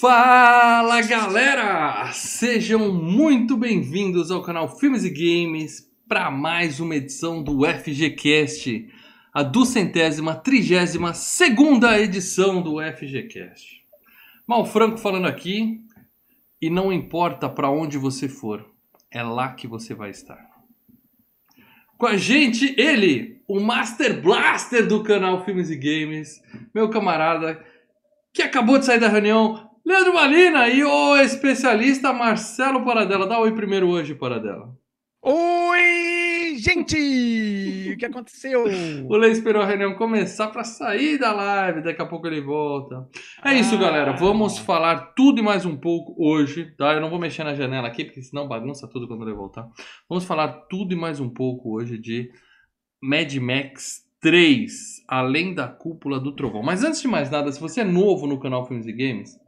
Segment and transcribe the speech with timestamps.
[0.00, 2.12] Fala galera!
[2.12, 8.88] Sejam muito bem-vindos ao canal Filmes e Games para mais uma edição do FGCast,
[9.34, 13.84] a duzentésima, trigésima segunda edição do FGCast.
[14.46, 15.80] Mal Franco falando aqui,
[16.62, 18.70] e não importa para onde você for,
[19.10, 20.48] é lá que você vai estar.
[21.96, 26.40] Com a gente, ele, o Master Blaster do canal Filmes e Games,
[26.72, 27.66] meu camarada
[28.32, 33.26] que acabou de sair da reunião, Leandro Malina e o especialista Marcelo Paradela.
[33.26, 34.76] Dá oi primeiro hoje, Paradela.
[35.22, 37.92] Oi, gente!
[37.94, 38.64] O que aconteceu?
[39.08, 43.08] O Lê esperou a reunião começar para sair da live, daqui a pouco ele volta.
[43.42, 43.78] É isso, ah.
[43.78, 44.12] galera.
[44.12, 46.92] Vamos falar tudo e mais um pouco hoje, tá?
[46.92, 49.66] Eu não vou mexer na janela aqui, porque senão bagunça tudo quando ele voltar.
[50.06, 52.30] Vamos falar tudo e mais um pouco hoje de
[53.02, 54.70] Mad Max 3,
[55.08, 56.62] Além da Cúpula do Trovão.
[56.62, 59.47] Mas antes de mais nada, se você é novo no canal Filmes e Games,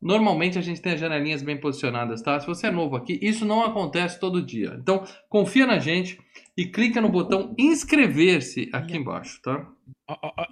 [0.00, 2.40] Normalmente a gente tem as janelinhas bem posicionadas, tá?
[2.40, 4.76] Se você é novo aqui, isso não acontece todo dia.
[4.80, 6.18] Então, confia na gente
[6.56, 9.68] e clica no botão inscrever-se aqui embaixo, tá?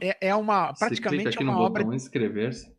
[0.00, 2.70] É, é uma praticamente Você clica aqui é uma no obra botão inscrever-se.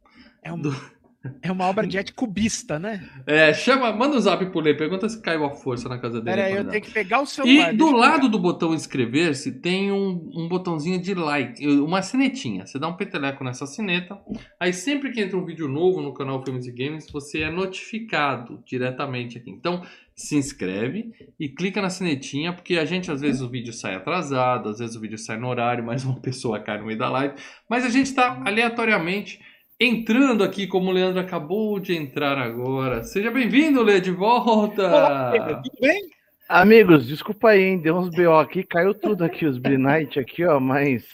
[0.44, 0.60] É um...
[0.60, 0.99] Do...
[1.42, 3.10] É uma obra de arte cubista, né?
[3.28, 6.38] É, chama, manda um zap pro Lê, pergunta se caiu a força na casa dele.
[6.38, 7.74] Pera aí, eu tenho que pegar o celular.
[7.74, 12.66] E do lado do botão inscrever-se tem um, um botãozinho de like, uma sinetinha.
[12.66, 14.18] Você dá um peteleco nessa sineta,
[14.58, 18.64] aí sempre que entra um vídeo novo no canal Filmes e Games, você é notificado
[18.66, 19.50] diretamente aqui.
[19.50, 19.84] Então,
[20.16, 24.70] se inscreve e clica na sinetinha, porque a gente às vezes o vídeo sai atrasado,
[24.70, 27.36] às vezes o vídeo sai no horário, mais uma pessoa cai no meio da live,
[27.70, 29.40] mas a gente está aleatoriamente
[29.80, 33.02] entrando aqui, como o Leandro acabou de entrar agora.
[33.04, 34.86] Seja bem-vindo, Lê, de volta!
[34.86, 36.02] Olá, tudo bem?
[36.50, 37.80] Amigos, desculpa aí, hein?
[37.80, 41.06] Deu uns BO aqui, caiu tudo aqui, os Night aqui, ó, mas.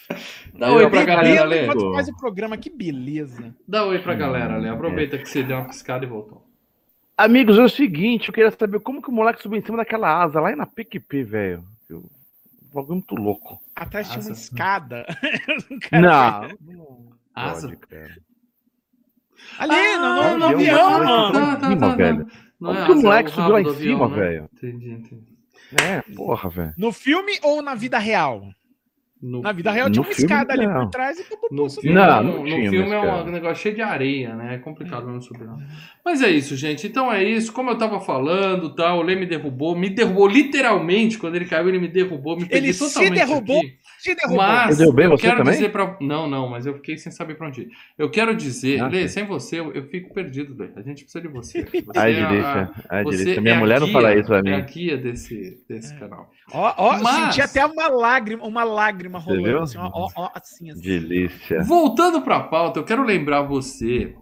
[0.57, 1.67] Dá oi pra galera, Lê.
[1.67, 3.53] faz o programa, que beleza.
[3.67, 4.67] Dá oi pra galera, Lê.
[4.67, 6.43] Aproveita que você deu uma piscada e voltou.
[7.15, 10.23] Amigos, é o seguinte, eu queria saber como que o moleque subiu em cima daquela
[10.23, 11.63] asa lá na PQP, velho.
[11.91, 12.01] Um
[12.73, 13.61] bagulho muito louco.
[13.75, 15.05] Atrás tinha uma escada.
[15.91, 17.05] não, não.
[17.35, 17.67] Asa?
[17.67, 18.15] Pode, cara.
[19.57, 21.33] Ali, ah, no, no, no avião, mano.
[21.33, 22.27] Tá, tá, tá, velho.
[22.59, 24.15] Não Como é que o moleque subiu lá em cima, né?
[24.15, 24.49] velho?
[24.53, 25.35] Entendi, entendi.
[25.81, 26.73] É, porra, velho.
[26.77, 28.43] No filme ou na vida real?
[29.21, 32.23] No, na vida real tinha uma escada ali por trás e acabou no filme, não,
[32.23, 34.55] no, no filme é um negócio cheio de areia, né?
[34.55, 35.57] É complicado mesmo subir lá.
[36.03, 36.85] Mas é isso, gente.
[36.85, 37.51] Então é isso.
[37.51, 38.93] Como eu tava falando, tá?
[38.93, 39.75] o Lê me derrubou.
[39.75, 41.17] Me derrubou literalmente.
[41.17, 42.37] Quando ele caiu, ele me derrubou.
[42.37, 43.59] Me ele se derrubou.
[43.59, 43.77] Aqui.
[44.05, 44.37] Te derrubou.
[44.37, 45.53] Mas eu, eu quero também?
[45.55, 47.69] dizer para Não, não, mas eu fiquei sem saber para onde ir.
[47.97, 50.69] Eu quero dizer, ah, Lê, sem você eu, eu, fico perdido, Lê.
[50.75, 51.63] A gente precisa de você.
[51.65, 52.71] você Ai, é delícia.
[52.87, 53.41] Ai, delícia.
[53.41, 54.51] Minha é mulher não fala isso pra mim.
[54.51, 55.97] É a guia desse, desse é.
[55.97, 56.29] canal.
[56.53, 57.33] Ó, ó, mas...
[57.33, 59.63] senti até uma lágrima, uma lágrima rolando.
[59.63, 60.81] Assim, ó, ó, assim, assim.
[60.81, 61.63] Delícia.
[61.63, 64.13] Voltando pra pauta, eu quero lembrar você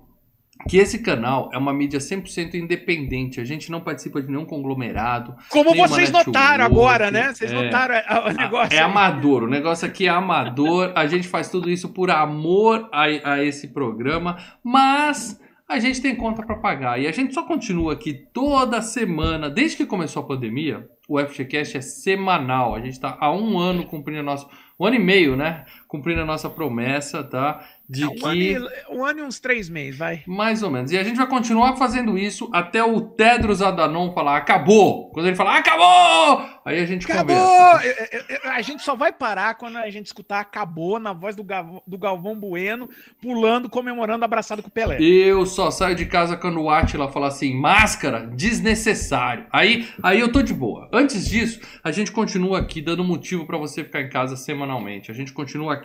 [0.68, 3.40] que esse canal é uma mídia 100% independente.
[3.42, 5.36] A gente não participa de nenhum conglomerado.
[5.50, 7.34] Como vocês notaram agora, né?
[7.34, 7.96] Vocês é, notaram
[8.28, 8.78] o negócio.
[8.78, 9.44] É amador.
[9.44, 10.92] O negócio aqui é amador.
[10.96, 13.04] A gente faz tudo isso por amor a,
[13.34, 14.38] a esse programa.
[14.64, 17.00] Mas a gente tem conta para pagar.
[17.00, 19.50] E a gente só continua aqui toda semana.
[19.50, 22.76] Desde que começou a pandemia, o FGCast é semanal.
[22.76, 24.48] A gente está há um ano cumprindo a nossa.
[24.80, 25.66] Um ano e meio, né?
[25.94, 27.64] Cumprindo a nossa promessa, tá?
[27.88, 28.54] de um que.
[28.56, 30.24] Ano e, um ano e uns três meses, vai.
[30.26, 30.92] Mais ou menos.
[30.92, 35.10] E a gente vai continuar fazendo isso até o Tedros Adanon falar acabou.
[35.12, 36.50] Quando ele falar acabou!
[36.66, 37.36] Aí a gente acabou!
[37.36, 38.42] Conversa.
[38.46, 41.98] A gente só vai parar quando a gente escutar acabou na voz do, Galvão, do
[41.98, 42.90] Galvão Bueno,
[43.22, 44.98] pulando, comemorando, abraçado com o Pelé.
[45.02, 49.46] Eu só saio de casa quando o Atila fala assim: máscara, desnecessário.
[49.52, 50.90] Aí, aí eu tô de boa.
[50.92, 55.12] Antes disso, a gente continua aqui dando motivo para você ficar em casa semanalmente.
[55.12, 55.83] A gente continua aqui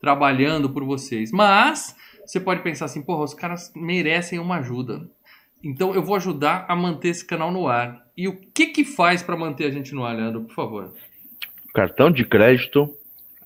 [0.00, 1.32] trabalhando por vocês.
[1.32, 5.08] Mas você pode pensar assim, porra, os caras merecem uma ajuda.
[5.62, 8.04] Então eu vou ajudar a manter esse canal no ar.
[8.16, 10.94] E o que que faz para manter a gente no ar, Leandro, por favor?
[11.74, 12.94] Cartão de crédito,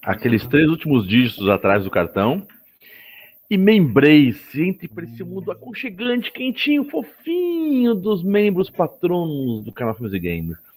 [0.02, 2.46] aqueles três últimos dígitos atrás do cartão.
[3.50, 10.12] E membrace, entre para esse mundo aconchegante, quentinho, fofinho dos membros patronos do canal Filmes
[10.14, 10.69] e Games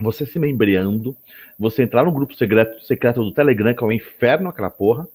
[0.00, 1.16] você se membreando,
[1.58, 5.06] você entrar no grupo secreto, secreto do Telegram, que é o um inferno aquela porra,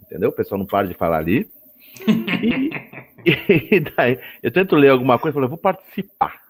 [0.00, 0.30] entendeu?
[0.30, 1.48] O pessoal não para de falar ali.
[3.26, 6.40] e, e, daí, eu tento ler alguma coisa e falo, eu vou participar.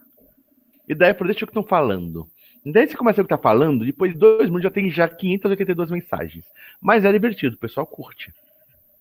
[0.89, 2.29] E daí eu falo, deixa eu que estão falando.
[2.65, 5.91] E daí você começa a estar falando, depois de dois minutos já tem já 582
[5.91, 6.45] mensagens.
[6.81, 8.33] Mas é divertido, o pessoal curte.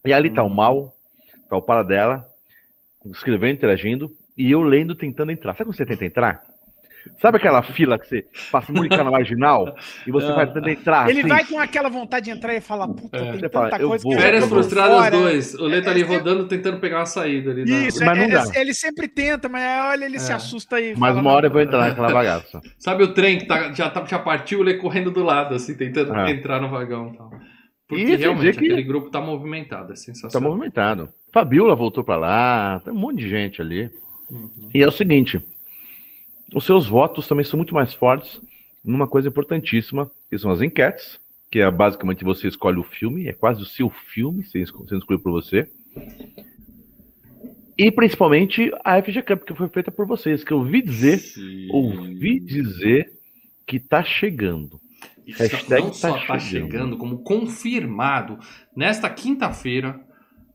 [0.06, 0.94] E ali tá o mal,
[1.50, 2.26] tá o para dela,
[3.06, 5.54] escrevendo, interagindo, e eu lendo, tentando entrar.
[5.54, 6.49] Sabe quando você tenta entrar?
[7.22, 9.76] Sabe aquela fila que você passa muito na marginal
[10.08, 11.10] e você vai tentando entrar?
[11.10, 11.30] Ele assim?
[11.30, 13.20] vai com aquela vontade de entrar e fala, puta, É.
[13.22, 14.16] tem Você tanta fala, eu coisa vou.
[14.16, 15.54] que Férias frustradas dois.
[15.56, 17.66] O Lê tá ali É, é, rodando, tentando pegar uma saída ali.
[17.66, 18.60] na- Isso, Mas é- não é- dá.
[18.60, 20.36] ele sempre tenta, mas olha, ele se É.
[20.36, 20.94] assusta aí.
[20.98, 22.62] Mas uma hora eu vou entrar naquela bagaça.
[22.80, 25.76] Sabe o trem que tá- já, tá- já partiu, o Lê correndo do lado, assim,
[25.76, 27.30] tentando entrar no vagão e tal.
[27.88, 30.50] Porque esse realmente que- aquele grupo tá movimentado, é Tá sensacional.
[30.52, 31.10] movimentado.
[31.34, 33.90] Fabiola voltou pra lá, tem um monte de gente ali.
[34.30, 34.70] Uhum.
[34.74, 35.42] E é o seguinte:
[36.54, 38.42] os seus votos também são muito mais fortes
[38.84, 41.20] numa coisa importantíssima, que são as enquetes,
[41.52, 45.00] que é basicamente você escolhe o filme, é quase o seu filme sendo esco- sendo
[45.00, 45.68] escolhido por você.
[47.78, 51.68] E principalmente a FG Cup, que foi feita por vocês, que eu ouvi dizer, Sim.
[51.72, 53.14] ouvi dizer
[53.66, 54.80] que tá chegando.
[55.26, 56.72] E Hashtag não só tá tá chegando.
[56.72, 58.40] chegando, como confirmado.
[58.76, 60.00] Nesta quinta-feira,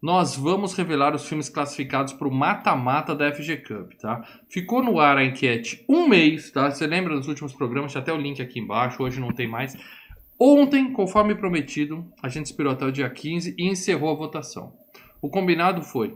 [0.05, 4.23] nós vamos revelar os filmes classificados para o mata-mata da FG Cup, tá?
[4.51, 6.71] Ficou no ar a enquete um mês, tá?
[6.71, 7.91] Você lembra dos últimos programas?
[7.91, 9.75] Tinha até o link aqui embaixo, hoje não tem mais.
[10.39, 14.75] Ontem, conforme prometido, a gente esperou até o dia 15 e encerrou a votação.
[15.23, 16.15] O combinado foi: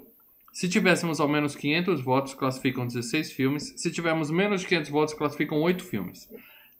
[0.52, 3.72] se tivéssemos ao menos 500 votos, classificam 16 filmes.
[3.78, 6.28] Se tivermos menos de 500 votos, classificam 8 filmes.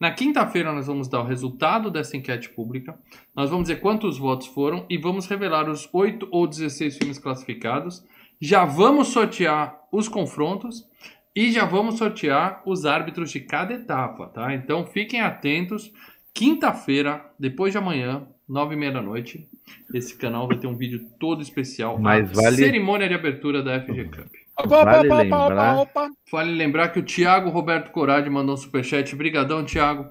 [0.00, 2.96] Na quinta-feira, nós vamos dar o resultado dessa enquete pública.
[3.34, 8.04] Nós vamos dizer quantos votos foram e vamos revelar os 8 ou 16 filmes classificados.
[8.40, 10.86] Já vamos sortear os confrontos
[11.34, 14.54] e já vamos sortear os árbitros de cada etapa, tá?
[14.54, 15.92] Então fiquem atentos.
[16.32, 19.48] Quinta-feira, depois de amanhã, nove e meia da noite,
[19.92, 21.98] esse canal vai ter um vídeo todo especial.
[21.98, 24.32] Mas a vale- cerimônia de abertura da FG Cup.
[24.58, 26.10] Opa, Vale opa, lembrar- opa, opa.
[26.32, 29.14] Vale lembrar que o Thiago Roberto Corade mandou um superchat.
[29.14, 30.06] Brigadão, Thiago.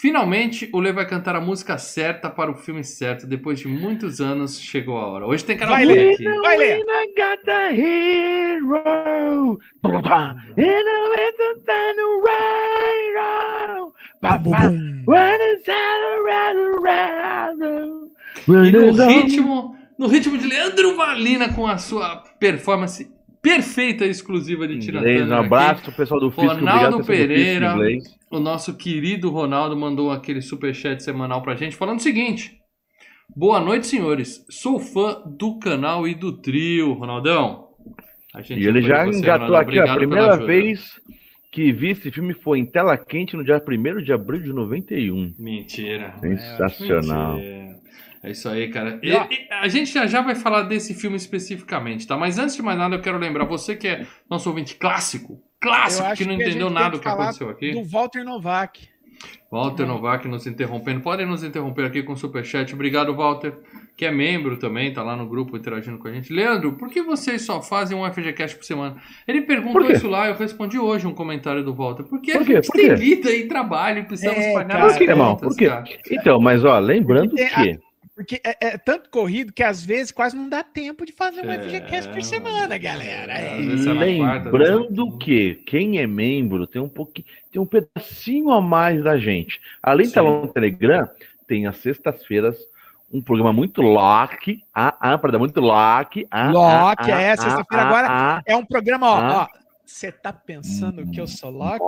[0.00, 3.24] Finalmente, o Lê vai cantar a música certa para o filme certo.
[3.24, 5.26] Depois de muitos anos, chegou a hora.
[5.26, 6.14] Hoje tem Vai, karaokê Lê.
[6.14, 6.24] aqui.
[6.24, 6.56] Vai,
[7.16, 8.72] got the hero.
[8.74, 9.60] Around,
[18.48, 23.08] E no ritmo, no ritmo de Leandro Valina com a sua performance
[23.42, 26.54] perfeita e exclusiva de Tira Inglês, um abraço pro pessoal do Físico.
[26.54, 27.74] Ronaldo Pereira.
[28.30, 32.56] O nosso querido Ronaldo mandou aquele superchat semanal pra gente falando o seguinte:
[33.36, 34.46] Boa noite, senhores.
[34.48, 37.68] Sou fã do canal e do trio, Ronaldão.
[38.48, 40.98] E ele já você, engatou aqui, a primeira vez
[41.50, 45.34] que vi esse filme foi em tela quente no dia 1 de abril de 91.
[45.38, 46.14] Mentira.
[46.18, 47.36] Sensacional.
[47.36, 47.81] Mentira.
[48.22, 49.00] É isso aí, cara.
[49.02, 52.16] E- E, a gente já, já vai falar desse filme especificamente, tá?
[52.16, 56.14] Mas antes de mais nada, eu quero lembrar você que é nosso ouvinte clássico, clássico,
[56.16, 57.72] que não que a entendeu tem nada que do que falar aconteceu aqui.
[57.72, 58.88] Do Walter Novak.
[59.50, 61.00] Walter Novak nos interrompendo.
[61.00, 62.72] Podem nos interromper aqui com o superchat.
[62.74, 63.52] Obrigado, Walter,
[63.96, 66.32] que é membro também, tá lá no grupo interagindo com a gente.
[66.32, 68.96] Leandro, por que vocês só fazem um FGCast por semana?
[69.28, 72.04] Ele perguntou isso lá, eu respondi hoje um comentário do Walter.
[72.04, 72.54] Porque Por a quê?
[72.54, 72.94] gente Por tem quê?
[72.96, 74.86] vida e trabalho e precisamos É, pagar cara.
[74.86, 75.36] as Por quê, irmão?
[75.36, 75.68] Por quê?
[75.68, 75.84] cara.
[76.10, 77.78] Então, mas ó, lembrando Porque que
[78.14, 81.50] Porque é, é tanto corrido que às vezes quase não dá tempo de fazer um
[81.50, 83.32] É, FGCast por semana, galera.
[83.32, 83.56] É.
[84.18, 89.16] Quarta, Lembrando que quem é membro tem um pouquinho, tem um pedacinho a mais da
[89.16, 89.60] gente.
[89.82, 91.08] Além de estar lá no Telegram,
[91.46, 92.56] tem às sextas-feiras
[93.10, 97.36] um programa muito lock, ah, ah, para dar muito lock, ah, Lock, ah, é, ah,
[97.36, 98.06] sexta-feira ah, agora.
[98.10, 99.14] ah, É um programa, ó.
[99.16, 99.48] Ah.
[99.50, 101.78] ó, Você tá pensando que eu sou Loki?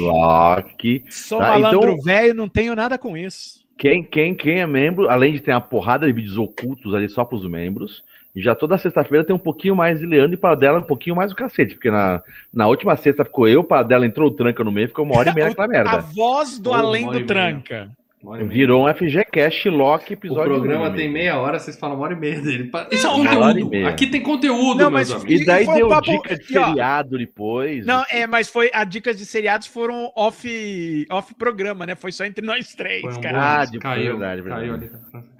[0.00, 1.04] lock.
[1.10, 3.59] Sou Tá, malandro então- velho, não tenho nada com isso.
[3.80, 7.24] Quem, quem, quem é membro, além de ter uma porrada de vídeos ocultos ali só
[7.24, 8.04] para os membros,
[8.36, 11.16] e já toda sexta-feira tem um pouquinho mais de Leandro e para dela um pouquinho
[11.16, 12.22] mais o cacete, porque na,
[12.52, 15.30] na última sexta ficou eu, para dela entrou o tranca no meio, ficou uma hora
[15.30, 15.98] e meia naquela A merda.
[16.14, 17.90] voz do além do tranca.
[18.48, 20.52] Virou um FGCast Lock O episódio.
[20.54, 22.70] programa um, tem meia hora, vocês falam uma hora e meia dele.
[22.90, 23.86] Isso é conteúdo.
[23.86, 25.40] Aqui tem conteúdo, Não, meus mas- amigos.
[25.40, 27.86] E daí E foi um deu papo- dica de ó, seriado depois.
[27.86, 31.94] Não, é, mas foi a dicas de seriados foram off off programa, né?
[31.94, 33.62] Foi só entre nós três, Foi um cara.
[33.62, 34.60] Ah, caiu, verdade, verdade.
[34.68, 34.90] caiu ali.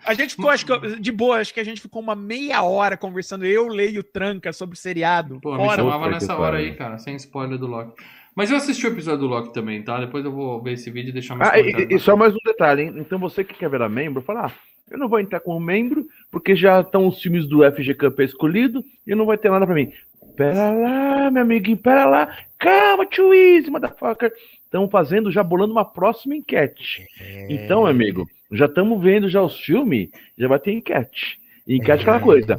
[0.06, 2.96] A gente ficou, acho que, de boa, acho que a gente ficou uma meia hora
[2.96, 3.44] conversando.
[3.44, 5.38] Eu leio tranca sobre seriado.
[5.42, 5.76] Pô, me fora.
[5.76, 7.92] chamava Puta nessa hora aí, cara, sem spoiler do Loki.
[8.34, 9.99] Mas eu assisti o episódio do Loki também, tá?
[10.00, 12.38] Depois eu vou ver esse vídeo e deixar mais Ah, e, e só mais um
[12.44, 12.94] detalhe, hein?
[12.96, 14.52] Então você que quer virar membro, fala, ah,
[14.90, 18.84] eu não vou entrar como membro, porque já estão os filmes do FG Cup escolhido
[19.06, 19.92] e não vai ter nada pra mim.
[20.37, 22.37] Pera lá, meu amiguinho, pera lá.
[22.58, 24.32] Calma, too easy, motherfucker.
[24.64, 27.06] Estão fazendo, já bolando uma próxima enquete.
[27.49, 30.08] Então, meu amigo, já estamos vendo já os filmes,
[30.38, 31.38] já vai ter enquete.
[31.66, 32.58] E enquete é aquela coisa.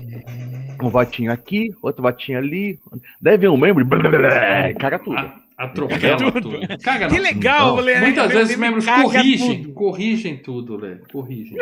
[0.82, 2.80] Um votinho aqui, outro votinho ali.
[3.22, 5.41] Deve ver um membro, blá, blá, blá, blá, caga tudo.
[5.62, 6.60] A- Atropela tudo.
[6.84, 7.84] Caga Que legal, Não.
[7.84, 8.00] Lê.
[8.00, 9.74] Muitas Lê- vezes os membros corrigem, tudo.
[9.74, 10.96] corrigem tudo, Lê.
[11.12, 11.58] Corrigem.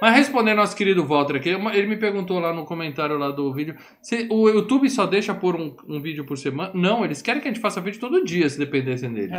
[0.00, 3.76] Mas respondendo nosso querido Walter aqui, ele me perguntou lá no comentário lá do vídeo,
[4.00, 6.70] se o YouTube só deixa por um, um vídeo por semana?
[6.74, 9.28] Não, eles querem que a gente faça vídeo todo dia, se dependessem dele.
[9.28, 9.36] Tá?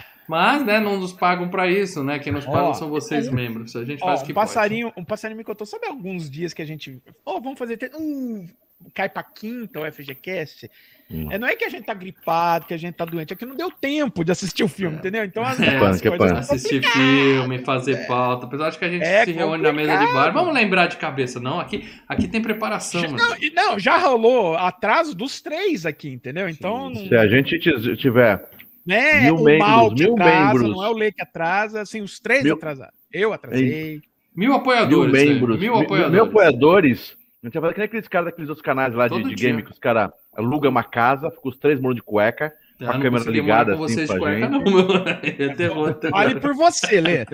[0.00, 0.04] É.
[0.28, 2.20] Mas, né, não nos pagam pra isso, né?
[2.20, 3.74] Quem nos pagam Ó, são vocês, membros.
[3.74, 6.54] A gente Ó, faz o um que passarinho, um passarinho me contou, sabe alguns dias
[6.54, 7.02] que a gente.
[7.26, 7.76] Ó, vamos fazer.
[7.76, 8.46] te- Hum,
[8.94, 10.70] cai pra quinta o FGCast.
[11.10, 11.28] Hum.
[11.30, 13.44] É, não é que a gente tá gripado, que a gente tá doente, é que
[13.44, 15.22] não deu tempo de assistir o filme, entendeu?
[15.22, 18.46] Então as, É, as que coisas são Assistir filme, fazer pauta.
[18.46, 20.06] Apesar de que a gente É se reúne na mesa de bar.
[20.06, 20.32] complicado.
[20.34, 21.60] Vamos lembrar de cabeça, não?
[21.60, 26.48] Aqui, aqui tem preparação, meu Não, e- não, já rolou atraso dos três aqui, entendeu?
[26.48, 27.58] Então, não- Se a gente
[27.96, 28.42] tiver
[28.86, 30.70] né, mil o membros, mal que mil atrasa, membros.
[30.76, 32.92] não é o Lei que atrasa, assim, os três Mil- atrasaram.
[33.12, 34.00] Eu atrasei.
[34.34, 35.12] Mil mil apoiadores.
[35.12, 35.24] né?
[35.34, 36.12] membros, Mil mil, apoiadores.
[36.12, 39.22] mil apoiadores, a gente vai fazer que nem aqueles caras daqueles outros canais lá de,
[39.22, 42.84] de game que os caras alugam uma casa, fica os três morando de cueca, Ah,
[42.86, 44.50] com a não câmera ligada assim vocês pra de cueca, gente.
[44.50, 44.88] não, meu.
[45.22, 45.98] É terror.
[46.10, 47.26] Fale por você, Lê.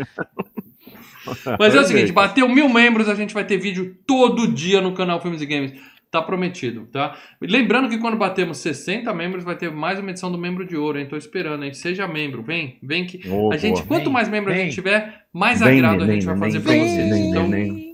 [1.59, 4.93] Mas é o seguinte, bateu mil membros, a gente vai ter vídeo todo dia no
[4.95, 5.73] canal Filmes e Games.
[6.11, 7.17] Tá prometido, tá?
[7.40, 10.99] Lembrando que quando batemos 60 membros, vai ter mais uma edição do Membro de Ouro,
[10.99, 11.07] hein?
[11.07, 11.73] Tô esperando, hein?
[11.73, 13.29] Seja membro, vem, vem que...
[13.29, 13.87] Ô, A gente, boa.
[13.87, 14.67] quanto Vem, mais membros a vem.
[14.67, 17.17] gente tiver, mais Vem, agrado a neném, gente vai fazer pra vem, vocês.
[17.17, 17.89] Então.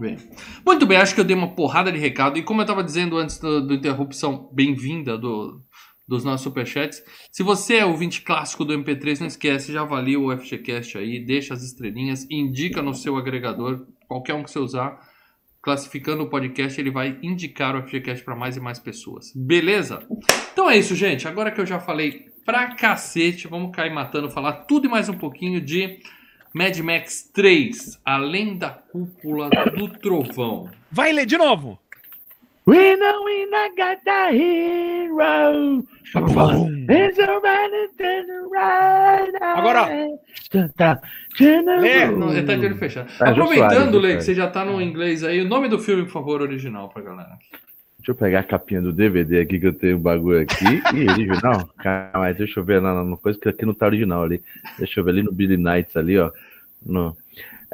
[0.00, 0.16] Bem.
[0.64, 2.38] Muito bem, acho que eu dei uma porrada de recado.
[2.38, 5.62] E como eu estava dizendo antes do interrupção, bem-vinda do,
[6.06, 7.02] dos nossos superchats.
[7.32, 11.54] Se você é ouvinte clássico do MP3, não esquece, já avalia o FGCast aí, deixa
[11.54, 14.98] as estrelinhas, indica no seu agregador, qualquer um que você usar,
[15.62, 19.32] classificando o podcast, ele vai indicar o FGCast para mais e mais pessoas.
[19.34, 20.06] Beleza?
[20.52, 21.26] Então é isso, gente.
[21.26, 25.18] Agora que eu já falei pra cacete, vamos cair matando, falar tudo e mais um
[25.18, 25.98] pouquinho de
[26.54, 30.70] Mad Max 3, Além da Cúpula do Trovão.
[30.90, 31.78] Vai ler de novo.
[32.66, 35.84] We know we not got the hero.
[36.88, 37.18] It's it's
[38.30, 39.32] alright.
[39.40, 39.88] Agora,
[40.76, 41.00] Tá,
[41.38, 43.08] Lê, Não, ele tá de olho fechado.
[43.18, 46.12] Tá, Aproveitando, Jô que você já tá no inglês aí, o nome do filme, por
[46.12, 47.38] favor, original pra galera.
[48.06, 50.64] Deixa eu pegar a capinha do DVD aqui que eu tenho um bagulho aqui.
[50.94, 51.68] Ih, original?
[51.76, 54.40] Calma deixa eu ver na, na coisa que aqui não tá original ali.
[54.78, 56.30] Deixa eu ver ali no Billy Knights ali, ó.
[56.80, 57.16] No.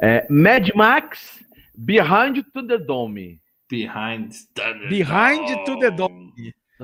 [0.01, 1.39] É, Mad Max
[1.77, 3.39] Behind to the Dome.
[3.69, 6.33] Behind the Behind to the Dome.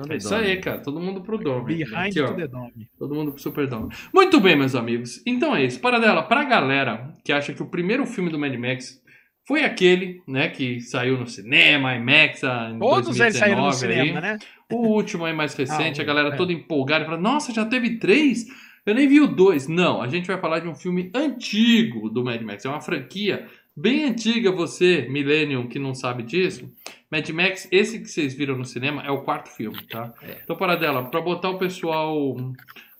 [0.08, 0.78] É isso aí, cara.
[0.78, 1.74] Todo mundo pro Dome.
[1.74, 2.88] Behind Aqui, to the Dome.
[2.96, 3.92] Todo mundo pro Super Dome.
[4.14, 5.20] Muito bem, meus amigos.
[5.26, 5.80] Então é isso.
[5.80, 9.02] Para dela, pra galera que acha que o primeiro filme do Mad Max
[9.50, 14.06] foi aquele, né, que saiu no cinema, IMAX, em Todos eles saíram no 2019 aí.
[14.06, 14.38] cinema, né?
[14.70, 16.36] O último aí mais recente, Ah, a galera é.
[16.36, 18.46] toda empolgada, fala, nossa, já teve três?
[18.86, 19.66] Eu nem vi o dois.
[19.66, 22.64] Não, a gente vai falar de um filme antigo do Mad Max.
[22.64, 26.70] É uma franquia bem antiga, você, Millennium, que não sabe disso.
[27.10, 30.14] Mad Max, esse que vocês viram no cinema, é o quarto filme, tá?
[30.44, 32.36] Então, para dela, para botar o pessoal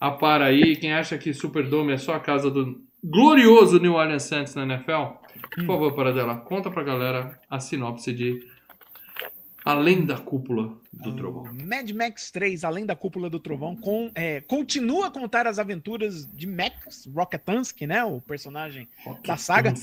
[0.01, 4.25] a par aí, quem acha que Superdome é só a casa do glorioso New Orleans
[4.25, 5.20] Saints na NFL,
[5.55, 8.47] por favor, para dela, conta pra galera a sinopse de
[9.65, 11.45] Além da Cúpula do Trovão.
[11.67, 16.27] Mad Max 3, Além da Cúpula do Trovão, com, é, continua a contar as aventuras
[16.33, 18.03] de Max Rocketansky, né?
[18.05, 18.89] O personagem
[19.23, 19.75] Da saga?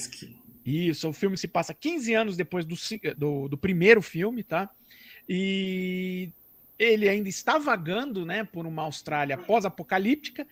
[0.65, 2.75] Isso, o filme se passa 15 anos depois do,
[3.15, 4.69] do, do primeiro filme, tá?
[5.29, 6.29] E
[6.77, 10.45] ele ainda está vagando, né, por uma Austrália pós-apocalíptica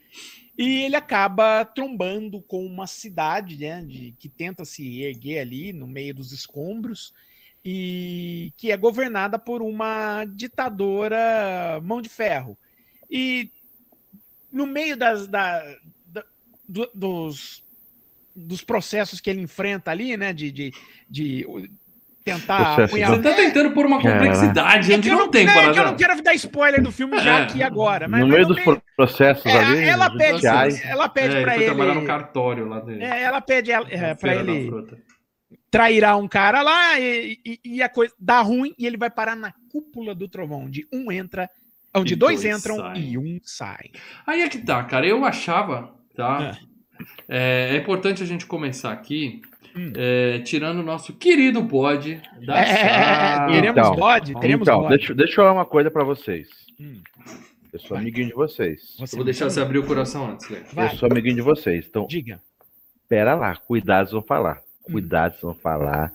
[0.58, 5.88] e ele acaba trombando com uma cidade, né, de, que tenta se erguer ali no
[5.88, 7.14] meio dos escombros
[7.64, 12.58] e que é governada por uma ditadora mão de ferro.
[13.10, 13.52] E
[14.52, 15.64] no meio das, da-
[16.06, 16.26] da-
[16.70, 17.64] do- dos,
[18.36, 20.32] dos processos que ele enfrenta ali, né?
[20.32, 20.74] De, de,
[21.10, 21.46] de
[22.36, 25.72] tentar apunhalar- Você tá tentando pôr uma complexidade É onde que eu não tem, é
[25.72, 27.44] que eu não quero dar spoiler do filme já É.
[27.44, 28.08] aqui agora.
[28.08, 29.84] Mas, no meio dos meio- processos É, ali.
[29.84, 33.04] ela pede, ela pede É, pra ele trabalhar no cartório lá dele.
[33.04, 34.72] É, ela pede ela- é, na pra ele
[35.70, 39.36] trairar um cara lá e, e- e a coisa dá ruim e ele vai parar
[39.36, 41.48] na cúpula do trovão, onde um entra,
[41.96, 43.04] onde E dois, dois entram saem.
[43.12, 43.92] e um sai.
[44.26, 45.06] Aí é que tá, cara.
[45.06, 46.58] Eu achava, tá?
[47.30, 49.42] É, é importante a gente começar aqui
[49.76, 49.92] Hum.
[49.96, 54.98] é, tirando o nosso querido bode da É, teremos Então, bode, teremos Então, bode.
[54.98, 56.48] deixa, deixa eu falar uma coisa pra vocês.
[56.80, 57.02] Hum.
[57.74, 58.96] Eu sou amiguinho de vocês.
[59.00, 60.48] Eu vou deixar você abrir o coração antes.
[60.74, 61.86] Vai, Eu sou amiguinho de vocês.
[61.90, 62.42] Então, diga.
[63.10, 64.62] pera lá, cuidado, vão falar.
[64.88, 64.94] Hum.
[64.94, 66.14] Cuidado, vão falar.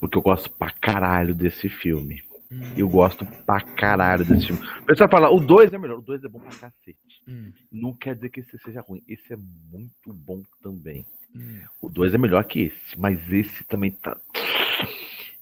[0.00, 2.22] Porque eu gosto pra caralho desse filme.
[2.50, 4.60] Hum, Eu gosto pra caralho desse filme.
[4.80, 5.98] O pessoal fala, o 2 é melhor.
[5.98, 6.98] O 2 é bom pra cacete.
[7.28, 9.00] hum, Não quer dizer que esse seja ruim.
[9.06, 11.06] Esse é muito bom também.
[11.34, 11.60] Hum.
[11.80, 14.16] O 2 é melhor que esse, mas esse também tá.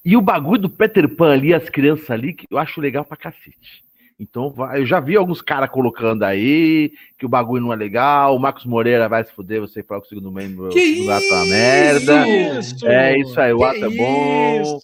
[0.05, 3.17] E o bagulho do Peter Pan ali, as crianças ali, que eu acho legal pra
[3.17, 3.83] cacete.
[4.21, 8.35] Então eu já vi alguns caras colocando aí que o bagulho não é legal.
[8.35, 11.35] O Marcos Moreira vai se fuder, você fala que o segundo membro Que ato é
[11.35, 12.29] uma merda.
[12.29, 12.89] Isso!
[12.89, 14.81] É isso aí, o Que ato é bom.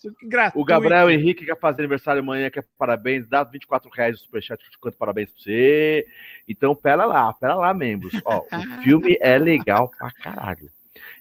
[0.54, 4.70] O Gabriel Henrique quer fazer aniversário amanhã, quer parabéns, dá 24 reais no superchat, eu
[4.70, 6.06] te canto parabéns pra você.
[6.48, 8.12] Então, pera lá, pera lá, membros.
[8.24, 8.42] Ó, o
[8.84, 10.70] filme é legal pra caralho.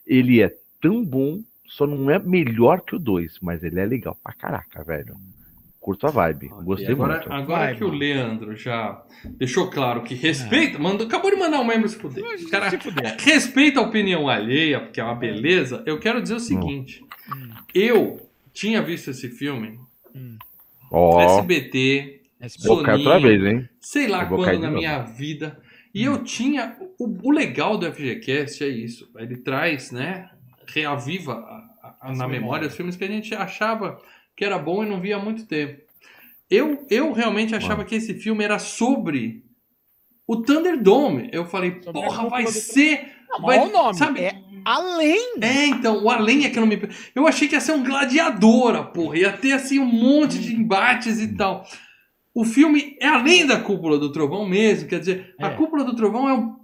[0.06, 4.18] Ele é tão bom, só não é melhor que o 2, mas ele é legal
[4.24, 5.16] pra caraca, velho.
[5.80, 7.34] Curto a vibe, gostei agora, muito.
[7.34, 7.90] Agora Vai, que o.
[7.90, 12.24] Leandro já deixou claro que respeita, mandou, acabou de mandar um membro se fuder.
[12.50, 13.18] Cara Se fuder.
[13.20, 15.84] respeita a opinião alheia, porque é uma beleza.
[15.86, 19.78] Eu quero dizer o seguinte: Hum, eu tinha visto esse filme,
[20.16, 20.38] hum.
[20.90, 22.68] Ó, SBT, SBT.
[22.68, 23.70] vou cair outra vez, hein?
[23.82, 24.78] sei lá quando na novo.
[24.78, 25.60] minha vida.
[25.94, 26.76] E eu tinha.
[27.00, 29.10] O, o legal do FGCast é isso.
[29.18, 30.30] Ele traz, né?
[30.68, 32.72] Reaviva a- a- na memória memórias.
[32.72, 34.00] os filmes que a gente achava
[34.36, 35.82] que era bom e não via há muito tempo.
[36.50, 37.90] Eu, eu realmente achava Mano.
[37.90, 39.44] que esse filme era sobre
[40.28, 41.30] o Thunderdome.
[41.32, 43.14] Eu falei, Sobre porra, vai ser.
[43.30, 43.98] Não, vai- olha o nome.
[43.98, 44.22] sabe?
[44.22, 45.34] É além.
[45.42, 46.80] É, então, o além é que eu não me.
[47.14, 49.18] Eu achei que ia ser um gladiadora, porra.
[49.18, 51.66] Ia ter assim um monte de embates e tal.
[52.34, 55.50] O filme é além da cúpula do trovão mesmo, quer dizer, a É.
[55.52, 56.56] cúpula do trovão é um.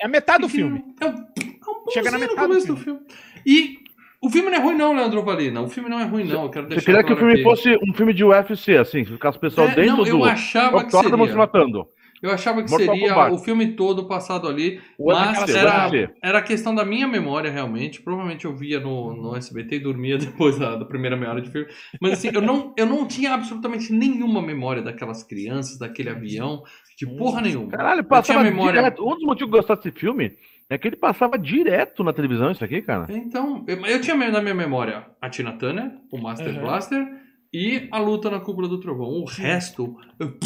[0.00, 0.84] É a metade do filme.
[1.00, 3.00] É um, é um Chega na metade do começo do filme.
[3.44, 3.78] E
[4.22, 5.62] o filme não é ruim, não, Leandro Valina.
[5.62, 6.44] O filme não é ruim, não.
[6.44, 7.42] Eu quero Você deixar queria que o claro filme aqui.
[7.42, 10.24] fosse um filme de UFC, assim, que ficasse o pessoal É, dentro não, do eu
[10.24, 11.36] achava que se seria.
[11.36, 11.88] matando.
[12.22, 13.34] Eu achava que Mortal seria Kombat.
[13.34, 15.88] o filme todo passado ali, O mas era,
[16.22, 18.00] era questão da minha memória, realmente.
[18.00, 21.50] Provavelmente eu via no, no SBT e dormia depois da, da primeira meia hora de
[21.50, 21.66] filme.
[22.00, 26.62] Mas assim, eu não, eu não tinha absolutamente nenhuma memória daquelas crianças, daquele avião,
[26.98, 27.68] de porra nenhuma.
[27.70, 29.06] Caralho, passava memória- direto.
[29.06, 30.32] Um dos motivos que eu gostava desse filme
[30.70, 33.06] é que ele passava direto na televisão, isso aqui, cara.
[33.10, 36.60] Então, eu, eu tinha na minha memória a Tina Turner, o Master Uhum.
[36.62, 37.06] Blaster
[37.52, 39.08] e a luta na cúpula do trovão.
[39.08, 40.36] O resto, eu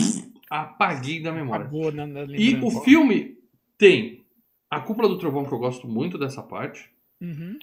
[0.51, 1.65] apaguei da memória.
[1.67, 2.79] Apagou na, na E lembrança.
[2.79, 3.37] o filme
[3.79, 4.25] tem
[4.69, 6.91] a cúpula do trovão, que eu gosto muito dessa parte.
[7.21, 7.57] Uhum.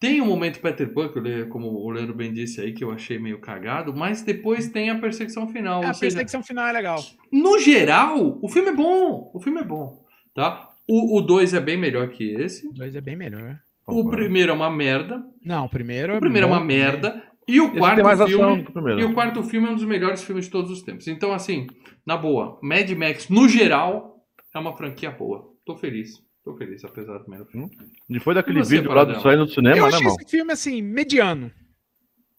[0.00, 2.90] Tem o momento Peter Pan, que eu como o Leandro bem disse aí, que eu
[2.90, 5.82] achei meio cagado, mas depois tem a perseguição final.
[5.84, 6.98] É, a seja, perseguição final é legal.
[7.30, 9.30] no geral, o filme é bom.
[9.32, 10.68] O filme é bom, tá?
[10.88, 12.66] O 2 é bem melhor que esse.
[12.66, 13.60] O dois é bem melhor.
[13.86, 15.24] O primeiro é uma merda.
[15.44, 17.22] Não, o primeiro O primeiro é uma merda.
[17.48, 19.00] E o Esse quarto filme.
[19.00, 21.08] E o quarto filme é um dos melhores filmes de todos os tempos.
[21.08, 21.66] Então, assim,
[22.06, 24.24] na boa, Mad Max, no geral,
[24.54, 25.50] é uma franquia boa.
[25.64, 26.22] Tô feliz.
[26.44, 27.70] Tô feliz, apesar do primeiro filme.
[28.08, 30.16] Depois daquele E você, vídeo lá do saindo do cinema, eu né, achei irmão?
[30.20, 31.52] esse filme, assim, mediano.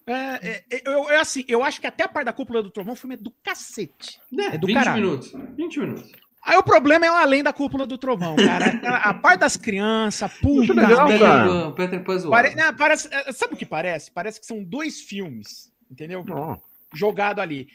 [0.05, 2.69] É, é, é, eu, é assim, eu acho que até a parte da cúpula do
[2.69, 4.19] trovão o filme é do cacete.
[4.37, 5.01] É, É do 20 caralho.
[5.01, 5.31] minutos.
[5.55, 6.11] 20 minutos.
[6.45, 8.79] Aí o problema é o além da cúpula do trovão, cara.
[8.85, 10.73] A, a parte das crianças, puta.
[10.73, 11.71] legal, Peter cara.
[11.71, 12.29] Peter Pan.
[12.29, 14.11] Pare- não, parece, é, sabe o que parece?
[14.11, 16.23] Parece que são dois filmes, entendeu?
[16.25, 16.61] Não.
[16.93, 17.67] Jogado ali.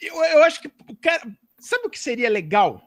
[0.00, 0.70] Eu, eu acho que.
[1.00, 1.22] cara-
[1.58, 2.80] sabe o que seria legal?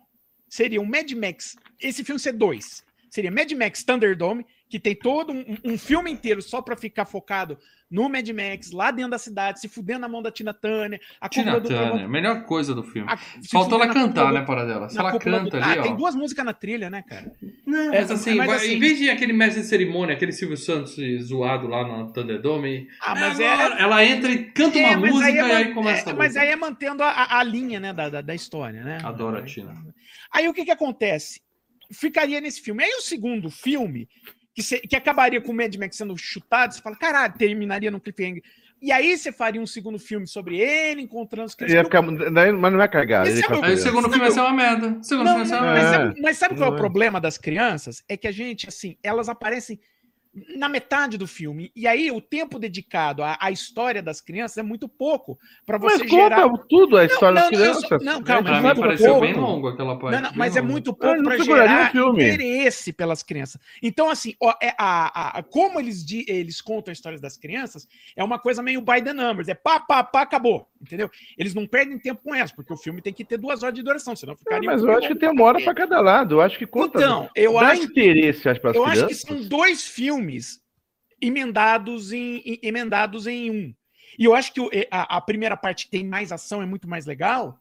[0.47, 1.55] Seria um Mad Max.
[1.81, 2.83] Esse filme ser dois.
[3.09, 7.57] Seria Mad Max Thunderdome, que tem todo um, um filme inteiro só pra ficar focado
[7.89, 10.99] no Mad Max, lá dentro da cidade, se fudendo na mão da Tina Turner.
[11.21, 13.07] A Tina do Turner, melhor coisa do filme.
[13.09, 13.15] a-
[13.51, 14.89] Faltou ela cantar, cúpula né, do- Paradela?
[14.89, 15.95] Se na ela cúpula do- canta Ah, ali, tem ó.
[15.95, 17.31] duas músicas na trilha, né, cara?
[17.65, 20.57] Não, É, mas assim, mas assim- em vez de aquele mestre de cerimônia, aquele Silvio
[20.57, 23.53] Santos zoado lá no Thunderdome, Ah, é mas é.
[23.53, 26.15] agora, ela entra e canta é, uma música aí é e aí começa é, a
[26.15, 28.97] Mas aí é mantendo a, a- a linha, né, da, da, da história, né?
[29.03, 29.75] Adoro a Tina.
[30.33, 31.39] Aí o que que acontece?
[31.93, 32.83] Ficaria nesse filme.
[32.83, 34.09] Aí o segundo filme,
[34.55, 37.99] que, se- que acabaria com o Mad Max sendo chutado, você fala, caralho, terminaria no
[37.99, 38.41] cliffhanger.
[38.81, 42.71] E aí você faria um segundo filme sobre ele encontrando os Ia ficar, daí- mas
[42.73, 43.25] não é cagar.
[43.27, 44.87] É o- Aí o segundo filme vai ser uma merda.
[44.99, 46.05] O segundo Não, filme vai ser não, uma mas, merda.
[46.07, 46.77] Sabe, mas sabe qual é o é.
[46.77, 48.03] problema das crianças?
[48.07, 49.79] É que a gente, assim, elas aparecem
[50.57, 51.71] na metade do filme.
[51.75, 55.93] E aí o tempo dedicado à, à história das crianças é muito pouco para Mas
[55.99, 56.41] você gerar.
[56.43, 58.05] conta tudo a história não, das não, só- crianças.
[58.05, 59.21] não, calma, Pra é muito pareceu pouco.
[59.21, 60.15] bem longo aquela parte.
[60.15, 63.61] Não, não, mas é muito Ah, pouco não para gerar interesse pelas crianças.
[63.81, 67.87] Então, assim, ó, é a, a- a- como eles, eles contam as histórias das crianças,
[68.15, 69.47] é uma coisa meio by the numbers.
[69.47, 70.67] É pá, pá, pá, acabou.
[70.85, 71.09] Entendeu?
[71.37, 73.81] Eles não perdem tempo com elas, porque o filme tem que ter duas horas de
[73.83, 74.69] duração, senão É, ficaria.
[74.69, 76.35] mas um eu acho que filme tem uma hora pra cada lado.
[76.35, 76.99] Eu acho que conta.
[76.99, 79.23] Então, eu dá acho, interesse acho, para as eu acho crianças.
[79.23, 80.61] que são dois filmes
[81.21, 83.73] emendados em, em- emendados em um.
[84.17, 86.87] E eu acho que o- a, a primeira parte que tem mais ação, é muito
[86.87, 87.57] mais legal.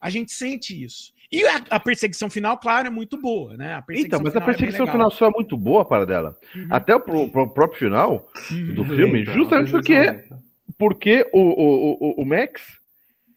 [0.00, 1.12] A gente sente isso.
[1.30, 3.74] E a, a perseguição final, claro, é muito boa, né?
[3.74, 4.92] A Então, mas a é perseguição legal.
[4.94, 6.36] final só é muito boa para dela.
[6.56, 6.66] Uhum.
[6.70, 8.74] Até o pro- pro próprio final, Uhum.
[8.74, 9.94] do filme, Lenta, justamente porque.
[10.80, 12.62] Porque o, o, o, o Max,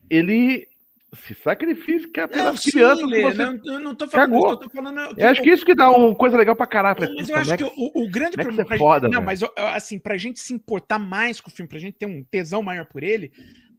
[0.10, 0.66] ele
[1.14, 3.46] se sacrifica Não, pelas sim, crianças que Lê, você...
[3.46, 4.46] não, eu não tô falando cagou.
[4.46, 5.20] isso, eu tô falando.
[5.20, 6.98] Eu acho que isso que dá uma coisa legal pra caralho.
[7.16, 8.76] Mas eu acho que o, o grande Max problema.
[8.76, 9.42] é foda, gente, não, mas
[9.76, 12.86] assim, pra gente se importar mais com o filme, pra gente ter um tesão maior
[12.86, 13.32] por ele,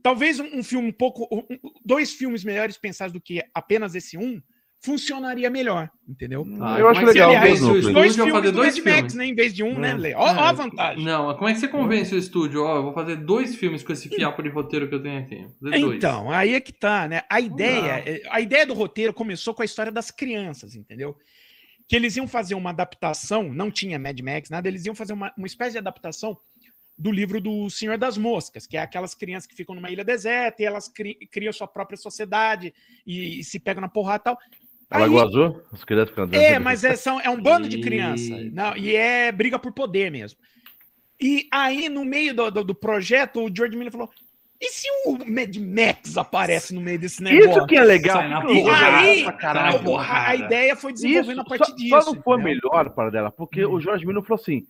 [0.03, 1.27] talvez um, um filme um pouco.
[1.35, 1.43] um-
[1.83, 4.43] dois filmes melhores pensados do que apenas esse um
[4.85, 6.47] funcionaria melhor, entendeu?
[6.61, 7.85] Ah, eu acho é legal convence os o núcleos.
[7.87, 9.27] estúdio Dois a filmes fazer do dois Mad Max, né?
[9.27, 10.17] Em vez de um, né, É.
[10.17, 11.05] Ó, ó a vantagem.
[11.05, 12.63] Não, como é que você convence o estúdio?
[12.63, 15.47] Ó, eu vou fazer dois filmes com esse fiapo de roteiro que eu tenho aqui.
[15.61, 15.97] Dois.
[15.97, 17.23] Então, aí é que tá, né?
[17.31, 21.17] A ideia, é- a ideia do roteiro começou com a história das crianças, entendeu?
[21.89, 25.33] Que eles iam fazer uma adaptação, não tinha Mad Max, nada, eles iam fazer uma,
[25.37, 26.37] uma espécie de adaptação
[26.97, 30.63] do livro do Senhor das Moscas, que é aquelas crianças que ficam numa ilha deserta
[30.63, 32.73] e elas cri- criam sua própria sociedade
[33.05, 34.39] e, e se pegam na porrada e tal.
[34.95, 35.61] A Aí- Lagoa Azul?
[35.73, 38.53] As crianças ficam é, mas é, são, é um bando de crianças.
[38.53, 40.39] Não, e é briga por poder mesmo.
[41.21, 44.09] E aí, no meio do, do, do projeto, o George Miller falou:
[44.61, 47.51] e se o Mad Max aparece no meio desse negócio?
[47.51, 48.19] Isso que é legal.
[48.43, 49.97] Porrada, aí, a, caralho.
[49.97, 52.01] a- a ideia foi desenvolvendo a Isso, partir só, disso.
[52.03, 52.61] só não foi entendeu?
[52.73, 54.63] melhor para dela, porque o Jorge Miller falou assim: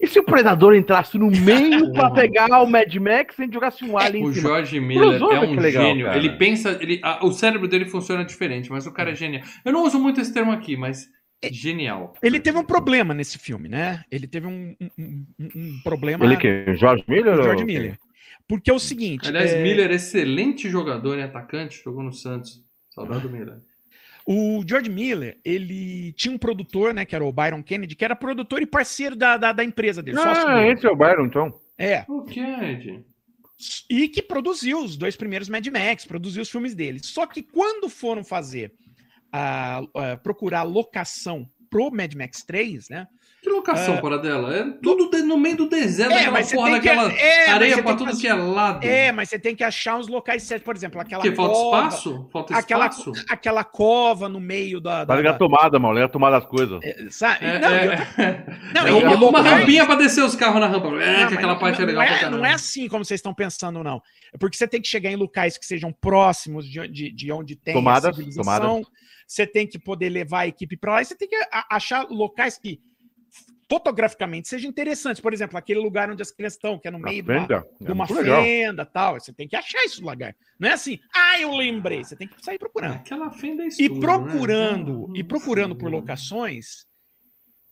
[0.00, 3.96] e se o Predador entrasse no meio pra pegar o Mad Max e jogasse um
[3.98, 4.48] alien O em cima?
[4.48, 6.06] Jorge Miller Crossover, é um que legal, gênio.
[6.06, 6.18] cara.
[6.18, 6.78] Ele pensa.
[6.80, 9.42] Ele, a- o cérebro dele funciona diferente, mas o cara é genial.
[9.64, 11.06] Eu não uso muito esse termo aqui, mas
[11.50, 12.14] genial.
[12.22, 14.02] Ele teve um problema nesse filme, né?
[14.10, 16.24] Ele teve um, um- um- um- problema.
[16.24, 16.74] Ele que?
[16.76, 17.38] Jorge Miller?
[17.38, 17.66] o George ou?
[17.66, 17.98] Miller.
[18.48, 19.28] Porque é o seguinte.
[19.28, 22.64] Aliás, é, Miller, excelente jogador e atacante, jogou no Santos.
[22.90, 23.58] Saudade do Miller.
[24.26, 27.04] O George Miller, ele tinha um produtor, né?
[27.04, 30.16] Que era o Byron Kennedy, que era produtor e parceiro da, da, da empresa dele.
[30.18, 30.72] sócio Ah, dele.
[30.72, 31.54] esse é o Byron, então.
[31.78, 32.04] É.
[32.08, 33.04] O Kennedy.
[33.88, 36.98] E que produziu os dois primeiros Mad Max, produziu os filmes dele.
[37.02, 38.72] Só que quando foram fazer
[39.32, 43.06] a, a- procurar locação pro Mad Max 3, né?
[43.46, 44.00] Que locação, É.
[44.00, 44.52] fora dela?
[44.56, 47.74] É tudo de- no meio do deserto, É, aquela porra que- daquela é, mas areia
[47.76, 48.84] você pra que tudo fazer- que é lado.
[48.84, 51.76] É, mas você tem que achar os locais certos, por exemplo, aquela Porque falta cova,
[51.86, 52.28] espaço?
[52.32, 53.12] Falta aquela, espaço?
[53.30, 55.94] aquela cova no meio da, da, Vai ligar a da- tomada, mano.
[55.94, 56.80] Ligar a tomada das coisas.
[56.82, 57.44] é, sabe?
[57.46, 60.60] É, não, é- e outra- não, é e uma, uma rampinha pra descer os carros
[60.60, 60.88] na rampa.
[61.00, 62.36] É, Não, que aquela não- parte é não legal pra é, caramba.
[62.38, 64.02] não é assim como vocês estão pensando, não.
[64.34, 67.54] É porque você tem que chegar em locais que sejam próximos de, de, de onde
[67.54, 68.60] tem Tomadas, a civilização.
[68.60, 68.86] tomadas.
[69.24, 71.02] Você tem que poder levar a equipe para lá.
[71.02, 71.36] E você tem que
[71.70, 72.80] achar locais que
[73.68, 75.20] fotograficamente sejam interessantes.
[75.20, 77.66] Por exemplo, aquele lugar onde as crianças estão, que é no meio de uma, fenda?
[77.80, 79.14] de É uma fenda tal.
[79.14, 80.34] Você tem que achar esse lugar.
[80.58, 82.04] Não é assim, ah, eu lembrei.
[82.04, 82.94] Você tem que sair procurando.
[82.94, 85.14] Aquela fenda é E estúdio, procurando, né?
[85.16, 86.86] e procurando por locações,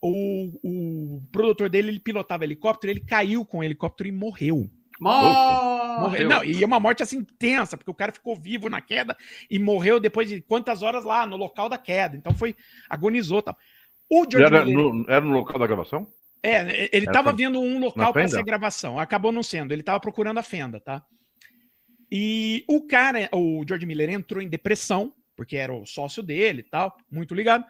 [0.01, 4.69] o, o produtor dele, ele pilotava helicóptero, ele caiu com o helicóptero e morreu.
[4.99, 5.99] Morreu.
[5.99, 6.29] Morreu.
[6.29, 9.15] Não, e é uma morte assim tensa, porque o cara ficou vivo na queda
[9.49, 12.15] e morreu depois de quantas horas lá no local da queda.
[12.15, 12.55] Então foi
[12.89, 13.57] agonizou, tal.
[14.09, 16.07] O George Era Miller, no, era no local da gravação?
[16.43, 19.71] é, ele estava vendo um local para ser gravação, acabou não sendo.
[19.71, 21.03] Ele estava procurando a fenda, tá?
[22.11, 26.69] E o cara, o George Miller entrou em depressão, porque era o sócio dele e
[26.69, 27.65] tal, muito ligado.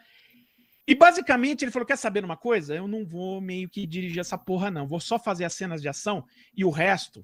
[0.88, 2.76] E basicamente ele falou: quer saber uma coisa?
[2.76, 4.88] Eu não vou meio que dirigir essa porra, não.
[4.88, 6.24] Vou só fazer as cenas de ação
[6.56, 7.24] e o resto,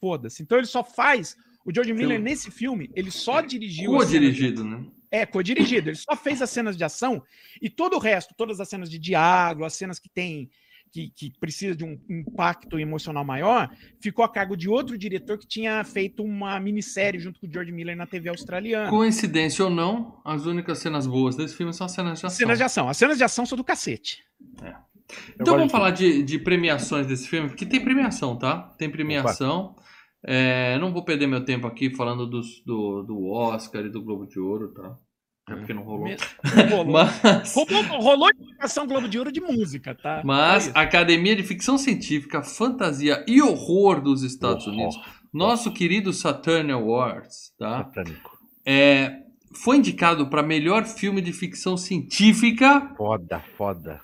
[0.00, 0.42] foda-se.
[0.42, 1.36] Então ele só faz.
[1.64, 2.30] O George Miller, Filme.
[2.30, 3.92] nesse filme, ele só dirigiu.
[3.92, 4.84] cenas de- Co-dirigido, né?
[5.10, 5.90] É, co-dirigido.
[5.90, 7.22] Ele só fez as cenas de ação
[7.60, 10.50] e todo o resto, todas as cenas de diálogo, as cenas que tem.
[10.92, 13.70] Que, que precisa de um impacto emocional maior,
[14.00, 17.70] ficou a cargo de outro diretor que tinha feito uma minissérie junto com o George
[17.70, 18.90] Miller na TV australiana.
[18.90, 22.36] Coincidência ou não, as únicas cenas boas desse filme são as cenas de ação.
[22.36, 22.88] Cenas de ação.
[22.88, 24.24] As cenas de ação são do cacete.
[25.34, 28.58] Então gosto vamos de falar de, de premiações desse filme, porque tem premiação, tá?
[28.76, 29.76] Tem premiação.
[30.22, 34.26] É, não vou perder meu tempo aqui falando dos, do, do Oscar e do Globo
[34.26, 34.96] de Ouro, tá?
[35.48, 36.08] É porque não rolou.
[36.70, 40.22] Rolou, Mas, rolou, rolou indicação Globo de Ouro de música, tá?
[40.24, 44.78] mas a Academia de Ficção Científica, Fantasia e Horror dos Estados Horror.
[44.78, 44.96] Unidos,
[45.32, 47.78] nosso querido Saturn Awards, tá?
[47.78, 48.38] Satânico.
[48.64, 49.12] É,
[49.64, 54.00] foi indicado para melhor filme de ficção científica Foda, foda.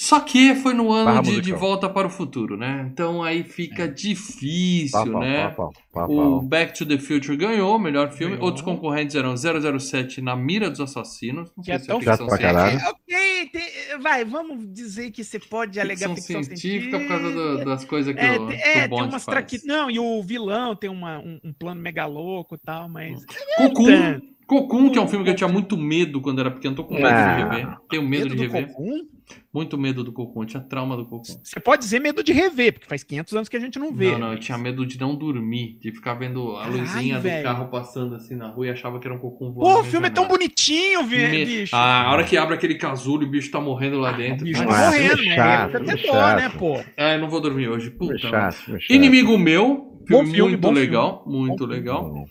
[0.00, 1.52] Só que foi no ano de, de.
[1.52, 2.88] Volta para o Futuro, né?
[2.92, 5.48] Então aí fica difícil, Pau, pau, né?
[5.50, 6.40] pau, pau, O.
[6.42, 8.34] Back to the Future ganhou o melhor filme.
[8.34, 8.46] Ganhou.
[8.46, 11.50] Outros concorrentes eram 007 Na Mira dos Assassinos.
[11.56, 12.78] Não Que é sei se tão ficção chato pra caralho.
[12.78, 12.96] científica.
[13.10, 17.30] É, ok, tem- vai, vamos dizer que você pode alegar Ficção ficção científica por causa
[17.32, 19.24] do- das coisas que, É, o, tem- que é, o tem umas faz.
[19.24, 19.66] traqui...
[19.66, 23.18] Não, e o vilão tem uma, um, um plano mega louco e tal, mas.
[23.56, 26.76] Cocum, Cocum, que é um filme que eu tinha muito medo quando era pequeno.
[26.76, 27.34] Tô com medo Ah.
[27.34, 27.76] de rever.
[27.90, 28.68] Tenho medo, de do rever.
[28.68, 29.00] Cocum?
[29.52, 30.14] Muito medo do.
[30.36, 31.40] Eu tinha trauma do Cocum.
[31.42, 34.12] Você pode dizer medo de rever, porque faz 500 anos que a gente não vê.
[34.12, 37.42] Não, não, eu tinha medo de não dormir, de ficar vendo a Caralho, luzinha do
[37.42, 39.74] carro passando assim na rua e achava que era um cocum voando.
[39.74, 41.74] Pô, o filme é tão bonitinho, vi- Me- bicho.
[41.74, 44.44] Ah, a hora que abre aquele casulo e o bicho tá morrendo lá dentro.
[44.44, 45.34] bicho Ai, tá Ah, morrendo, filme né?
[45.36, 46.36] chato, filme tentou, chato.
[46.36, 46.84] né, pô?
[46.96, 47.90] Ah, eu não vou dormir hoje.
[47.90, 48.18] Filme Puta.
[48.28, 48.90] chato, filme chato.
[48.94, 52.26] Inimigo meu, filme, Bom filme, muito bom legal, muito Bom legal.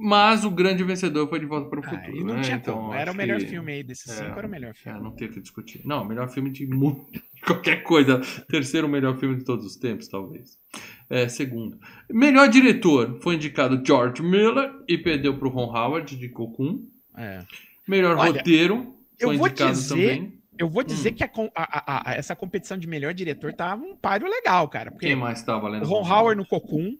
[0.00, 2.16] Mas o grande vencedor foi De Volta para o Ah, Futuro.
[2.16, 2.42] e não né?
[2.42, 2.94] tinha Então, como.
[2.94, 4.96] Era o melhor que- filme aí desses é, cinco, era o melhor filme.
[4.98, 5.82] É, não tem o que discutir.
[5.84, 6.68] Não, melhor filme de
[7.44, 8.20] qualquer coisa.
[8.48, 10.56] Terceiro melhor filme de todos os tempos, talvez.
[11.10, 11.78] é, segundo.
[12.08, 16.80] Melhor diretor foi indicado George Miller e perdeu para o Ron Howard de Cocoon.
[17.16, 17.42] É.
[17.86, 20.38] Melhor Olha, roteiro foi indicado dizer- também.
[20.56, 21.14] Eu vou dizer Hum.
[21.14, 24.90] que a a- a- essa competição de melhor diretor tava um páreo legal, cara.
[24.92, 25.86] Quem mais estava o lendo?
[25.86, 26.96] Ron Howard no Cocoon,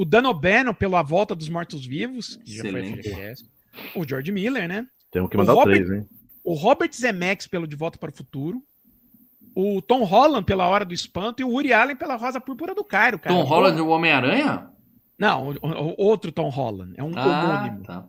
[0.00, 3.08] o Dan O'Bannon pela Volta dos Mortos-Vivos, que já foi Excelente.
[3.08, 3.48] FGCast,
[3.96, 4.86] o George Miller, né?
[5.10, 6.06] Temos que mandar o Robert- 3, hein?
[6.44, 8.62] O Robert Zemeckis pelo De Volta para o Futuro,
[9.54, 12.84] o Tom Holland pela Hora do Espanto e o Woody Allen pela Rosa Púrpura do
[12.84, 13.34] Cairo, cara.
[13.34, 14.68] Tom Pô, Holland, o Homem-Aranha?
[15.18, 17.82] Não, o, o- outro Tom Holland, é um Ah, homônimo.
[17.84, 18.06] tá.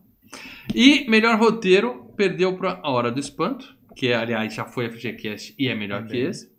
[0.76, 5.68] E melhor roteiro perdeu para A Hora do Espanto, que aliás já foi FGCast e
[5.68, 6.12] é melhor Também.
[6.22, 6.52] que esse.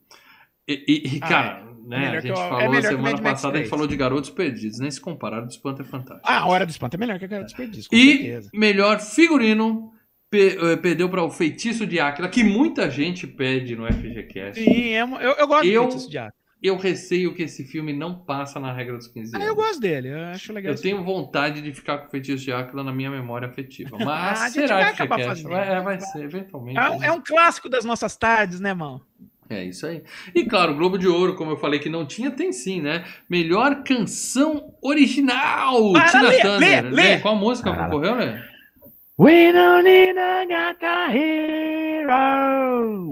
[0.66, 3.56] E, e- e, Ah, cara, né, melhor a gente é falou o semana passada, a
[3.58, 3.68] gente 3.
[3.70, 6.26] falou de Garotos Perdidos, nem se comparar, o do Espanto é fantástico.
[6.28, 8.50] Ah, a Hora do Espanto é melhor que Cara Desperdício, com E certeza.
[8.54, 9.92] melhor figurino
[10.30, 14.62] pe- eh, perdeu para o Feitiço de Áquila, que muita gente pede no FGCast.
[14.62, 16.32] Sim, é eu, eu gosto Eu- do Feitiço de Água.
[16.62, 19.48] Eu receio que esse filme não passa na regra dos 15 Ah, anos.
[19.48, 20.74] eu gosto dele, eu acho legal.
[20.74, 23.96] Eu tenho vontade de ficar com o Feitiço de Áquila na minha memória afetiva.
[23.98, 25.42] Mas Ah, será vai que acabar FGCast?
[25.42, 25.48] fazendo.
[25.48, 26.78] Vai, é, vai ser, eventualmente.
[26.78, 29.00] É um, é um clássico das nossas tardes, né, mano?
[29.50, 30.02] É isso aí.
[30.32, 33.04] E claro, Globo de Ouro, como eu falei que não tinha, tem sim, né?
[33.28, 35.92] Melhor canção original!
[35.92, 36.84] Para, Tina lê, Turner.
[36.84, 37.18] lê, lê.
[37.18, 37.86] Qual música Cara.
[37.86, 38.44] concorreu, né?
[39.18, 43.10] We don't need a gata hero.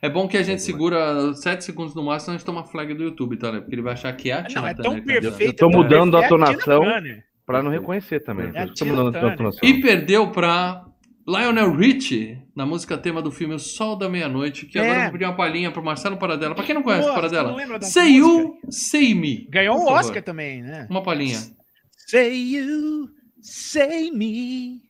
[0.00, 2.94] É bom que a gente segura 7 segundos no máximo, senão a gente toma flag
[2.94, 3.60] do YouTube, tá, né?
[3.60, 5.20] Porque ele vai achar que é a Tina Não, é Turner tão cantando.
[5.22, 5.64] perfeito.
[5.64, 6.80] Eu tô mudando a é tonação.
[6.82, 7.24] Tina Turner.
[7.44, 8.50] Pra não reconhecer também.
[8.54, 9.30] É tô mudando Turner.
[9.30, 9.68] tanto noção.
[9.68, 10.84] E perdeu pra
[11.28, 14.98] Lionel Richie, na música tema do filme O Sol da Meia-Noite, que agora É.
[14.98, 16.54] eu vou pedir uma palhinha pro Marcelo Paradela.
[16.54, 18.16] Pra quem não conhece o Nossa, Paradela, não Say?
[18.16, 19.46] You, Say Me.
[19.50, 19.98] Ganhou um favor.
[19.98, 20.86] Oscar também, né?
[20.88, 21.38] Uma palhinha.
[22.06, 23.10] Say you,
[23.42, 24.80] say me,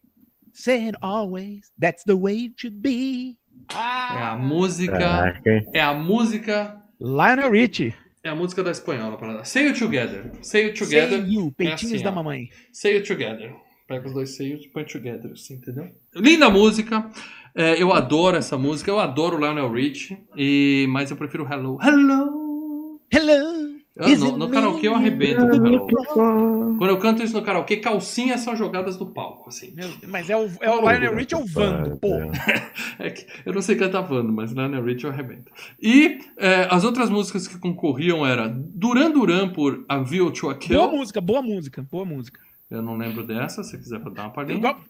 [0.52, 1.72] say it always.
[1.80, 3.36] That's the way it should be.
[3.70, 5.42] É Ah, a música,
[5.74, 7.92] é a música, Lionel Richie.
[8.22, 9.44] é a música da espanhola, Paradela.
[9.44, 10.30] Say You Together.
[10.42, 11.18] Say You Together.
[11.20, 12.14] Say you, peitinhos assim, da ó.
[12.14, 12.48] mamãe.
[12.72, 13.52] Say You Together.
[13.88, 15.88] Pega os dois you e põe together, assim, entendeu?
[16.14, 17.10] Linda música.
[17.54, 18.90] É, eu adoro essa música.
[18.90, 20.18] Eu adoro o Lionel Richie.
[20.36, 21.78] E, mas eu prefiro Hello.
[21.82, 23.00] Hello.
[23.10, 23.78] Hello.
[23.96, 26.76] Eu, no, no karaokê eu arrebento com Hello.
[26.76, 29.74] Quando eu canto isso no karaokê, calcinhas são jogadas do palco, assim.
[29.74, 32.10] Meu, mas é o, é o Lionel Richie ou o Vando, pô.
[33.00, 35.50] É que eu não sei cantar Vando, mas Lionel Richie eu arrebento.
[35.80, 40.54] E é, as outras músicas que concorriam era Duran Duran por A View to a
[40.54, 40.90] Boa Kill.
[40.92, 42.47] música, boa música, boa música.
[42.70, 44.58] Eu não lembro dessa, se quiser dar uma palhinha.
[44.58, 44.80] Igual,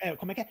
[0.00, 0.48] é, como é que é?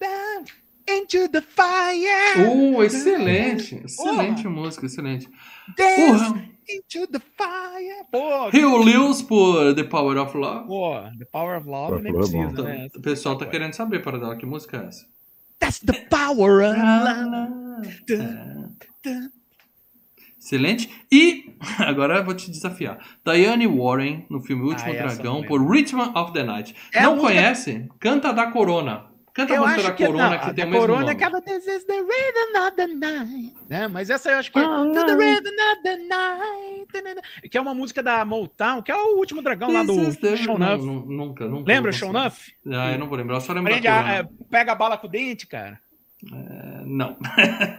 [0.00, 0.44] Down
[0.88, 2.48] into the fire.
[2.48, 5.28] Uh, excelente, excelente música, excelente.
[5.76, 8.04] Dance Porra, into the fire.
[8.10, 10.66] Pô, Rio Lewis por The Power of Love.
[10.66, 12.88] pô, The Power of Love nem of precisa, Então, né?
[12.94, 15.06] o pessoal tá querendo saber para dar que música é essa.
[15.58, 17.92] That's the power of love.
[20.42, 20.90] Excelente.
[21.10, 22.98] E agora eu vou te desafiar.
[23.24, 26.74] Diane Warren, no filme Último Ah, Dragão, por Rhythm of the Night.
[26.92, 27.88] É não música- conhece?
[28.00, 29.06] Canta da Corona.
[29.34, 31.12] Canta a música da que Corona não, que a tem o mesmo Corona nome.
[31.12, 33.54] acaba This is the rhythm of the night.
[33.70, 37.48] É, mas essa eu acho que é Oh, To the rhythm of the night.
[37.50, 40.58] Que é uma música da Motown, que é o último dragão lá do the- Show
[40.58, 40.84] não, Nuff.
[40.84, 41.72] nu- Nunca, nunca.
[41.72, 42.12] Lembra Show.
[42.12, 42.52] Nuff?
[42.70, 44.18] Ah, eu não vou lembrar, eu só lembro Prende da a- Corona.
[44.18, 45.80] é, pega a bala com o dente, cara.
[46.30, 47.16] É, Não.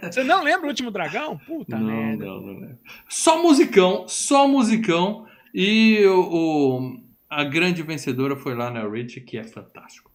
[0.04, 1.38] Você não lembra o último dragão?
[1.38, 2.26] Puta não, merda.
[2.26, 2.80] não, não lembro.
[3.08, 5.26] Só musicão, só musicão.
[5.54, 10.12] E o, o- a grande vencedora foi lá na Rich, que é fantástico.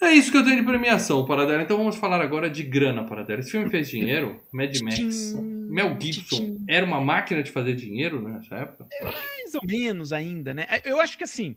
[0.00, 1.62] É isso que eu tenho de premiação, Paradela.
[1.62, 3.40] Então vamos falar agora de grana, Paradela.
[3.40, 4.40] Esse filme fez dinheiro?
[4.52, 5.34] Mad Max.
[5.34, 8.86] Mel Gibson era uma máquina de fazer dinheiro nessa época?
[9.02, 10.66] Mais ou menos ainda, né?
[10.84, 11.56] Eu acho que assim,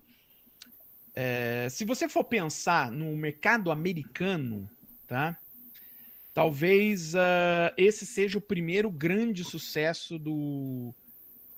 [1.16, 4.68] é, se você for pensar no mercado americano,
[5.08, 5.38] tá?
[6.34, 10.94] Talvez ah, esse seja o primeiro grande sucesso do,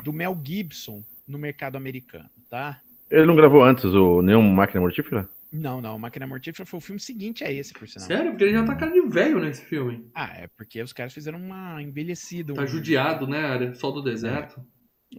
[0.03, 2.81] do Mel Gibson no mercado americano, tá?
[3.09, 5.29] Ele não gravou antes o nenhum Máquina Mortífera?
[5.51, 8.07] Não, não, Máquina Mortífera foi o filme seguinte a esse, por sinal.
[8.07, 8.31] Sério?
[8.31, 10.09] Porque ele já tá cara de velho nesse filme.
[10.15, 12.55] Ah, é porque os caras fizeram uma envelhecida.
[12.55, 13.45] Tá um- judiado, né?
[13.45, 14.65] Área Sol do Deserto.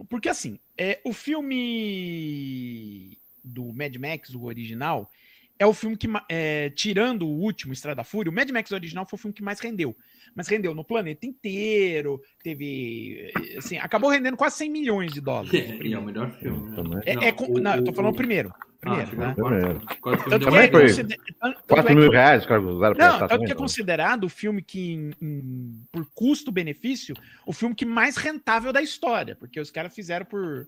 [0.09, 5.09] Porque assim, é, o filme do Mad Max, o original,
[5.57, 9.05] é o filme que, é, tirando o último, Estrada da Fúria, o Mad Max original
[9.07, 9.95] foi o filme que mais rendeu.
[10.35, 13.31] Mas rendeu no planeta inteiro, teve.
[13.35, 15.51] eh, Assim, acabou rendendo quase 100 milhões de dólares.
[15.81, 16.69] e é o melhor filme.
[16.71, 16.75] Né?
[16.75, 16.99] Também.
[17.05, 18.53] É, é com- o- não, eu tô falando o- primeiro.
[18.87, 19.33] Ah, Primeiro, chegou né?
[19.33, 20.81] filme Tanto que, é Também foi.
[20.83, 24.23] consider- tanto- tanto 4 é mil que- reais usaram pra Não, tanto que é considerado
[24.25, 27.15] o filme que, em- em- por custo-benefício,
[27.47, 30.67] o filme que mais rentável da história, porque os caras fizeram por,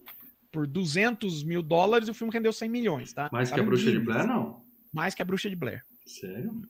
[0.51, 3.29] por 200 mil dólares e o filme rendeu 100 milhões, tá?
[3.31, 3.99] Mais Tá que a Bruxa de.
[3.99, 4.65] Blair, não.
[4.91, 5.83] Mais que a Bruxa de Blair.
[6.05, 6.61] Sério?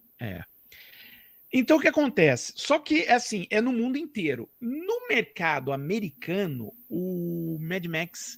[1.54, 2.54] Então o que acontece?
[2.56, 4.50] Só que assim, é no mundo inteiro.
[4.60, 8.38] No mercado americano, o o Mad Max,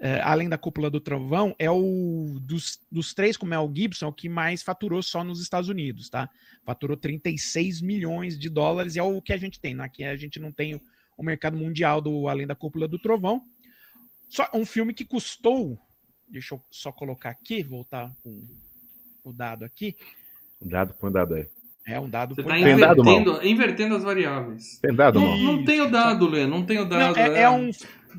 [0.00, 4.08] é, além da Cúpula do Trovão, é o dos, dos três com Mel Gibson, é
[4.08, 6.30] o que mais faturou só nos Estados Unidos, tá?
[6.64, 9.74] Faturou 36 milhões de dólares, e é o que a gente tem.
[9.74, 9.84] Né?
[9.84, 10.80] Aqui a gente não tem
[11.16, 13.42] o mercado mundial do Além da Cúpula do Trovão.
[14.28, 15.78] Só um filme que custou,
[16.28, 18.44] deixa eu só colocar aqui, voltar com
[19.28, 19.96] o dado aqui.
[20.60, 21.46] Dado, põe dado aí.
[21.86, 22.62] É um dado Você tá dado.
[22.64, 24.78] Tem dado, invertendo, invertendo as variáveis.
[24.80, 27.18] Tem dado, Não, não tem o dado, Lê, não tem o Não, dado.
[27.18, 27.70] é, é um,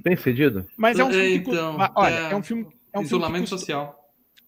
[0.04, 0.66] Tem cedido?
[0.78, 3.42] mas é um É, filme que, então, olha, é é um filme, é um Isolamento
[3.42, 4.04] custou- social.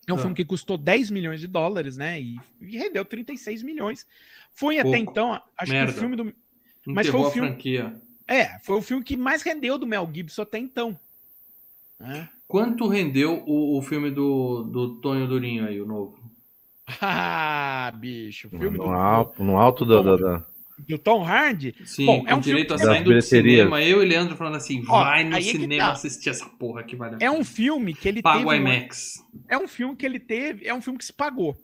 [0.08, 0.20] É um Ah.
[0.20, 2.20] filme que custou 10 milhões de dólares, né?
[2.20, 4.08] E, e rendeu 36 milhões.
[4.52, 5.12] Foi até Pouco.
[5.12, 5.92] então, acho Merda.
[5.92, 6.34] que o filme do.
[6.88, 7.94] Mas Enterrou foi o a filme- franquia.
[8.28, 10.98] É, foi o filme que mais rendeu do Mel Gibson até então.
[12.00, 12.30] Né?
[12.48, 16.18] Quanto rendeu o, o filme do, do Tonho Durinho aí, o novo?
[17.02, 18.48] Ah, bicho.
[18.48, 20.46] O filme No, do, alto, no alto da, da, da-
[20.88, 21.76] do Tom Hardy.
[21.86, 23.82] Sim, Bom, é um direito a filme que- saindo do cinema.
[23.84, 25.92] Eu e Leandro falando assim, Ó, vai no cinema tá.
[25.92, 28.50] assistir essa porra que vale a É um filme que ele Pago teve.
[28.50, 29.16] um- IMAX.
[29.50, 30.66] é um filme que ele teve.
[30.68, 31.56] É um filme que se pagou.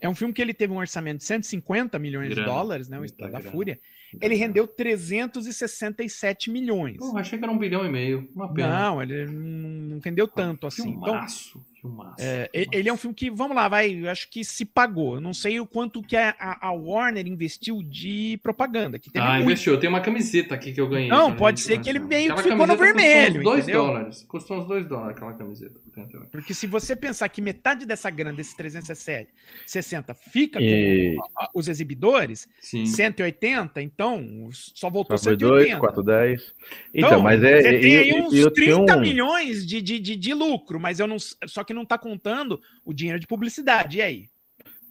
[0.00, 2.42] É um filme que ele teve um orçamento de 150 milhões Grana.
[2.48, 2.98] de dólares, né?
[2.98, 3.52] O Estado da grana.
[3.52, 3.78] Fúria.
[4.20, 6.96] Ele rendeu 367 milhões.
[6.96, 8.28] Porra, achei que era um bilhão e meio.
[8.34, 8.80] Uma pena.
[8.80, 10.88] Não, ele não não rendeu tanto assim.
[10.90, 11.71] Então, Filmaço, filmaço.
[12.18, 15.16] É, e- ele é um filme que, vamos lá, vai, eu acho que se pagou.
[15.16, 18.98] Eu não sei o quanto que a, a- Warner investiu de propaganda.
[18.98, 19.44] Que teve Ah, muito.
[19.44, 19.72] investiu.
[19.74, 21.08] Eu tenho uma camiseta aqui que eu ganhei.
[21.08, 22.18] Não, pode ser que ele começou.
[22.20, 23.82] meio que ficou no vermelho, Custou uns 2 entendeu?
[23.86, 24.24] dólares.
[24.28, 25.80] Custou uns 2 dólares aquela camiseta.
[26.30, 31.68] Porque se você pensar que metade dessa grana, desses 360, fica E- com a- os
[31.68, 32.86] exibidores, Sim.
[32.86, 35.38] 180, então só voltou 4,2,
[35.76, 35.78] 180.
[35.80, 36.40] 4,10.
[36.94, 37.60] Então, mas é.
[37.62, 40.98] Você tem aí uns eu 30 tinha um, milhões de, de, de, de lucro, mas
[41.00, 41.16] eu não.
[41.18, 43.98] Só que não tá contando o dinheiro de publicidade.
[43.98, 44.32] E aí?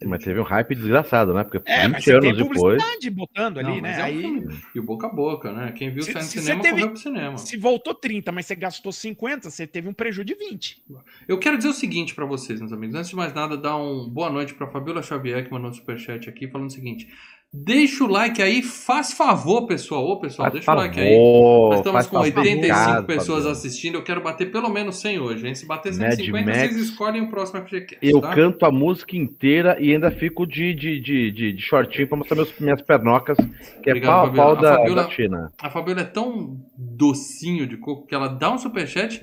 [0.03, 1.43] Mas teve um hype desgraçado, né?
[1.43, 2.83] Porque É, mas 20 você tem anos depois.
[3.13, 3.99] botando ali, Não, mas né?
[3.99, 4.59] é um aí, filme.
[4.73, 5.71] E o boca a boca, né?
[5.73, 7.37] Quem viu Se- sair no se você cinema teve- correu pro cinema.
[7.37, 10.81] se voltou 30, mas você gastou 50, você teve um prejuízo de 20.
[11.27, 12.95] Eu quero dizer o seguinte pra vocês, meus amigos.
[12.95, 16.27] Antes de mais nada, dar um boa noite pra Fabiola Xavier, que mandou um superchat
[16.27, 17.07] aqui, falando o seguinte.
[17.53, 20.05] Deixa o like aí, faz favor, pessoal.
[20.07, 21.09] Ô, pessoal, Faz deixa o like aí.
[21.13, 23.51] favor, Nós estamos com favor, 85 obrigado, pessoas Fabiola.
[23.51, 23.95] assistindo.
[23.95, 25.53] Eu quero bater pelo menos 100 hoje, hein?
[25.53, 26.57] Se bater Mad 150, Max.
[26.59, 28.33] vocês escolhem o próximo FGCast, Eu tá?
[28.33, 32.37] canto a música inteira e ainda fico de, de, de, de, de shortinho pra mostrar
[32.37, 33.35] meus, minhas pernocas,
[33.83, 35.51] que é Obrigado, pau a pau da, Fabiola- da China.
[35.61, 39.21] A Fabiola é tão docinho de coco que ela dá um superchat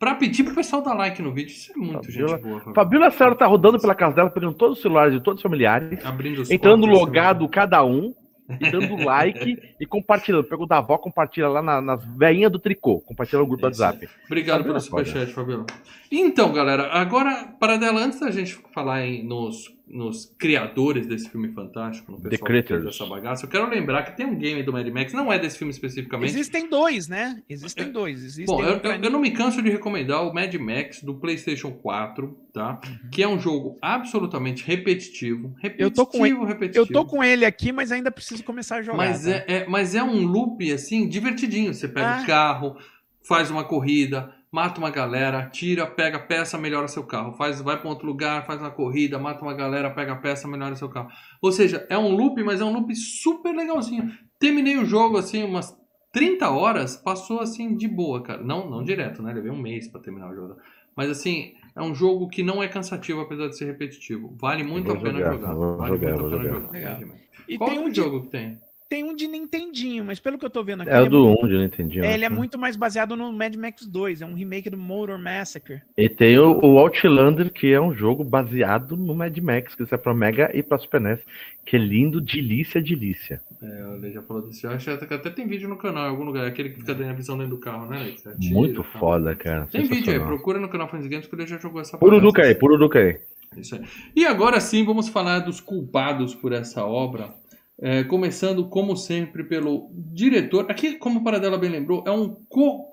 [0.00, 1.52] pra pedir pro pessoal dar like no vídeo.
[1.52, 2.74] Isso é muito Fabiola- gente boa, Fabiola.
[2.74, 6.04] Fabiola Senhora tá rodando pela casa dela, pegando todos os celulares de todos os familiares,
[6.04, 8.12] Abrindo os entrando logado cada um,
[8.60, 10.42] e dando like e compartilhando.
[10.44, 13.80] Pegou da avó, compartilha lá na- nas veinhas do tricô, compartilha no grupo do Isso.
[13.82, 14.08] WhatsApp.
[14.26, 15.66] Obrigado pelo Fabiola, superchat, Fabiola.
[16.10, 21.48] Então, galera, agora, para dela, antes da gente falar em, nos, nos criadores desse filme
[21.52, 24.62] fantástico, no The pessoal que fez essa bagaça, eu quero lembrar que tem um game
[24.62, 26.30] do Mad Max, não é desse filme especificamente.
[26.30, 27.42] Existem dois, né?
[27.48, 28.22] Existem dois.
[28.22, 31.02] Existem Bom, eu, um pra eu- eu não me canso de recomendar o Mad Max
[31.02, 32.80] do PlayStation 4, tá?
[33.10, 35.54] Que é um jogo absolutamente repetitivo.
[35.58, 36.84] Repetitivo, Eu tô com ele- repetitivo.
[36.84, 38.96] Eu tô com ele aqui, mas ainda preciso começar a jogar.
[38.98, 39.30] Mas tá?
[39.30, 41.74] é, é- mas é um loop, assim, divertidinho.
[41.74, 42.22] Você pega Ah.
[42.22, 42.76] o carro,
[43.22, 47.32] faz uma corrida, mata uma galera, tira, pega a peça, melhora seu carro.
[47.34, 50.74] Faz, vai para outro lugar, faz uma corrida, mata uma galera, pega a peça, melhora
[50.74, 51.08] seu carro.
[51.40, 54.10] Ou seja, é um loop, mas é um loop super legalzinho.
[54.38, 55.76] Terminei o jogo, assim, umas
[56.12, 58.42] 30 horas, passou, assim, de boa, cara.
[58.42, 59.32] Não, não direto, né?
[59.32, 60.56] Levei um mês para terminar o jogo.
[60.96, 64.36] Mas, assim, é um jogo que não é cansativo, apesar de ser repetitivo.
[64.40, 65.54] Vale muito a pena jogar, jogar.
[65.54, 66.60] Vale jogar, muito a pena jogar.
[66.60, 66.72] jogar.
[66.72, 67.16] Legal.
[67.48, 68.60] E Qual tem é um, jogo que tem?
[68.90, 71.28] Tem um de Nintendinho, mas pelo que eu tô vendo aqui, É o ele, do
[71.28, 72.04] 1 de Nintendinho.
[72.04, 72.34] é, ele é né?
[72.34, 74.20] muito mais baseado no Mad Max 2.
[74.20, 75.80] É um remake do Motor Massacre.
[75.96, 79.96] E tem o, o Outlander, que é um jogo baseado no Mad Max, que é
[79.96, 81.20] pra Mega e pra Super NES,
[81.64, 83.40] que é lindo, delícia, delícia.
[83.62, 84.66] É, o Lei já falou desse.
[84.66, 86.44] Eu acho que até tem vídeo no canal em algum lugar.
[86.48, 89.00] Aquele que fica dando a visão dentro do carro, né, atira Muito e tal.
[89.00, 89.66] foda, cara.
[89.66, 92.56] Tem vídeo aí, procura no canal Fans Games que ele já jogou essa Pururuca aí,
[92.56, 93.20] pururuca aí.
[93.56, 93.82] Isso aí.
[94.16, 97.38] E agora sim, vamos falar dos culpados por essa obra.
[97.82, 100.70] É, começando, como sempre, pelo diretor.
[100.70, 102.84] Aqui, como o Paradela bem lembrou, é, um co,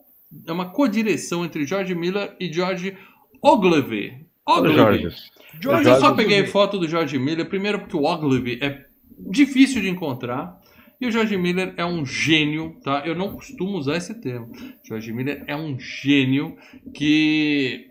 [0.46, 2.98] é uma co-direção entre George Miller e George
[3.42, 4.26] Ogilvy.
[4.46, 4.76] Ogilvy.
[4.76, 5.16] Jorge.
[5.60, 8.86] George eu só peguei foto do George Miller, primeiro porque o Ogilvy é
[9.30, 10.58] difícil de encontrar.
[11.00, 13.04] E o George Miller é um gênio, tá?
[13.06, 14.52] Eu não costumo usar esse termo.
[14.84, 16.58] George Miller é um gênio
[16.94, 17.88] que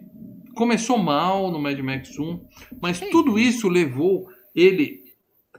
[0.56, 2.40] começou mal no Mad Max 1,
[2.80, 5.05] mas tudo isso levou ele.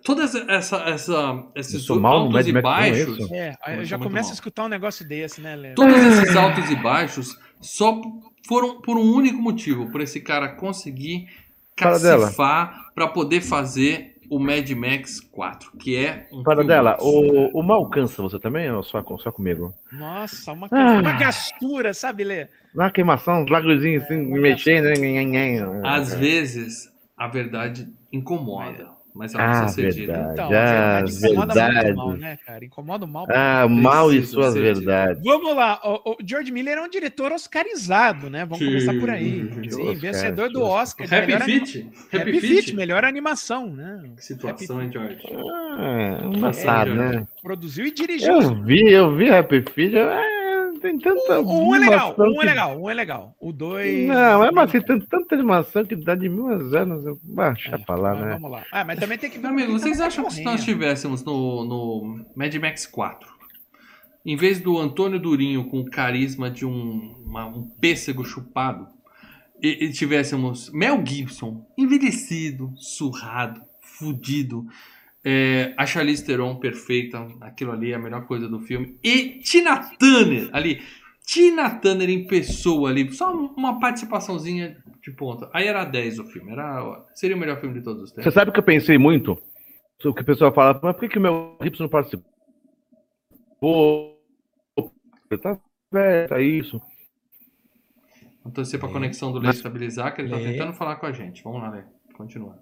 [0.08, 3.32] Todas essa, essa, esses no altos e Max 1, é baixos.
[3.32, 4.32] É, eu já muito começo mal.
[4.32, 5.76] a escutar um negócio desse, né, Léo?
[5.76, 8.02] Todos esses altos e baixos só
[8.48, 11.28] foram por um único motivo, por esse cara conseguir
[11.76, 17.62] cacifar para poder fazer o Mad Max 4, que é um Para dela, o, o
[17.62, 19.74] mal cansa você também ou só, só comigo?
[19.92, 21.00] Nossa, uma, Ah.
[21.02, 22.48] uma gastura, sabe, Lê?
[22.74, 24.86] Na queimação, os lagozinhos assim, uma mexendo.
[24.86, 25.82] né, né, né.
[25.84, 30.14] Às vezes, a verdade incomoda, mas ela Ah, precisa ser dita.
[30.14, 30.34] verdade.
[30.34, 31.86] Então, Ah, a verdade incomoda verdade.
[31.86, 32.66] muito mal, né, cara?
[32.66, 33.26] Incomoda mal.
[33.30, 35.24] Ah, o mal e suas verdades.
[35.24, 38.42] Vamos lá, o, o George Miller é um diretor oscarizado, né?
[38.46, 38.66] Vamos Sim.
[38.68, 39.50] começar por aí.
[39.70, 41.08] Sim, Oscar, vencedor do Oscar.
[41.14, 41.88] Happy melhor anima- Feet?
[42.14, 44.04] Happy Feet, melhor animação, né?
[44.16, 45.18] Que situação, hein, George?
[45.80, 47.28] Ah, engraçado, É, né?
[47.42, 48.34] Produziu e dirigiu.
[48.42, 49.94] Eu vi, eu vi Happy Feet.
[49.96, 50.37] é,
[50.78, 53.36] tem tanta Um, um é legal, animação um é legal, um é legal.
[53.40, 54.08] O dois.
[54.08, 57.06] Não, é mas assim, tem tanta animação que dá de mil anos.
[57.06, 58.34] eu- deixa É, pra lá, mas né?
[58.34, 58.64] Vamos lá.
[58.72, 62.54] Ah, mas também tem que amigo, vocês acham que se nós estivéssemos no, no Mad
[62.56, 63.28] Max 4,
[64.26, 68.88] em vez do Antônio Durinho com o carisma de um, uma- um pêssego chupado,
[69.62, 74.66] e, e tivéssemos Mel Gibson, envelhecido, surrado, fudido,
[75.30, 79.78] é, a Charlize Theron perfeita, aquilo ali é a melhor coisa do filme, e Tina
[80.00, 80.82] Turner ali,
[81.26, 85.50] Tina Turner em pessoa ali, só uma participaçãozinha de ponta.
[85.52, 88.24] Aí era 10 o filme, era, seria o melhor filme de todos os tempos.
[88.24, 89.38] Você sabe que eu pensei muito?
[90.06, 92.32] O que o pessoal fala, mas por que, que o Mel Gibson não participou?
[95.42, 95.60] Tá
[95.92, 96.82] velho, tá isso.
[98.42, 101.44] Vamos torcer pra conexão do Lê estabilizar, que ele tá tentando falar com a gente.
[101.44, 101.84] Vamos lá, Lê.
[102.14, 102.58] Continua.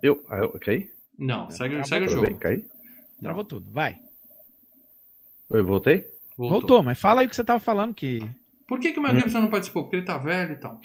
[0.00, 0.88] Eu, ah, caí?
[1.20, 2.40] Não, segue, Acabou segue o Tudo bem, jogo.
[2.40, 2.64] caí?
[3.20, 3.70] Travou tudo.
[3.70, 3.98] Vai.
[5.50, 6.06] Eu voltei?
[6.36, 6.60] Voltou.
[6.60, 8.26] Voltou, mas fala aí o que você tava falando que.
[8.66, 9.82] Por que, que o Mel Gibson não participou?
[9.82, 10.80] Porque ele tá velho e tal.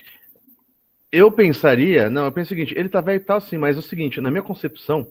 [1.11, 3.79] Eu pensaria, não, eu penso o seguinte, ele tá velho e tal, sim, mas é
[3.79, 5.07] o seguinte, na minha concepção,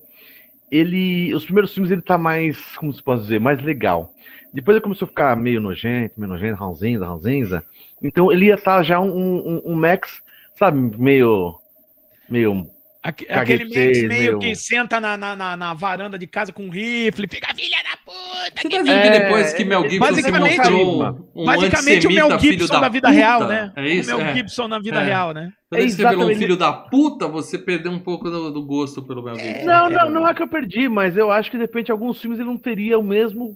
[0.71, 4.13] ele, os primeiros filmes ele tá mais, como se pode dizer, mais legal.
[4.53, 7.65] Depois ele começou a ficar meio nojento, meio nojento, ranzinza, ranzinza.
[8.03, 10.21] Então ele ia estar já um, um, um Max,
[10.59, 11.59] sabe, meio,
[12.29, 12.69] meio
[13.07, 16.71] Aque- aquele meio, meio que senta na, na, na, na varanda de casa com um
[16.71, 18.63] rifle, fica filha da puta.
[18.63, 21.45] Você que tá me-" vendo que É, depois que Mel Gibson se basicamente- mostrou um
[21.45, 23.21] Basicamente o Mel Gibson da na vida puta?
[23.21, 23.73] real, né?
[23.77, 24.15] É isso?
[24.15, 24.35] O Mel é.
[24.35, 25.05] Gibson na vida É.
[25.05, 25.53] real, né?
[25.69, 29.23] Quando se revelou um filho da puta, você perdeu um pouco do, do gosto pelo
[29.23, 29.67] Mel Gibson.
[29.67, 32.39] Não, não, não é que eu perdi, mas eu acho que de repente alguns filmes
[32.41, 33.55] ele não teria o mesmo.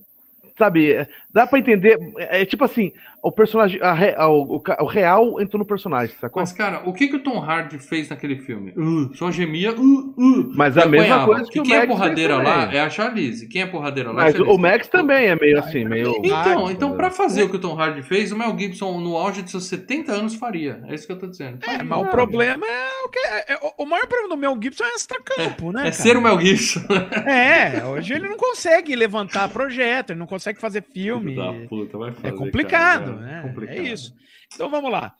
[0.58, 1.98] Sabe, é, dá pra entender.
[2.18, 3.80] É, é tipo assim, o personagem.
[3.82, 6.40] a a- o, o real entrou no personagem, sacou?
[6.40, 8.72] Mas, cara, o que, que o Tom Hardy fez naquele filme?
[8.76, 9.80] Uh, só gemia, uh,
[10.16, 10.52] uh.
[10.54, 11.26] Mas a mesma apanhava.
[11.26, 12.78] coisa que Porque o quem é Max porradeira fez lá também.
[12.78, 13.48] é a Charlize.
[13.48, 14.54] Quem é porradeira lá é a Mas Charlize.
[14.56, 16.14] o Max também é meio assim, meio.
[16.24, 19.42] Então, então para fazer o que o Tom Hardy fez, o Mel Gibson, no auge
[19.42, 20.82] de seus 70 anos, faria.
[20.88, 21.58] É isso que eu tô dizendo.
[21.62, 21.84] É, Faria.
[21.84, 23.18] mas o problema é o que.
[23.18, 25.80] é- é- o maior problema do Mel Gibson é extra-campo, né?
[25.80, 25.92] É cara?
[25.92, 26.80] ser o Mel Gibson.
[27.26, 31.27] É, hoje ele não consegue levantar projeto, ele não consegue fazer filme.
[31.36, 33.42] Da puta, vai fazer, É complicado, cara, né?
[33.42, 33.76] complicado.
[33.78, 34.14] É isso.
[34.54, 35.14] Então vamos lá.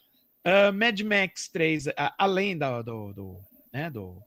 [0.44, 3.36] Ah, Mad Max 3, a- além da- do, do,
[3.72, 4.20] né, do,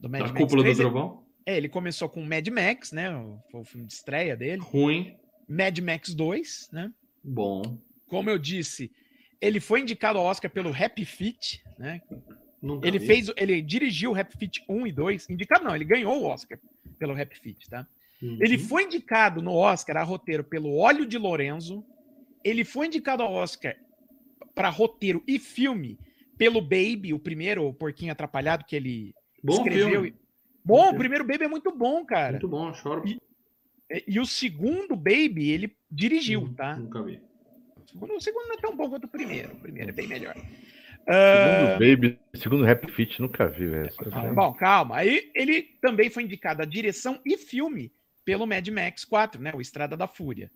[0.00, 1.24] do Mad Da Max cúpula 3, do trovão?
[1.46, 3.10] é, ele começou com Mad Max, né?
[3.50, 4.60] Foi o filme de estreia dele.
[4.62, 5.16] Ruim,
[5.48, 6.90] Mad Max 2, né?
[7.22, 7.78] bom.
[8.06, 8.92] Como eu disse,
[9.40, 12.00] ele foi indicado ao Oscar pelo Happy Feet, né?
[12.82, 15.28] Ele fez, ele dirigiu o Happy Feet 1 e 2.
[15.28, 16.58] Indicado não, ele ganhou o Oscar
[16.98, 17.86] pelo Happy Feet, tá?
[18.24, 18.38] Uhum.
[18.40, 21.84] Ele foi indicado no Oscar a roteiro pelo Óleo de Lorenzo.
[22.42, 23.76] Ele foi indicado ao Oscar
[24.54, 25.98] para roteiro e filme
[26.38, 29.88] pelo Baby, o primeiro o Porquinho Atrapalhado que ele Bom escreveu.
[29.90, 30.08] filme.
[30.08, 30.14] e-
[30.64, 32.32] Bom, o primeiro Baby é muito bom, cara.
[32.32, 33.06] Muito bom, choro.
[33.06, 33.18] E-
[34.08, 36.74] E, o segundo Baby ele dirigiu, tá?
[36.76, 37.20] Nunca vi.
[37.76, 39.52] O segundo, o segundo não é tão bom quanto o primeiro.
[39.52, 40.34] O primeiro é bem melhor.
[40.34, 43.90] Segundo Ah, Baby, segundo Rap Fit, nunca vi, velho.
[44.10, 44.96] Ah, Bom, calma.
[44.96, 47.92] Aí ele também foi indicado a direção e filme
[48.24, 49.52] pelo Mad Max 4, né?
[49.54, 50.50] O Estrada da Fúria.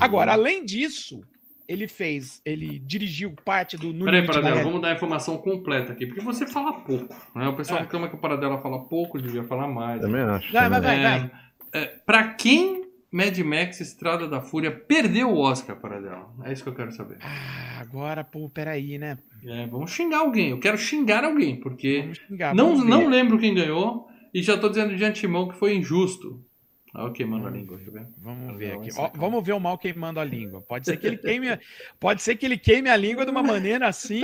[0.00, 1.20] Agora, além disso,
[1.68, 5.92] ele fez, ele dirigiu parte do No Peraí, da Paradela, vamos dar a informação completa
[5.92, 7.14] aqui, porque você fala pouco.
[7.34, 7.48] Né?
[7.48, 7.82] O pessoal É.
[7.82, 10.00] reclama que o Paradela fala pouco, devia falar mais.
[10.00, 10.52] Também acho.
[10.52, 11.02] Vai, vai, também.
[11.02, 11.30] vai, É, vai.
[11.72, 16.32] é, pra quem Mad Max Estrada da Fúria perdeu o Oscar, Paradela?
[16.44, 17.18] É isso que eu quero saber.
[17.20, 19.18] Ah, agora, pô, peraí, né?
[19.44, 20.50] É, vamos xingar alguém.
[20.50, 22.54] Eu quero xingar alguém, porque Vamos xingar.
[22.54, 26.44] não, não lembro quem ganhou e já tô dizendo de antemão que foi injusto.
[26.92, 28.06] Ah, ok, manda a língua, eu ver.
[28.18, 28.90] Vamos ver aqui.
[28.96, 30.60] Ó, vamos ver o mal queimando a língua.
[30.60, 31.58] Pode ser que ele queime,
[32.00, 34.22] pode ser que ele queime a língua de uma maneira assim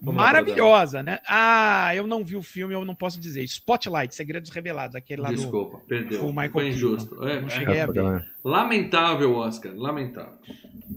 [0.00, 1.18] Vamos maravilhosa, né?
[1.26, 3.42] Ah, eu não vi o filme, eu não posso dizer.
[3.44, 6.24] Spotlight, Segredos Revelados, aquele lá do Desculpa, perdeu.
[6.24, 7.24] o Michael foi injusto.
[7.28, 7.94] É, Não é cheguei a ver.
[7.94, 8.26] Bacana.
[8.44, 9.72] lamentável, Oscar.
[9.74, 10.38] Lamentável.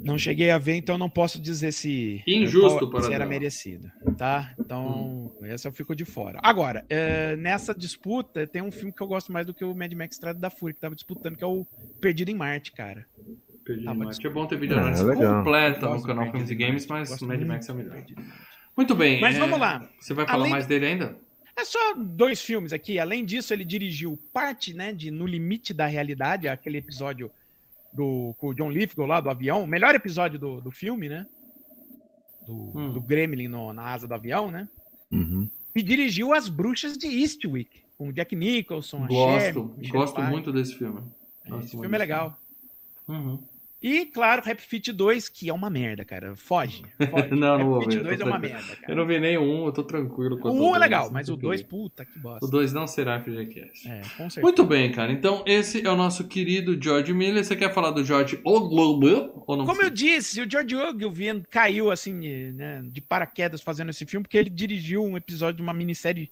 [0.03, 3.29] Não cheguei a ver, então não posso dizer se Injusto qual- se para era ela.
[3.33, 4.53] merecido, tá?
[4.59, 5.45] Então, Hum.
[5.45, 6.39] essa eu fico de fora.
[6.41, 9.91] Agora, é, nessa disputa, tem um filme que eu gosto mais do que o Mad
[9.93, 11.65] Max Estrada da Fúria, que tava disputando, que é o
[11.99, 13.05] Perdido em Marte, cara.
[13.65, 14.17] Perdi Ah, demais.
[14.17, 15.37] mas- É bom ter vídeo Ah, análise legal.
[15.43, 17.75] completa no do canal Perdido Filmes e em Games, Marte, mas Mad Max é o
[17.75, 17.93] do melhor.
[17.95, 18.41] Perdido em Marte.
[18.81, 19.21] Muito bem.
[19.21, 19.87] Mas é, vamos lá.
[19.99, 21.15] Você vai falar Além- mais dele ainda?
[21.55, 22.97] É só dois filmes aqui.
[22.97, 27.29] Além disso, ele dirigiu parte, né, de No Limite da Realidade, aquele episódio
[27.93, 31.27] do, com o John Lithgow lá do avião, o melhor episódio do, do filme, né?
[32.47, 32.93] Do, Hum.
[32.93, 34.67] do Gremlin no- na asa do avião, né?
[35.11, 35.47] Uhum.
[35.75, 40.51] E dirigiu As Bruxas de Eastwick, com o Jack Nicholson, a Cher, Gosto, gosto muito
[40.51, 41.01] desse filme.
[41.47, 42.39] Gosto Esse filme é legal.
[43.07, 43.43] Uhum.
[43.81, 46.35] E, claro, Rap Fit 2, que é uma merda, cara.
[46.35, 46.83] Foge.
[47.09, 47.29] foge.
[47.31, 48.95] Não, não vou Fit ver, 2 tô é uma merda, Eu cara.
[48.95, 51.35] não vi nem o um, eu tô tranquilo com O 1 é legal, mas o
[51.35, 52.45] 2, puta, que bosta.
[52.45, 53.89] O 2 não será FGCast.
[53.89, 54.41] É, com certeza.
[54.41, 55.11] Muito bem, cara.
[55.11, 57.43] Então, esse é o nosso querido George Miller.
[57.43, 59.43] Você quer falar do George Oglobo?
[59.47, 64.05] Ou não Como eu disse, o George Ogilvy caiu assim, né, de paraquedas fazendo esse
[64.05, 66.29] filme, porque ele dirigiu um episódio de uma minissérie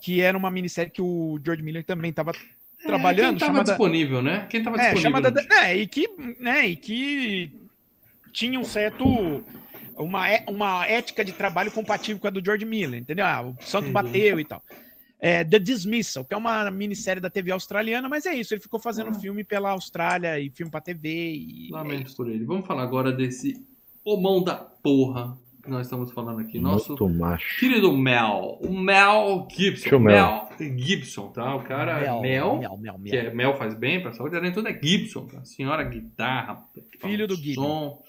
[0.00, 3.70] que era uma minissérie que o George Miller também estava É, trabalhando, Quem tava chamada,
[3.72, 4.46] disponível, né?
[4.48, 5.10] Quem tava é, disponível.
[5.10, 6.08] chamada, né, e que,
[6.38, 7.50] né, e que
[8.32, 9.44] tinha um certo
[9.96, 13.26] uma, é- uma ética de trabalho compatível com a do George Miller, entendeu?
[13.26, 13.92] Ah, o santo Entendi.
[13.92, 14.62] bateu e tal.
[15.22, 18.80] É, The Dismissal, que é uma minissérie da TV australiana, mas é isso, ele ficou
[18.80, 19.14] fazendo Ah.
[19.14, 22.44] filme pela Austrália e filme pra TV e Lamento por ele.
[22.44, 23.62] Vamos falar agora desse
[24.02, 26.58] homão da porra que nós estamos falando aqui.
[26.58, 27.58] Nosso Muito macho.
[27.60, 28.58] querido Mel.
[28.62, 29.88] O Mel Gibson.
[29.88, 30.48] Tio Mel.
[30.58, 31.54] Gibson, tá?
[31.54, 32.58] O cara é Mel, Mel.
[32.58, 33.10] Mel, Mel, Mel.
[33.10, 35.44] que é Mel faz bem pra saúde, além de tudo é Gibson, tá?
[35.44, 36.62] Senhora guitarra,
[37.00, 37.42] Filho do som.
[37.42, 38.02] Gibson.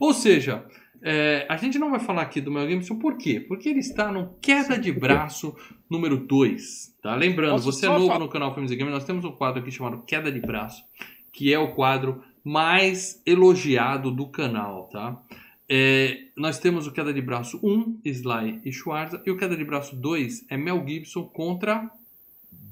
[0.00, 0.64] Ou seja,
[1.02, 3.40] é, a gente não vai falar aqui do Mel Gibson, por quê?
[3.40, 5.54] Porque ele está no Queda de Braço
[5.90, 7.14] número 2, tá?
[7.14, 9.60] Lembrando, Posso você é novo falar- no canal Filmes e Games, nós temos um quadro
[9.62, 10.84] aqui chamado Queda de Braço,
[11.32, 15.20] que é o quadro mais elogiado do canal, tá?
[15.68, 19.64] É, nós temos o Queda de Braço 1, Sly e Schwarza, e o Queda de
[19.64, 21.90] Braço 2 é Mel Gibson contra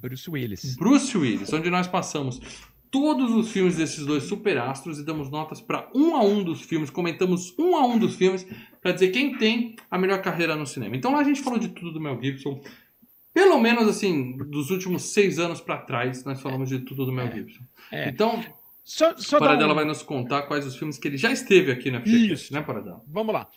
[0.01, 0.77] Bruce Willis.
[0.77, 2.41] Bruce Willis, onde nós passamos
[2.91, 6.91] todos os filmes desses dois superastros e damos notas para um a um dos filmes,
[6.91, 8.47] comentamos um a um dos filmes
[8.81, 10.95] para dizer quem tem a melhor carreira no cinema.
[10.95, 12.63] Então lá a gente falou de tudo do Mel Gibson.
[13.33, 17.33] Pelo menos assim, dos últimos seis anos para trás, nós falamos de tudo do Mel
[17.33, 17.65] Gibson.
[17.91, 18.09] É.
[18.09, 18.41] Então,
[18.85, 21.91] Só, só Paradela um- vai nos contar quais os filmes que ele já esteve aqui
[21.91, 22.53] na FGCast, Isso.
[22.53, 23.03] né, Paradela?
[23.07, 23.49] Vamos lá.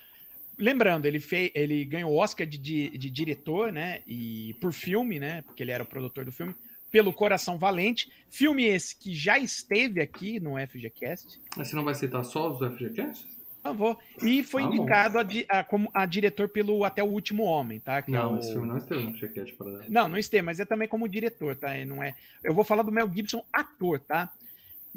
[0.57, 4.01] Lembrando, ele, fez, ele ganhou o Oscar de, de, de diretor, né?
[4.07, 5.41] E por filme, né?
[5.43, 6.55] Porque ele era o produtor do filme,
[6.89, 8.09] pelo Coração Valente.
[8.29, 11.39] Filme esse que já esteve aqui no FGCast.
[11.55, 13.23] Mas você não vai citar só os FGCast?
[13.61, 13.97] Por favor.
[14.23, 15.25] E foi Tá indicado a,
[15.59, 18.01] a- como a diretor pelo Até o Último Homem, tá?
[18.01, 19.85] Que é Não, o- esse filme não esteve no FGCast, Paradela.
[19.89, 21.75] Não, não esteve, mas é também como diretor, tá?
[21.77, 22.15] Ele Não é.
[22.43, 24.31] Eu vou falar do Mel Gibson, ator, tá?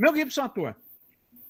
[0.01, 0.75] Mel Gibson, ator.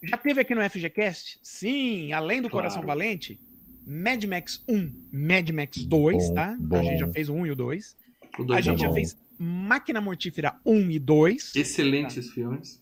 [0.03, 1.38] Já teve aqui no FGCast?
[1.42, 2.66] Sim, além do Claro.
[2.68, 3.38] Coração Valente,
[3.86, 6.57] Mad Max 1, Mad Max 2, Bom, tá?
[6.59, 6.76] bom.
[6.80, 7.96] A gente já fez o 1 e o 2.
[8.38, 8.94] O A dois é gente já bom.
[8.94, 11.55] fez Máquina Mortífera 1 e 2.
[11.55, 12.80] Excelentes filmes.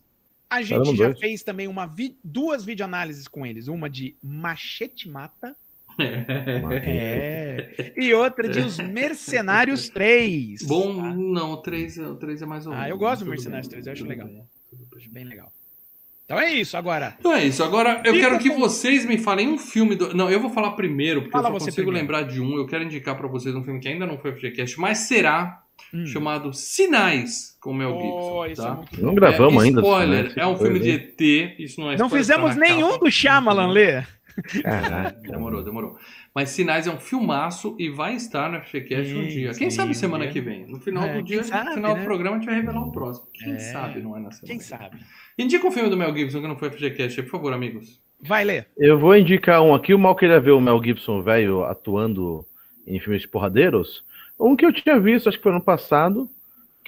[0.49, 1.21] A gente Caramba, já dois.
[1.21, 3.69] fez também uma vi- duas videoanálises com eles.
[3.69, 5.55] Uma de Machete Mata.
[6.01, 7.93] É.
[7.97, 10.63] E outra de Os Mercenários 3.
[10.63, 11.15] Bom, tá?
[11.15, 12.91] não, o 3, o 3 é mais ou Ah, menos.
[12.91, 14.29] eu gosto do Tudo Mercenários bem, 3, eu acho legal.
[14.29, 14.43] bem.
[14.97, 15.53] Acho bem legal.
[16.29, 16.77] Então é isso.
[16.77, 17.65] Agora, Então é isso.
[17.65, 20.15] Agora eu Fica quero que com- vocês me falem um filme do.
[20.15, 21.99] Não, eu vou falar primeiro, porque Fala eu só consigo primeiro.
[22.01, 22.55] lembrar de um.
[22.57, 25.63] Eu quero indicar pra vocês um filme que ainda não foi FGCast, mas será
[25.95, 26.05] hum.
[26.05, 28.63] chamado Sinais com Mel Oh, Gibson.
[28.63, 28.75] é tá?
[28.75, 29.81] muito Não gravamos é, ainda.
[29.81, 30.91] Spoiler, é um filme de.
[30.91, 31.21] ET.
[31.59, 33.05] Isso não é Não fizemos tá na nenhum capa.
[33.07, 34.03] do Shyamalan, Lê.
[34.63, 35.19] Caraca.
[35.29, 35.97] Demorou, demorou.
[36.35, 39.53] Mas Sinais é um filmaço e vai estar no FGCast um dia.
[39.53, 40.33] Quem sabe semana dia.
[40.33, 40.67] que vem.
[40.67, 42.01] No final É, do dia, sabe, no final né?
[42.01, 43.27] do programa, a gente vai revelar o próximo.
[43.33, 43.59] Quem É.
[43.59, 44.47] sabe não é na semana.
[44.47, 44.99] Quem sabe?
[45.39, 48.01] Indica um filme do Mel Gibson que não foi FGCast, por favor, amigos.
[48.21, 48.65] Vai, Lê.
[48.77, 49.95] Eu vou indicar um aqui.
[49.95, 52.45] O mal queria ver o Mel Gibson velho atuando
[52.87, 54.05] em filmes porradeiros.
[54.39, 56.29] Um que eu tinha visto, acho que foi ano passado,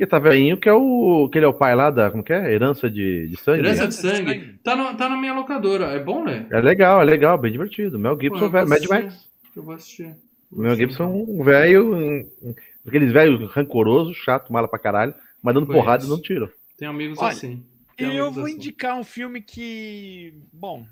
[0.01, 1.28] que tá velhinho, que é o.
[1.30, 2.11] que ele é o pai lá da.
[2.11, 2.53] Como que é?
[2.53, 3.61] Herança de, de sangue.
[3.61, 4.55] Herança de Sangue.
[4.64, 5.86] Tá, no- tá na minha locadora.
[5.86, 6.46] É bom, né?
[6.51, 7.98] É legal, é legal, bem divertido.
[7.98, 8.68] Mel Gibson, velho.
[8.68, 8.84] Mad.
[8.88, 9.14] Max.
[9.55, 10.14] Eu vou assistir.
[10.51, 11.94] Mel Gibson, um velho.
[11.94, 12.55] um-
[12.86, 15.84] Aqueles velho rancoroso, chato, mala pra caralho, mas dando Conheço.
[15.84, 16.51] porrada e não tiro.
[16.78, 17.62] Tem amigos Olha, assim.
[17.92, 18.55] E Tem eu amigos vou assim.
[18.55, 20.32] indicar um filme que.
[20.53, 20.86] Bom.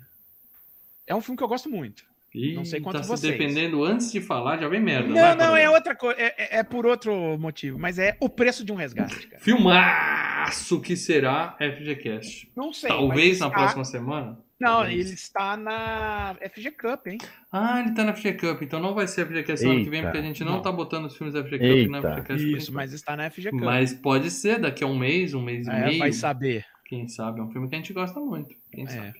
[1.07, 2.03] É um filme que eu gosto muito.
[2.33, 3.31] Ih, não sei quanto tá se vocês.
[3.31, 5.07] dependendo antes de falar, já vem merda.
[5.09, 6.19] Não, vai, não, é outra coisa.
[6.21, 9.41] É, é- é por outro motivo, mas é o preço de um resgate, cara.
[9.43, 12.51] Filmaço que será FGCast.
[12.55, 12.89] Não sei.
[12.89, 14.37] Talvez mas na está- próxima semana.
[14.59, 15.05] Não, Talvez.
[15.05, 17.17] ele está na FG Cup, hein?
[17.51, 20.17] Ah, ele tá na FG Cup, então não vai ser FGCast semana que vem, porque
[20.17, 20.61] a gente não, Não.
[20.61, 22.09] tá botando os filmes da FG Cup na Eita.
[22.11, 22.25] FGCast.
[22.27, 22.75] por Isso, enquanto.
[22.75, 23.61] mas está na FG Cup.
[23.61, 25.99] Mas pode ser daqui a um mês, um mês e É, meio.
[25.99, 26.65] vai saber.
[26.85, 27.39] Quem sabe?
[27.39, 28.53] É um filme que a gente gosta muito.
[28.71, 28.87] Quem É.
[28.89, 29.13] sabe?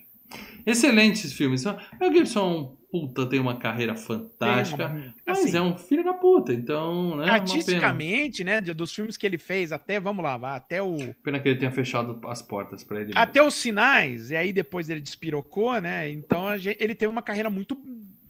[0.66, 1.66] Excelentes filmes.
[1.66, 1.78] O
[2.14, 4.88] Gibson, é um puta, tem uma carreira fantástica.
[4.88, 7.24] Uma- Mas assim, é um filho da puta, então, né?
[7.26, 7.34] Pena.
[7.36, 11.60] artisticamente, né, dos filmes que ele fez, até, vamos lá, até o Pena que ele
[11.60, 13.12] tenha fechado as portas pra ele.
[13.16, 16.10] até os sinais, e aí depois ele despirocou, né?
[16.10, 17.78] Então a gen- ele teve uma carreira muito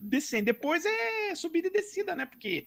[0.01, 0.43] decente.
[0.45, 2.25] Depois é subida e descida, né?
[2.25, 2.65] Porque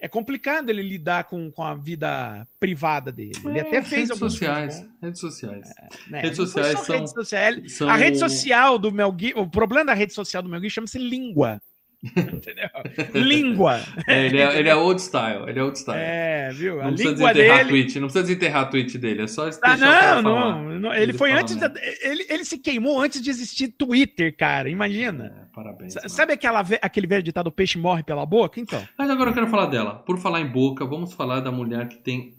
[0.00, 3.32] é complicado ele lidar com, com a vida privada dele.
[3.44, 4.74] Ele É, até fez redes sociais.
[4.76, 5.68] filmes Redes sociais.
[5.68, 6.20] bons, né?
[6.20, 7.72] redes sociais são- redes sociais.
[7.76, 10.74] são A rede social do Mel Gibson, o problema da rede social do Mel Gibson
[10.74, 11.60] chama-se língua.
[12.16, 12.68] Entendeu?
[13.14, 13.80] língua.
[14.08, 15.48] É, ele, é, ele é old style.
[15.48, 15.98] Ele é old style.
[16.00, 16.80] É, viu?
[16.80, 17.68] A não precisa língua desenterrar dele.
[17.68, 18.00] tweet.
[18.00, 19.22] Não precisa desenterrar a tweet dele.
[19.22, 20.94] É só Ah, não, não, não.
[20.94, 21.54] Ele Ele foi antes.
[21.56, 21.68] mesmo.
[21.74, 24.70] Da, ele, ele se queimou antes de existir Twitter, cara.
[24.70, 25.26] Imagina.
[25.26, 25.94] É, parabéns.
[25.94, 26.08] Mano.
[26.08, 28.58] Sabe aquela, aquele velho ditado: o peixe morre pela boca?
[28.58, 28.82] Então.
[28.98, 29.96] Mas agora eu quero falar dela.
[29.96, 32.34] Por falar em boca, vamos falar da mulher que tem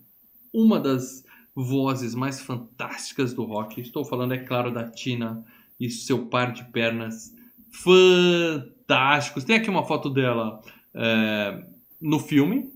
[0.52, 1.24] uma das
[1.56, 3.80] vozes mais fantásticas do rock.
[3.80, 5.44] Estou falando, é claro, da Tina
[5.80, 7.32] e seu par de pernas
[8.92, 9.44] fantásticos.
[9.44, 10.62] Tem aqui uma foto dela
[10.94, 11.64] é,
[12.00, 12.70] no filme,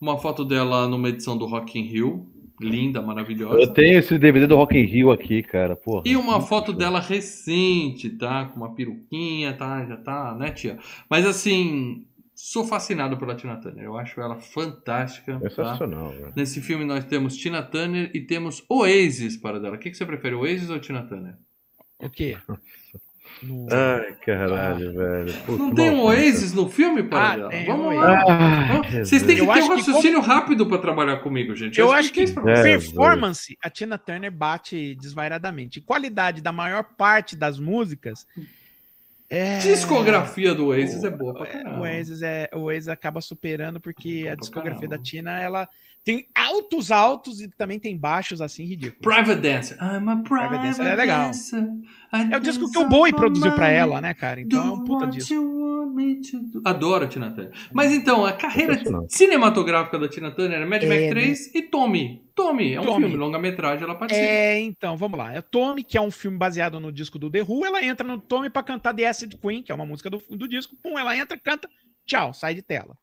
[0.00, 2.26] uma foto dela numa edição do Rock in Rio,
[2.60, 3.58] linda, maravilhosa.
[3.58, 5.74] Eu tenho esse DVD do Rock in Rio aqui, cara.
[5.74, 6.02] Porra.
[6.04, 8.46] E uma foto dela recente, tá?
[8.46, 9.84] Com uma peruquinha, tá?
[9.86, 10.78] Já tá, né, tia?
[11.08, 13.84] Mas assim, sou fascinado pela Tina Turner.
[13.84, 15.38] Eu acho ela fantástica.
[15.38, 15.48] Tá?
[15.48, 16.32] Sensacional, velho.
[16.36, 19.76] Nesse filme nós temos Tina Turner e temos Oasis para dela.
[19.76, 21.36] O que, que você prefere, Oasis ou Tina Turner?
[21.98, 22.36] O quê?
[23.42, 25.32] No- Ai, caralho, velho.
[25.46, 26.00] Puta, Não que tem um.
[26.02, 28.24] Oasis no filme para Ah, Vamos lá.
[28.66, 31.78] Vamos- Vocês têm que Eu ter um que raciocínio rápido para trabalhar comigo, gente.
[31.80, 35.80] Eu acho que pra É, performance, a Tina Turner bate desvairadamente.
[35.80, 38.26] Qualidade da maior parte das músicas.
[39.28, 39.58] É...
[39.58, 41.78] Discografia do Oasis é boa pra É, caramba.
[41.78, 44.96] o Oasis, é, o Oasis acaba superando porque Bom a discografia caramba.
[44.98, 45.68] da Tina ela
[46.04, 49.00] tem altos altos e também tem baixos assim ridículos.
[49.02, 49.76] Private Dancer.
[49.76, 51.26] I'm a private, Private Dancer é legal.
[51.26, 51.68] dancer.
[52.32, 54.40] É o disco que o Bowie produziu pra ela, né, cara?
[54.40, 55.34] Então é um puta disco.
[56.64, 57.52] Adoro a Tina Turner.
[57.72, 61.08] Mas então, a carreira cinematográfica da Tina Turner é Mad É, Max né?
[61.10, 62.24] 3 e Tommy.
[62.34, 63.00] Tommy é um Tommy.
[63.02, 64.26] filme, longa-metragem, ela participa.
[64.26, 65.34] É, então, vamos lá.
[65.34, 68.18] É Tommy, que é um filme baseado no disco do The Who, ela entra no
[68.18, 70.74] Tommy pra cantar The Acid Queen, que é uma música do, do disco.
[70.82, 71.68] Pum, ela entra, canta,
[72.06, 72.96] tchau, sai de tela.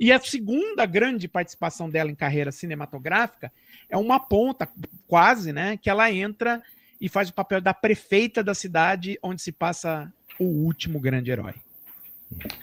[0.00, 3.52] E a segunda grande participação dela em carreira cinematográfica
[3.88, 4.66] é uma ponta,
[5.06, 5.76] quase, né?
[5.76, 6.62] Que ela entra
[6.98, 11.54] e faz o papel da prefeita da cidade onde se passa o último grande herói.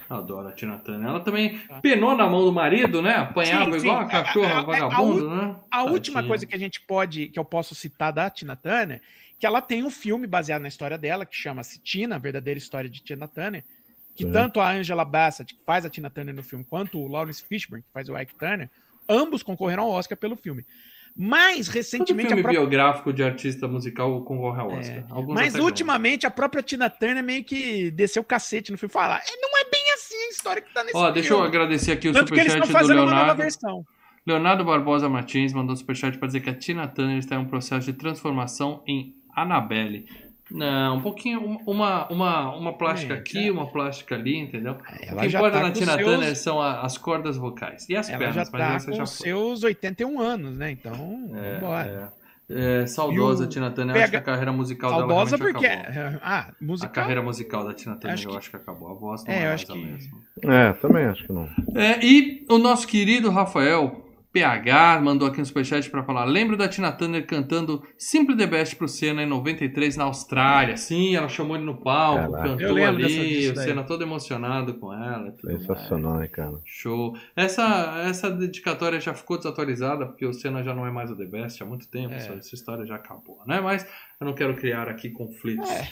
[0.09, 1.09] Adoro a Tina Turner.
[1.09, 3.15] Ela também penou na mão do marido, né?
[3.17, 3.85] Apanhava Sim, sim.
[3.87, 5.55] igual a cachorra A- a- a- vagabundo, né?
[5.69, 6.27] A última Tadinha.
[6.29, 9.01] coisa que a gente pode, que eu posso citar da Tina Turner,
[9.37, 12.89] que ela tem um filme baseado na história dela, que chama-se Tina, a verdadeira história
[12.89, 13.63] de Tina Turner,
[14.17, 14.31] que Uhum.
[14.33, 17.83] tanto a Angela Bassett, que faz a Tina Turner no filme, quanto o Lawrence Fishburne,
[17.83, 18.69] que faz o Ike Turner,
[19.07, 20.65] ambos concorreram ao Oscar pelo filme.
[21.19, 22.59] Mas, Todo recentemente, filme a própria...
[22.59, 25.03] biográfico de artista musical concorre ao Oscar.
[25.09, 28.91] Alguns Mas ultimamente a própria Tina Turner meio que desceu o cacete no filme.
[28.93, 30.95] Falar, "É, não é bem assim a história que tá nesse.
[30.95, 33.41] Ó, deixa eu filme." agradecer aqui o Tanto superchat do fazendo uma nova Leonardo.
[33.41, 33.85] versão.
[34.27, 37.45] Leonardo Barbosa Martins mandou um superchat para dizer que a Tina Turner está em um
[37.45, 40.05] processo de transformação em Annabelle.
[40.49, 44.73] Não, um pouquinho, uma, uma, uma plástica É, aqui, uma plástica ali, entendeu?
[44.73, 47.87] o Ela que já importa tá na Tina seus- Turner são a- as cordas vocais
[47.89, 49.25] e as Ela pernas, já mas tá essa com já foi.
[49.27, 50.71] seus 81 anos, né?
[50.71, 50.93] Então,
[51.29, 52.13] vambora.
[52.49, 55.65] É, é, saudosa o Tina Turner, PH acho que a carreira musical Saudosa dela porque.
[55.67, 56.19] acabou.
[56.23, 56.93] Ah, A musical.
[56.93, 58.89] carreira musical da Tina Turner Acho eu que- acho que acabou.
[58.89, 60.17] A voz não É, é, acho a que- mesma.
[60.43, 61.49] É, também acho que não.
[61.75, 64.06] É, e o nosso querido Rafael
[64.37, 68.75] PH mandou aqui no superchat pra falar: lembro da Tina Turner cantando Simple the Best
[68.75, 70.77] pro Senna em 93 na Austrália.
[70.77, 72.49] Sim, ela chamou ele no palco, Caraca.
[72.49, 73.55] cantou ali, o.
[73.55, 75.33] Senna todo emocionado com ela.
[75.35, 75.57] e.
[75.57, 76.59] Sensacional, hein, cara.
[76.63, 77.17] Show.
[77.35, 81.25] Essa, essa dedicatória já ficou desatualizada, porque o Senna já não é mais o The
[81.25, 82.13] Best há muito tempo.
[82.13, 82.17] É.
[82.17, 83.59] Essa, essa história já acabou, né?
[83.59, 83.87] Mas
[84.19, 85.69] eu não quero criar aqui conflitos.
[85.69, 85.87] É.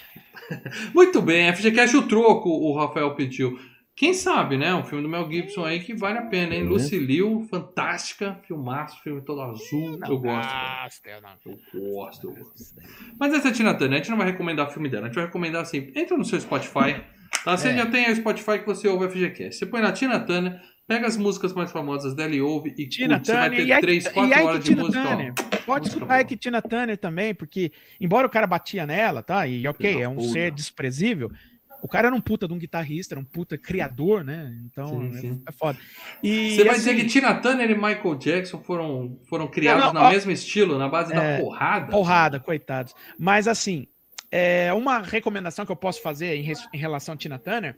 [0.94, 3.58] muito bem, FGCast o troco, o Rafael pediu.
[3.96, 4.76] Quem sabe, né?
[4.76, 6.64] Um filme do Mel Gibson aí que vale a pena, hein?
[6.64, 6.70] Uhum.
[6.70, 9.98] Lucy Liu, fantástica, filmaço, filme todo azul.
[10.06, 10.50] eu gosto.
[10.50, 10.84] cara.
[10.84, 11.30] Gosto, eu não.
[11.46, 11.60] Eu
[11.94, 12.76] gosto, eu gosto.
[13.18, 15.08] Mas essa é a Tina Turner, a gente não vai recomendar o filme dela, a
[15.08, 17.02] gente vai recomendar assim, entra no seu Spotify,
[17.46, 17.56] tá?
[17.56, 17.78] Você É.
[17.78, 19.56] já tem o Spotify que você ouve FGCast.
[19.60, 23.16] Você põe na Tina Turner, pega as músicas mais famosas dela e ouve e Tina
[23.16, 23.28] curte.
[23.28, 25.00] Você vai Turner ter e 3, Ike, 4 e Ike horas de música.
[25.00, 25.08] ó.
[25.08, 25.34] Turner.
[25.66, 26.20] Pode Música escutar.
[26.22, 29.48] Ike Tina Turner também, porque embora o cara batia nela, tá?
[29.48, 31.32] E ok, é um ser desprezível.
[31.86, 34.52] O cara era um puta de um guitarrista, era um puta criador, né?
[34.66, 35.44] Então Sim, é- sim.
[35.48, 35.78] É, foda.
[36.24, 39.94] E, Você vai assim, dizer que Tina Turner e Michael Jackson foram, foram criados Não,
[39.94, 41.92] não, no ó, mesmo estilo, na base da é, porrada?
[41.92, 42.94] Porrada, coitados.
[43.20, 43.86] Mas assim,
[44.32, 47.78] é, uma recomendação que eu posso fazer em, res- em relação a Tina Turner.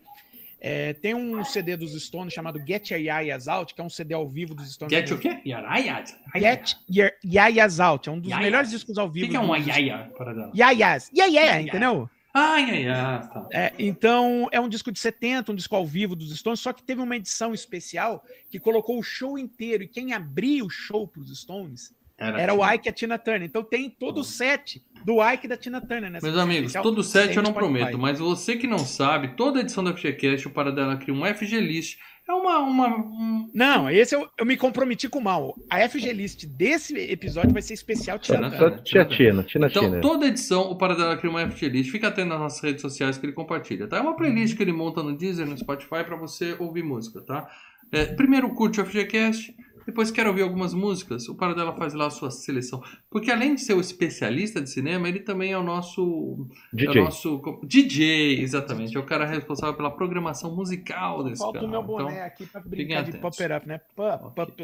[0.62, 4.14] é, tem um CD dos Stones chamado Get Your Yayas Out, que é um CD
[4.16, 4.92] ao vivo dos Stones.
[4.92, 5.40] Get o quê?
[5.46, 6.04] Yaraya?
[6.36, 8.08] Get Your Yayas Out.
[8.10, 8.44] É um dos Yayas.
[8.46, 9.26] melhores discos ao O vivo.
[9.26, 10.10] que, que é uma yaya?
[10.56, 11.10] Yayas.
[11.14, 11.62] Yeah, yeah, Yaya.
[11.62, 12.10] entendeu?
[12.40, 13.48] Ai, ai, ai, tá.
[13.52, 16.84] É, então, é um disco de 70, um disco ao vivo dos Stones, só que
[16.84, 19.84] teve uma edição especial que colocou o show inteiro.
[19.84, 22.76] E quem abria o show para os Stones era o Tina.
[22.76, 23.44] Ike e a Tina Turner.
[23.44, 26.84] Então tem todo o set do Ike e da Tina Turner nessa Meus amigos, especial.
[26.84, 27.74] todo set eu não Spotify.
[27.74, 31.60] prometo, mas você que não sabe, toda edição da FGCast, o Paradela cria um FG
[31.60, 31.98] List.
[32.28, 32.60] É uma.
[32.60, 33.50] uma um...
[33.54, 35.56] Não, esse eu, eu me comprometi com o mal.
[35.70, 38.82] A FG List desse episódio vai ser especial Tina Turner.
[38.82, 40.02] Tia Tina, Tina Então, Tina.
[40.02, 41.92] toda edição, o Paradela cria uma FG List.
[41.92, 43.98] Fica atento nas nossas redes sociais que ele compartilha, tá?
[43.98, 47.48] É uma playlist que ele monta no Deezer, no Spotify, pra você ouvir música, tá?
[47.92, 49.56] É, primeiro curte o FGCast,
[49.88, 52.84] depois quer ouvir algumas músicas, o Paradela faz lá a sua seleção.
[53.10, 56.46] Porque além de ser o especialista de cinema, ele também é o nosso...
[56.74, 57.02] É DJ.
[57.02, 58.98] o nosso DJ, exatamente.
[58.98, 61.82] É o cara responsável pela programação musical desse Falta o canal.
[61.82, 63.38] meu boné Então, aqui pra fiquem brincar de atentos.
[63.38, 63.80] pop up, né?
[63.96, 64.64] Pop, pop up.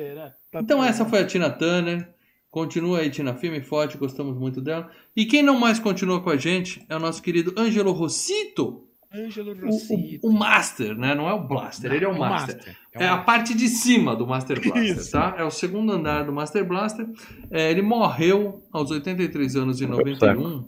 [0.52, 2.14] pop Então essa foi a Tina Turner.
[2.52, 4.92] Continua aí, Tina, firme e forte, gostamos muito dela.
[5.16, 9.52] E quem não mais continua com a gente é o nosso querido Angelo Rossito, Ângelo
[9.52, 10.28] o, Rossito.
[10.28, 11.14] o, o Master, né?
[11.14, 12.78] Não é o Blaster, ele é o O Master.
[12.94, 15.12] É É o a parte de cima do Master Blaster, Isso.
[15.12, 15.36] tá?
[15.38, 17.08] É o segundo andar do Master Blaster.
[17.52, 20.66] É, ele morreu aos 83 anos em 91.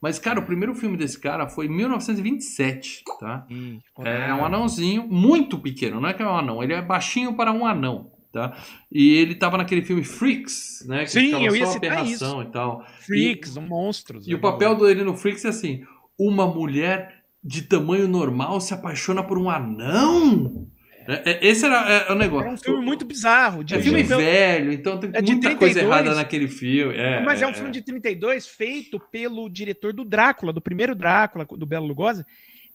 [0.00, 3.46] Mas, cara, o primeiro filme desse cara foi em 1927, tá?
[3.50, 7.34] Ih, É um anãozinho muito pequeno, não é que é um anão, ele é baixinho
[7.34, 8.56] para um anão, tá?
[8.90, 11.04] E ele tava naquele filme Freaks, né?
[11.04, 12.86] Que Sim, eu ia só citar aberração e tal.
[13.00, 14.26] Freaks, monstros.
[14.26, 15.82] E o papel dele no Freaks é assim:
[16.18, 17.15] uma mulher
[17.46, 20.66] de tamanho normal se apaixona por um anão?
[21.08, 22.48] É, é, esse era é, o negócio.
[22.48, 23.62] É um filme muito bizarro.
[23.70, 25.84] É filme pelo- velho, então tem É muita coisa 32.
[25.88, 26.96] errada naquele filme.
[26.96, 31.44] É, Mas é um filme de 32 feito pelo diretor do Drácula, do primeiro Drácula,
[31.48, 32.24] do Belo Lugosi.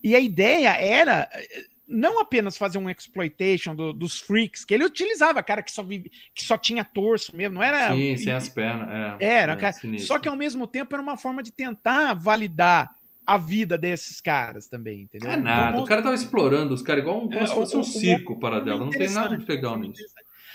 [0.02, 4.86] E a ideia era eh, não apenas fazer um exploitation do- dos freaks, que ele
[4.86, 7.94] utilizava, cara, que só, vive, que só tinha torso mesmo, não era.
[7.94, 9.18] Sim, sem as pernas.
[9.20, 9.74] Era, cara.
[9.74, 10.08] sinistro.
[10.08, 12.90] Só que ao mesmo tempo era uma forma de tentar validar
[13.26, 15.32] a vida desses caras também, entendeu?
[15.32, 17.78] É nada, Então, o cara tava explorando os caras igual um, como É, se fosse
[17.78, 18.80] um circo para dela.
[18.84, 20.04] Não tem nada de legal nisso.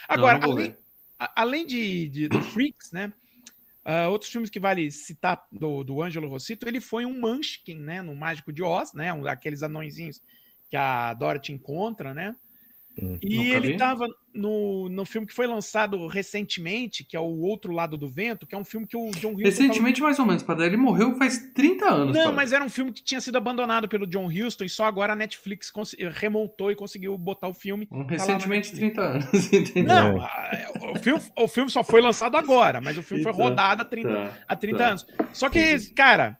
[0.08, 0.76] Agora, Não, não além,
[1.18, 3.12] a- além de, de- do Freaks, né?
[3.84, 8.02] ah, outros filmes que vale citar do, do Ângelo Rossito, ele foi um Munchkin, né?
[8.02, 9.12] No Mágico de Oz, né?
[9.12, 10.20] Um daqueles anõezinhos
[10.68, 12.34] que a Dorothy encontra, né?
[13.00, 17.40] Hum, E nunca ele estava no, no filme que foi lançado recentemente, que é o
[17.40, 19.42] Outro Lado do Vento, que é um filme que o John Huston...
[19.42, 22.06] Recentemente, mais ou menos, para ele morreu faz 30 anos.
[22.06, 22.32] Não, parece.
[22.36, 25.16] mas era um filme que tinha sido abandonado pelo John Huston e só agora a
[25.16, 27.86] Netflix cons- remontou e conseguiu botar o filme.
[27.92, 28.94] Um tá Recentemente, Netflix.
[28.94, 29.94] 30 anos, entendeu?
[29.94, 33.44] Não, a- o filme, o filme só foi lançado agora, mas o filme foi Então,
[33.44, 34.38] rodado há 30, Tá.
[34.48, 34.88] há 30 tá.
[34.88, 35.06] anos.
[35.34, 36.38] Só que, cara,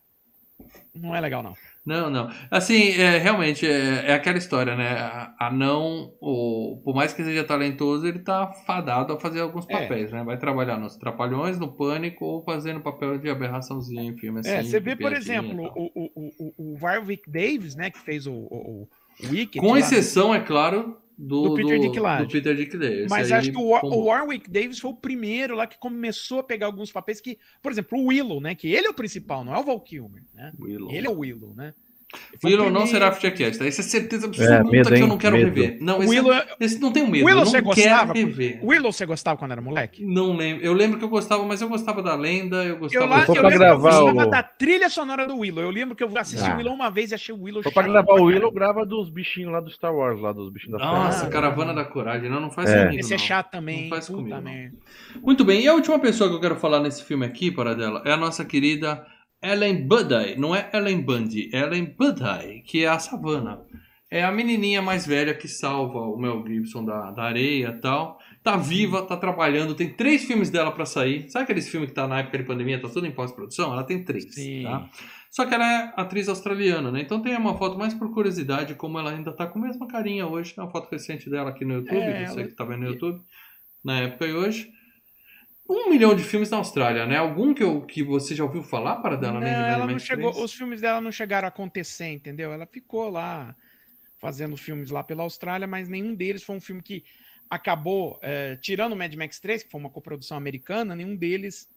[0.95, 1.55] não é legal, não.
[1.87, 2.29] Não, não.
[2.51, 4.89] Assim, é, realmente, é, é aquela história, né?
[4.99, 9.65] A, a não, o, por mais que seja talentoso, ele tá fadado a fazer alguns
[9.69, 9.73] É.
[9.83, 10.25] papéis, né?
[10.25, 14.51] Vai trabalhar nos Trapalhões, no Pânico, ou fazendo papel de aberraçãozinha em filme assim.
[14.51, 18.33] É, você vê, por exemplo, o, o, o, o- Warwick Davis, né, que fez o,
[18.33, 18.89] o,
[19.23, 19.61] o Wicked.
[19.65, 22.27] Com lá, exceção, é claro, do, Do Peter Dinklage.
[22.27, 22.95] do Peter Dinklage.
[23.01, 26.41] Esse Mas acho que o, War- o Warwick Davis foi o primeiro lá que começou
[26.41, 29.45] a pegar alguns papéis que, por exemplo, o Willow, né, que ele é o principal,
[29.45, 30.53] não é o Val Kilmer, né?
[30.59, 30.91] Willow.
[30.93, 31.73] Ele é o Willow, né?
[32.43, 33.67] O Willow não será FGCast, tá?
[33.67, 35.47] Isso é certeza absoluta medo, que eu não quero Medo.
[35.53, 35.79] rever.
[35.81, 38.13] Não, esse, Willow, esse não tem medo, Willow eu você não gostava?
[38.13, 38.61] rever.
[38.63, 40.05] Willow você gostava quando era moleque?
[40.05, 40.65] Não lembro.
[40.65, 43.25] Eu lembro que eu gostava, mas eu gostava da lenda, eu gostava Eu, lá, eu
[43.27, 45.65] pra lembro gravar que eu gostava o- da trilha sonora do Willow.
[45.65, 46.55] Eu lembro que eu assisti Ah.
[46.55, 48.25] o Willow uma vez e achei o Willow Só pra gravar o.
[48.25, 51.27] Willow, grava dos bichinhos lá do Star Wars, lá dos bichinhos da Nossa, Força.
[51.33, 52.31] Caravana da Coragem.
[52.31, 52.85] Não, não faz É.
[52.85, 53.25] comigo, Esse é não.
[53.25, 53.83] chato também.
[53.83, 55.21] Não faz puta comigo, não.
[55.23, 58.01] Muito bem, e a última pessoa que eu quero falar nesse filme aqui, para dela,
[58.05, 59.05] é a nossa querida
[59.43, 60.37] Ellen Buddy.
[60.39, 63.61] Não é Ellen Bundy, é Ellen Buddy, que é a Savannah.
[64.11, 68.19] É a menininha mais velha que salva o Mel Gibson da, da areia e tal.
[68.43, 71.29] Tá viva, tá trabalhando, tem três filmes dela pra sair.
[71.29, 73.73] Sabe aqueles filmes que tá na época de pandemia, tá tudo em pós-produção?
[73.73, 74.63] Ela tem três, Sim.
[74.63, 74.89] tá?
[75.29, 77.01] Só que ela é atriz australiana, né?
[77.01, 80.27] Então tem uma foto mais por curiosidade, como ela ainda tá com a mesma carinha
[80.27, 80.55] hoje.
[80.55, 82.87] Tem uma foto recente dela aqui no YouTube, É, você ela- que tá vendo no
[82.93, 83.21] YouTube,
[83.85, 84.71] na época e hoje.
[85.69, 87.17] Um milhão de filmes na Austrália, né?
[87.17, 89.41] Algum que, eu, que você já ouviu falar para dela?
[89.41, 90.45] Não, de ela não chegou, 3?
[90.45, 92.53] os filmes dela não chegaram a acontecer, entendeu?
[92.53, 93.55] Ela ficou lá
[94.19, 97.05] fazendo filmes lá pela Austrália, mas nenhum deles foi um filme que
[97.51, 101.69] acabou, eh, tirando o Mad Max 3, que foi uma coprodução americana, nenhum deles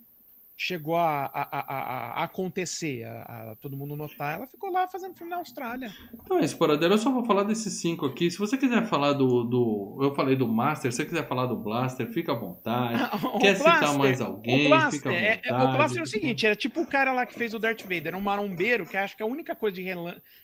[0.62, 4.36] chegou a, a- a- a- acontecer, a, todo mundo notar.
[4.36, 5.90] Ela ficou lá fazendo filme na Austrália.
[6.14, 6.44] Então é.
[6.44, 8.30] Eu só vou falar desses cinco aqui.
[8.30, 9.98] Se você quiser falar do, do.
[10.02, 13.00] Eu falei do Master, se você quiser falar do Blaster, fica à vontade.
[13.40, 14.66] Quer citar Blaster- mais alguém?
[14.66, 15.64] O Blaster, Fica à é, é- vontade.
[15.64, 18.14] o Blaster é o seguinte, era tipo o cara lá que fez o Darth Vader,
[18.18, 19.86] um marombeiro, que acho que a única coisa de,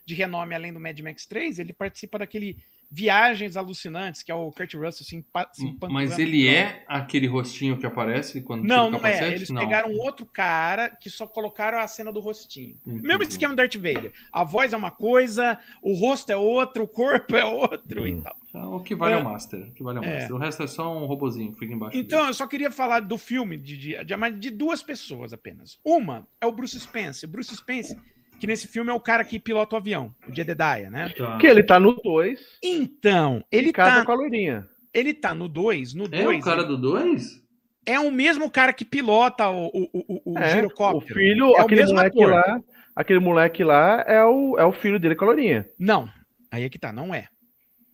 [0.05, 2.55] de renome além do Mad Max 3, ele participa daquele
[2.91, 7.27] Viagens Alucinantes, que é o Kurt Russell se, empa- se Mas empanturrando ele é aquele
[7.27, 9.01] rostinho que aparece quando Não, o não é.
[9.01, 9.35] capacete?
[9.35, 9.61] Eles Não.
[9.61, 12.77] pegaram outro cara que só colocaram a cena do rostinho.
[12.85, 13.01] Entendi.
[13.07, 14.13] Mesmo esquema do Darth Vader.
[14.31, 18.21] A voz é uma coisa, o rosto é outro, o corpo é outro e Hum.
[18.21, 18.35] tal.
[18.49, 19.21] Então, o que vale é, É.
[19.21, 19.59] o Master.
[19.67, 20.13] O que vale é o É.
[20.19, 20.35] Master.
[20.35, 21.97] O resto é só um robozinho que fica embaixo.
[21.97, 25.77] Então, eu só queria falar do filme de, de, de, mas de duas pessoas apenas.
[25.83, 27.27] Uma é o Bruce Spence.
[27.27, 27.97] Bruce Spence,
[28.39, 31.09] que nesse filme é o cara que pilota o avião, o Jedediah, né?
[31.17, 31.37] Tá.
[31.37, 34.65] Que ele tá no 2 Então, ele casa tá, com a loirinha.
[34.93, 37.43] ele tá no 2, no É 2 o cara do 2?
[37.85, 41.13] é o mesmo cara que pilota o, o, o, o É, o girocóptero.
[41.19, 42.33] filho, É o aquele mesmo moleque ator.
[42.33, 42.61] lá,
[42.95, 45.65] aquele moleque lá é o, é o filho dele com a loirinha.
[45.79, 46.09] Não,
[46.51, 47.27] aí é que tá, não é.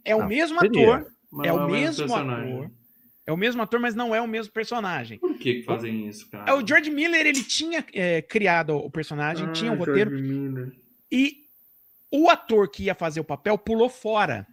[0.06, 0.96] É o Ah, mesmo seria.
[0.96, 2.54] ator, Mas é não o mesmo personagem.
[2.56, 2.72] ator.
[3.32, 5.18] É o mesmo ator, mas não é o mesmo personagem.
[5.20, 6.52] Por que, que fazem isso, cara?
[6.52, 10.72] É, o George Miller, ele tinha é, criado o personagem, Ah, tinha um George roteiro,
[11.10, 11.46] e
[12.12, 14.46] o ator que ia fazer o papel pulou fora.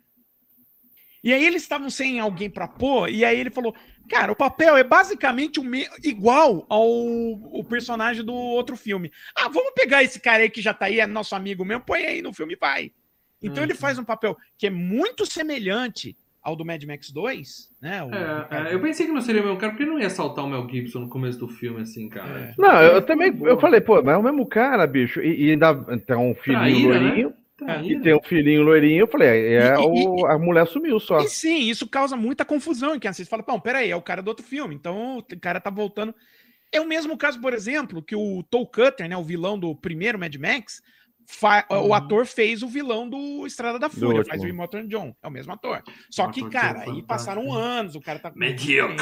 [1.25, 3.75] E aí eles estavam sem alguém pra pôr, e aí ele falou:
[4.09, 9.11] Cara, o papel é basicamente o me- igual ao o personagem do outro filme.
[9.35, 12.05] Ah, vamos pegar esse cara aí que já tá aí, é nosso amigo mesmo, põe
[12.05, 12.93] aí no filme e vai.
[13.43, 13.67] Então Hum.
[13.67, 18.03] ele faz um papel que é muito semelhante ao do Mad Max 2, né?
[18.03, 20.45] o- É, é, eu pensei que não seria o mesmo cara, porque não ia saltar
[20.45, 22.39] o Mel Gibson no começo do filme, assim, cara.
[22.41, 22.55] É.
[22.57, 25.21] Não, eu, também, eu falei, pô, mas é o mesmo cara, bicho.
[25.21, 27.01] E, e ainda tem um filhinho Traíra, né?
[27.09, 27.93] loirinho, Traíra.
[27.93, 31.21] e tem um filhinho loirinho, eu falei, é, E- e- o, a mulher sumiu só.
[31.21, 33.29] E sim, isso causa muita confusão em quem assiste.
[33.29, 36.15] Fala, pô, peraí, é o cara do outro filme, então o cara tá voltando.
[36.71, 40.19] É o mesmo caso, por exemplo, que o Toll Cutter, né, o vilão do primeiro
[40.19, 40.81] Mad Max.
[41.71, 45.31] O ator fez o vilão do Estrada da Fúria, faz o Immortan John, é o
[45.31, 45.83] mesmo ator.
[46.11, 48.33] Só O que, ator cara, é aí passaram anos, o cara tá...
[48.35, 48.97] Mediocre.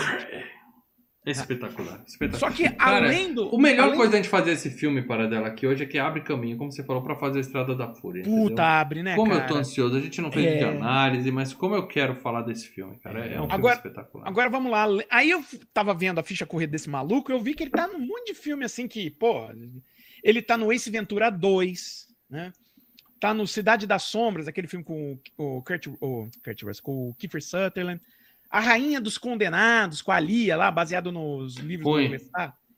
[1.25, 2.39] Espetacular, espetacular.
[2.39, 3.49] Só que Cara, além do...
[3.49, 5.99] O melhor além- coisa da gente fazer esse filme para dela aqui hoje é que
[5.99, 8.23] abre caminho, como você falou, pra fazer a Estrada da Fúria.
[8.23, 8.65] Puta, entendeu?
[8.65, 9.43] abre, né, Como cara?
[9.43, 10.59] eu tô ansioso, a gente não fez É.
[10.59, 13.25] de análise, mas como eu quero falar desse filme, cara.
[13.27, 14.29] É um filme Agora- espetacular.
[14.29, 14.87] Agora vamos lá.
[15.11, 17.99] Aí eu tava vendo a ficha corrida desse maluco, eu vi que ele tá num
[18.07, 19.49] monte de filme assim que, pô,
[20.23, 22.53] ele tá no Ace Ventura 2, né?
[23.19, 27.15] Tá no Cidade das Sombras, aquele filme com o Kurt, o Kurt Russell, com o
[27.15, 28.01] Kiefer Sutherland.
[28.51, 32.17] A Rainha dos Condenados, com a Lia lá, baseado nos livros Ruim.
[32.17, 32.17] do.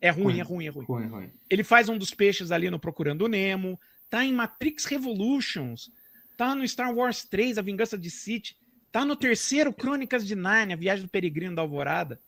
[0.00, 0.38] É Ruim.
[0.38, 0.84] é ruim, é ruim.
[0.84, 1.30] Ruim, ruim.
[1.50, 3.78] Ele faz um dos peixes ali no Procurando o Nemo.
[4.08, 5.90] Tá em Matrix Revolutions.
[6.36, 8.54] Tá no Star Wars 3, A Vingança de Sith.
[8.92, 12.20] Tá no terceiro Crônicas de Nárnia, Viagem do Peregrino da Alvorada.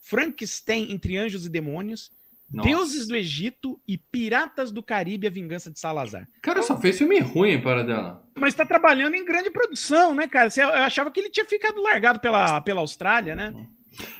[0.00, 2.10] Frankenstein entre Anjos e Demônios.
[2.52, 2.68] Nossa.
[2.68, 6.28] Deuses do Egito e Piratas do Caribe, A Vingança de Salazar.
[6.42, 8.22] Cara, só fez filme ruim para dela.
[8.36, 10.50] Mas tá trabalhando em grande produção, né, cara?
[10.50, 13.54] Você- Eu achava que ele tinha ficado largado pela, pela Austrália, né?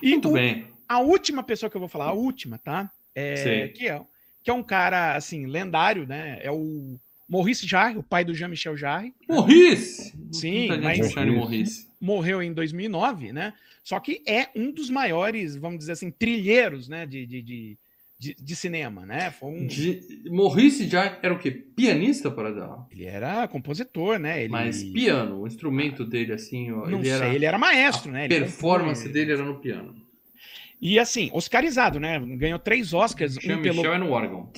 [0.02, 0.66] E Muito o- bem.
[0.88, 2.90] a última pessoa que eu vou falar, a última, tá?
[3.14, 4.00] É, que, é,
[4.42, 6.38] que é um cara, assim, lendário, né?
[6.42, 9.14] É o Maurice Jarre, o pai do Jean-Michel Jarre.
[9.28, 10.14] Morrice!
[10.32, 11.14] Sim, mas-.
[11.14, 11.88] Morrice.
[12.00, 13.52] Morreu em 2009, né?
[13.84, 17.04] Só que é um dos maiores, vamos dizer assim, trilheiros, né?
[17.06, 17.78] De, de, de,
[18.22, 19.32] de, de cinema, né?
[19.32, 19.66] Foi um...
[19.66, 20.00] De...
[20.30, 21.50] Morrice já era o quê?
[21.50, 22.86] Pianista para dela.
[22.92, 24.44] Ele era compositor, né?
[24.44, 24.48] Ele...
[24.48, 27.34] Mas piano, o instrumento dele, assim, Não ele sei, era.
[27.34, 28.24] ele era maestro, a né?
[28.26, 29.12] Ele performance compunha.
[29.12, 29.96] dele era no piano.
[30.80, 32.20] E assim, oscarizado, né?
[32.36, 33.36] Ganhou três Oscars.
[33.36, 33.94] Um Jean-Michel pelo...
[33.94, 34.50] é no órgão.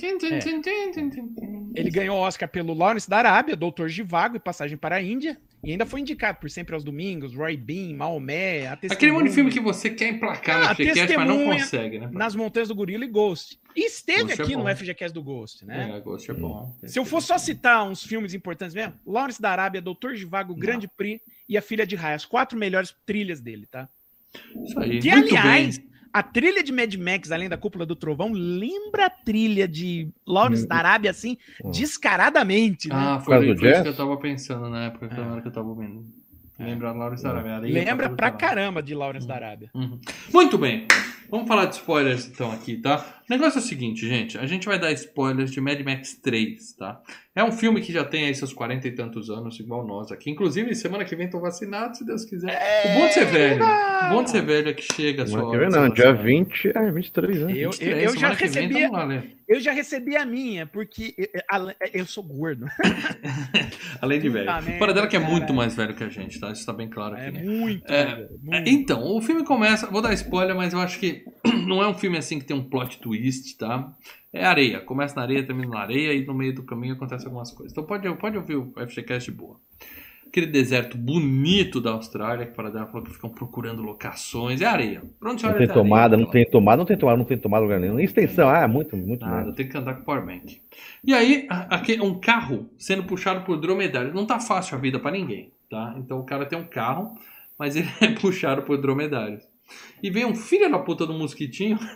[1.75, 5.39] Ele ganhou Oscar pelo Lawrence da Arábia, Doutor Givago e Passagem para a Índia.
[5.65, 9.33] E ainda foi indicado por Sempre aos Domingos, Roy Bean, Maomé, a Aquele monte de
[9.35, 12.09] filme que você quer emplacar Ah, no FGCast, mas não consegue, né?
[12.13, 13.59] Nas Montanhas do Gorila e Ghost.
[13.75, 14.75] E esteve Ghost é aqui no bom.
[14.75, 15.91] FGCast do Ghost, né?
[15.97, 16.71] É, Ghost é bom.
[16.85, 20.59] Se eu for só citar uns filmes importantes mesmo, Lawrence da Arábia, Doutor Givago, Não.
[20.59, 23.89] Grande Prix e A Filha de Raia, as quatro melhores trilhas dele, tá?
[24.63, 24.99] Isso aí.
[24.99, 25.89] Que, Muito aliás, bem.
[26.17, 30.63] A trilha de Mad Max, além da Cúpula do Trovão, lembra a trilha de Lawrence
[30.63, 30.67] Hum.
[30.67, 31.71] da Arábia, assim, Hum.
[31.71, 32.95] descaradamente, né?
[32.97, 35.13] Ah, foi, foi isso que eu tava pensando na época, É.
[35.17, 36.03] na hora que eu tava ouvindo.
[36.57, 37.57] Lembra Laura Sarabia.
[37.59, 39.69] Lembra pra caramba de Lawrence da Arábia.
[39.73, 39.99] Uhum.
[40.33, 40.87] Muito bem.
[41.29, 43.14] Vamos falar de spoilers então aqui, tá?
[43.27, 44.37] O negócio é o seguinte, gente.
[44.37, 47.01] A gente vai dar spoilers de Mad Max 3, tá?
[47.35, 50.29] É um filme que já tem aí seus 40 e tantos anos, igual nós aqui.
[50.29, 52.55] Inclusive, semana que vem tô vacinado, se Deus quiser.
[52.85, 53.63] O bom de ser velho.
[53.63, 56.23] O bom de ser velho é que chega a sua Não, hora não dia vacinado.
[56.23, 57.53] 20, é 23, né?
[57.57, 61.13] Eu, 23, eu, eu já vem, recebi, tamo lá, eu já recebi a minha, porque
[61.93, 62.65] eu, sou gordo.
[64.01, 64.45] Além de velho.
[64.45, 66.51] merda, Fora dela que é muito mais velho que a gente, tá?
[66.51, 67.25] Isso tá bem claro aqui.
[67.25, 67.43] É né?
[67.43, 67.91] muito.
[67.91, 68.69] É, velho, É, muito.
[68.69, 69.85] Então, o filme começa.
[69.87, 71.23] Vou dar spoiler, mas eu acho que
[71.67, 73.14] não é um filme assim que tem um plot twist,
[73.57, 73.91] tá?
[74.33, 74.79] É areia.
[74.81, 77.71] Começa na areia, termina na areia e no meio do caminho acontece algumas coisas.
[77.71, 79.57] Então pode, pode ouvir o FGCast de boa.
[80.27, 84.59] Aquele deserto bonito da Austrália, que para dela falou que ficam procurando locações.
[84.59, 85.01] É areia.
[85.17, 87.97] Pronto, Não tem tomada, não tem tomada, não tem tomada, não tem tomada lugar nenhum.
[87.99, 90.59] Extensão, ah, muito, muito Nada, tem que andar com powerbank.
[91.03, 94.13] E aí, a- aque- um carro sendo puxado por dromedário.
[94.13, 95.95] Não tá fácil a vida pra ninguém, tá?
[95.97, 97.17] Então o cara tem um carro,
[97.57, 99.47] mas ele é puxado por dromedários.
[100.03, 101.79] E vem um filho da puta do mosquitinho,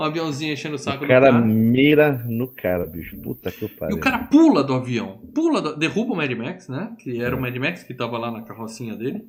[0.00, 1.44] um aviãozinho enchendo o saco O cara do cara.
[1.46, 3.16] mira no cara, bicho.
[3.20, 3.96] Puta que E pariu.
[3.96, 6.94] o cara pula do avião, pula, do- derruba o Mad Max, né?
[6.98, 9.24] Que era o Mad Max que tava lá na carrocinha dele.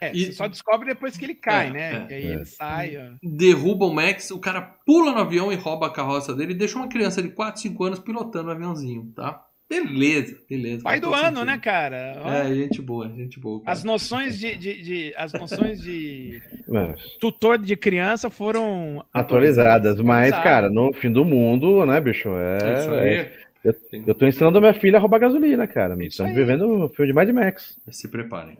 [0.00, 2.06] É, e- só descobre depois que ele cai, É, né?
[2.08, 2.34] é, e aí é.
[2.34, 2.96] ele sai.
[2.96, 3.16] ó.
[3.22, 6.76] Derruba o Max, o cara pula no avião e rouba a carroça dele e deixa
[6.78, 9.42] uma criança de 4, 5 anos pilotando o aviãozinho, tá?
[9.72, 10.82] Beleza, beleza.
[10.82, 11.44] Pai do todo ano, sentido.
[11.46, 12.20] né, cara?
[12.22, 13.60] Ó, É, gente boa, gente boa.
[13.60, 13.72] cara.
[13.72, 16.42] As noções de, de- de- as noções de
[16.74, 20.44] É, tutor de criança foram atualizadas, mas, Atualizadas.
[20.44, 22.28] cara, no fim do mundo, né, bicho?
[22.28, 23.30] É isso É, aí.
[23.64, 23.74] Eu-
[24.06, 25.96] eu tô ensinando a minha filha a roubar gasolina, cara.
[26.04, 26.38] Estamos aí.
[26.38, 27.78] vivendo um filme de Mad Max.
[27.90, 28.58] Se preparem.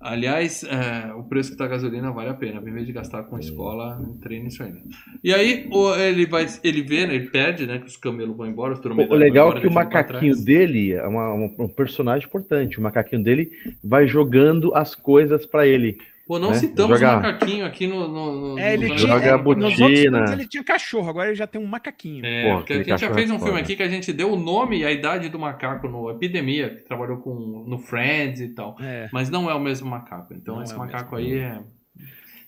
[0.00, 2.60] Aliás, é, o preço que tá a gasolina vale a pena.
[2.60, 4.78] Em vez de gastar com escola, treine isso ainda.
[5.24, 8.46] E aí, o- ele vai, ele vê, né, ele pede, né, que os camelos vão
[8.46, 11.68] embora, os O legal vão é embora, que o macaquinho dele é uma- uma- um
[11.68, 12.78] personagem importante.
[12.78, 13.50] O macaquinho dele
[13.82, 15.98] vai jogando as coisas pra ele.
[16.28, 16.56] Pô, não né?
[16.56, 18.06] citamos Joga- o macaquinho aqui no.
[18.06, 20.24] no, no É, ele no- tinha, Joga é, a botina.
[20.32, 22.24] ele tinha cachorro, agora ele já tem um macaquinho.
[22.24, 23.62] É, porque a gente já fez é um filme foda.
[23.62, 26.82] aqui que a gente deu o nome e a idade do macaco no Epidemia, que
[26.82, 28.76] trabalhou com, no Friends e tal.
[28.78, 29.08] É.
[29.10, 30.34] Mas não é o mesmo macaco.
[30.34, 31.32] Então Não esse é macaco mesmo.
[31.32, 31.58] aí é.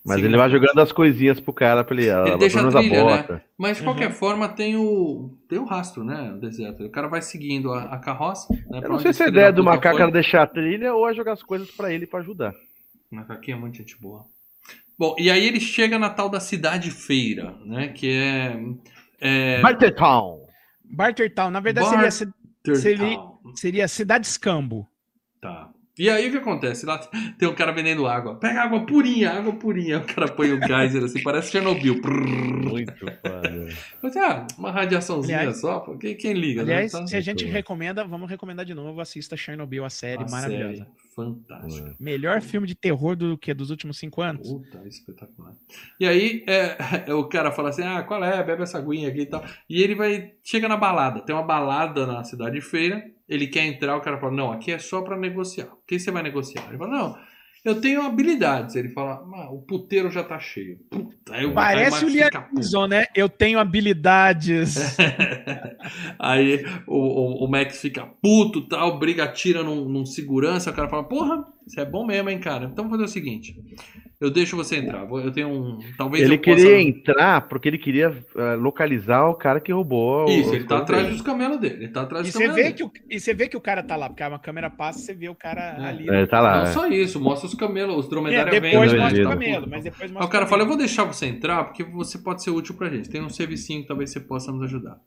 [0.04, 2.04] Mas Sim, ele vai jogando as coisinhas pro cara pra ele.
[2.04, 3.16] Ele a- deixa a trilha, né?
[3.18, 3.42] bota.
[3.58, 4.12] Mas de qualquer Uhum.
[4.14, 5.30] forma tem o.
[5.48, 6.32] Tem o rastro, né?
[6.34, 6.84] O deserto.
[6.84, 8.46] O cara vai seguindo a, a carroça.
[8.70, 11.12] Né, Eu não sei se a ideia do macaco era deixar a trilha ou é
[11.14, 12.54] jogar as coisas pra ele pra ajudar.
[13.10, 14.24] O macaquinho é muito gente boa.
[14.98, 17.88] Bom, e aí ele chega na tal da cidade feira, né?
[17.88, 18.56] Que é.
[19.20, 20.46] é Bartertown!
[20.84, 23.18] Bartertown, na verdade seria, seria-
[23.54, 24.86] seria Cidade Escambo.
[25.40, 25.70] Tá.
[25.98, 26.86] E aí o que acontece?
[26.86, 26.98] Lá
[27.38, 28.34] tem um cara vendendo água.
[28.36, 29.98] Pega água purinha, água purinha.
[29.98, 32.00] O cara põe o geyser assim, parece Chernobyl.
[32.02, 33.20] Muito foda.
[34.16, 35.96] Ah, uma radiaçãozinha Aliás- só, pô.
[35.98, 37.00] Quem, quem liga, Aliás, né?
[37.00, 40.84] Tá- se a gente recomenda, vamos recomendar de novo, assista Chernobyl, a série Uma maravilhosa.
[40.84, 41.94] série fantástica.
[41.98, 44.48] Melhor filme de terror do que dos últimos cinco anos.
[44.48, 45.54] Puta, espetacular.
[45.98, 46.76] E aí é,
[47.14, 48.42] o cara fala assim: ah, qual é?
[48.42, 49.44] Bebe essa aguinha aqui e tal.
[49.68, 50.34] E ele vai.
[50.42, 51.20] Chega na balada.
[51.20, 53.04] Tem uma balada na cidade feira.
[53.28, 55.66] Ele quer entrar, o cara fala: não, aqui é só pra negociar.
[55.66, 56.66] O que você vai negociar?
[56.68, 57.29] Ele fala: não.
[57.64, 58.74] Eu tenho habilidades.
[58.74, 60.78] Ele fala, "Ah, o puteiro já tá cheio.
[60.90, 62.08] Puta, aí Parece o.
[62.08, 63.06] Neeson, né?
[63.14, 64.76] Eu tenho habilidades.
[66.18, 70.88] Aí o, o, o Max fica puto, tal, briga, atira num, num segurança, o cara
[70.88, 72.66] fala, porra, isso é bom mesmo, hein, cara?
[72.66, 73.56] Então vou fazer o seguinte,
[74.20, 76.56] eu deixo você entrar, eu tenho um, talvez Ele eu possa...
[76.56, 80.28] queria entrar porque ele queria eh, localizar o cara que roubou.
[80.28, 81.14] Isso, ele tá atrás dele.
[81.16, 82.74] dos camelos dele, ele tá atrás E dos você, camelos vê dele.
[82.74, 85.14] que o, e você vê que o cara tá lá, porque a câmera passa, você
[85.14, 85.84] vê o cara É.
[85.88, 86.10] ali.
[86.10, 86.56] É, ele tá lá.
[86.58, 86.72] Não é.
[86.72, 90.10] só isso, mostra os camelos, os É, dromedários depois vendo, mostra o camelo, mas depois
[90.10, 92.74] mostra o cara o fala, eu vou deixar você entrar porque você pode ser útil
[92.74, 93.08] pra gente.
[93.08, 94.98] Tem um servicinho que talvez você possa nos ajudar.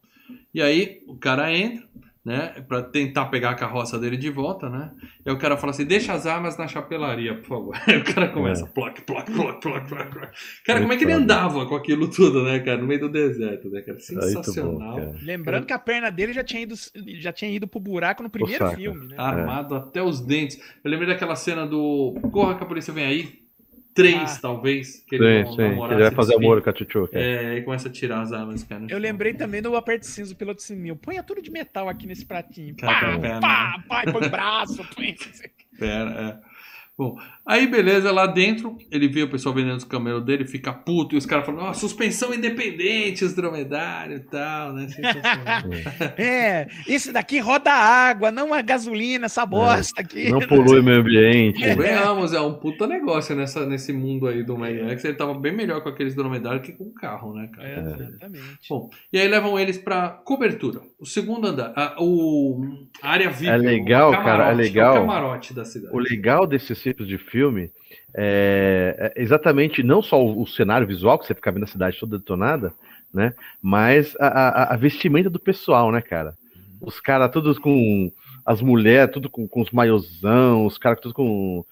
[0.54, 1.84] E aí o cara entra,
[2.26, 4.92] né, Pra tentar pegar a carroça dele de volta, né?
[5.26, 7.76] E aí o cara fala assim: deixa as armas na chapelaria, por favor.
[7.88, 8.68] Aí o cara começa, É.
[8.70, 10.30] ploc, ploc, ploc, ploc, ploc, ploc.
[10.66, 12.78] Cara, Muito como é que ele andava com aquilo tudo, né, cara?
[12.78, 13.98] No meio do deserto, né, cara?
[13.98, 14.96] Muito bom, Sensacional.
[14.96, 15.16] cara.
[15.22, 16.76] Lembrando que a perna dele já tinha ido,
[17.20, 19.16] já tinha ido pro buraco no primeiro filme, né?
[19.18, 20.58] Armado até os dentes.
[20.84, 23.43] Eu lembrei daquela cena do Corra que a polícia vem aí.
[23.94, 24.40] Três, Ah.
[24.42, 25.04] talvez.
[25.08, 25.62] Que Sim, vão sim.
[25.62, 27.18] namorar, Ele vai fazer amor com a Chuchuca.
[27.20, 28.86] É, e começa a tirar as armas, cara.
[28.90, 30.96] Eu lembrei também do Aperte Cinza, o piloto Sinil.
[30.96, 32.76] Ponha tudo de metal aqui nesse pratinho.
[32.76, 35.16] Cara, Pá, pá, pá, e põe braço, põe...
[35.78, 36.53] Pera, é.
[36.96, 41.16] Bom, aí beleza, lá dentro, ele vê o pessoal vendendo os camelos dele, fica puto,
[41.16, 44.88] e os caras falam, ó, suspensão independente, os dromedários e tal, né?
[44.88, 45.64] Sensacional.
[46.16, 50.30] É, esse daqui roda água, não a gasolina, essa bosta aqui.
[50.30, 51.68] Não polui o meio ambiente.
[51.68, 55.04] Convenhamos, é um puta negócio nessa, nesse mundo aí do Max.
[55.04, 57.68] Ele tava bem melhor com aqueles dromedários que com o carro, né, cara?
[57.68, 58.70] É, exatamente.
[58.70, 60.82] Bom, e aí levam eles pra cobertura.
[61.00, 63.48] O segundo andar, a, o, a área VIP.
[63.52, 64.94] É legal, o cara, é camarote, legal.
[64.96, 65.96] o camarote da cidade.
[65.96, 67.70] O legal desses tipos de filme
[68.16, 72.00] é, é exatamente não só o, o cenário visual, que você fica vendo a cidade
[72.00, 72.74] toda detonada,
[73.14, 73.34] né?
[73.62, 76.34] Mas a, a- a vestimenta do pessoal, né, cara?
[76.82, 78.12] Os caras todos com.
[78.46, 81.64] As mulheres, tudo com, com os maiôzão, os caras tudo com.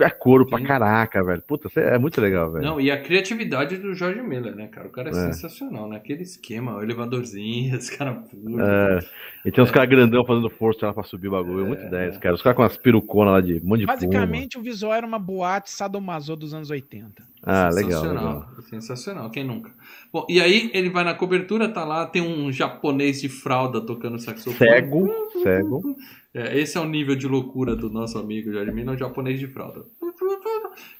[0.00, 1.42] É couro pra caraca, velho.
[1.42, 2.64] Puta, é muito legal, velho.
[2.64, 4.88] Não, e a criatividade do Jorge Miller, né, cara?
[4.88, 5.14] O cara é, É.
[5.14, 5.96] sensacional, né?
[5.96, 8.60] Aquele esquema, o elevadorzinho, os caras puros.
[8.60, 8.98] É,
[9.46, 11.64] e tem uns caras grandão fazendo força lá pra subir o bagulho.
[11.64, 12.34] É muito 10, cara.
[12.34, 13.86] Os caras com umas peruconas lá de um monte de.
[13.86, 17.22] Basicamente, o visual era uma boate sadomaso dos anos 80.
[17.48, 18.62] Ah, legal, sensacional, legal.
[18.68, 19.70] sensacional, quem nunca?
[20.12, 24.18] Bom, e aí ele vai na cobertura, tá lá, tem um japonês de fralda tocando
[24.18, 24.56] saxofone.
[24.56, 25.08] Cego,
[25.42, 25.82] cego.
[26.36, 29.86] É, esse é o nível de loucura do nosso amigo Miller, o japonês de fralda.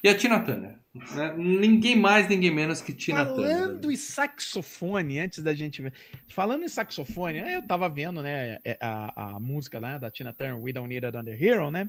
[0.03, 0.79] E a Tina Turner.
[1.15, 1.33] né?
[1.37, 3.55] Ninguém mais, ninguém menos que Tina Turner.
[3.55, 5.93] Falando em saxofone, antes da gente ver.
[6.27, 10.59] Falando em saxofone, eu tava vendo, né, é, a, a música né, da Tina Turner,
[10.59, 11.87] We Don't Need Another Hero, né?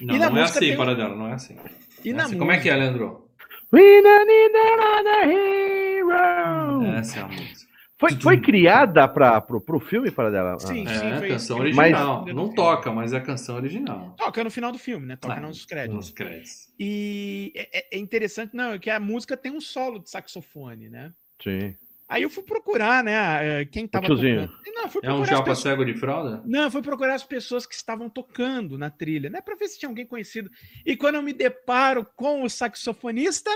[0.00, 1.56] Não, não é música assim, tem- para dela, não é assim.
[2.04, 2.36] E É na assim.
[2.36, 3.28] Como é que é, Leandro?
[3.72, 6.82] We don't need another hero.
[6.96, 7.67] Essa é a música.
[7.98, 10.58] Foi, foi criada pra, pro, pro filme para dela?
[10.60, 10.84] Sim.
[10.86, 12.24] Ah, É, a foi canção original.
[12.24, 14.14] Mas- Não toca, mas é a canção original.
[14.16, 15.16] Toca no final do filme, né?
[15.16, 15.96] Toca Ah, nos créditos.
[15.96, 16.68] Nos créditos.
[16.78, 20.88] E é, é- é interessante, não, é que a música tem um solo de saxofone,
[20.88, 21.12] né?
[21.42, 21.74] sim.
[22.10, 24.48] Aí eu fui procurar, né, quem tava tiozinho.
[24.48, 24.74] tocando.
[24.74, 26.42] Não, fui É um japa pessoas- cego de fralda?
[26.46, 29.78] Não, eu fui procurar as pessoas que estavam tocando na trilha, né, para ver se
[29.78, 30.48] tinha alguém conhecido.
[30.86, 33.50] E quando eu me deparo com o saxofonista,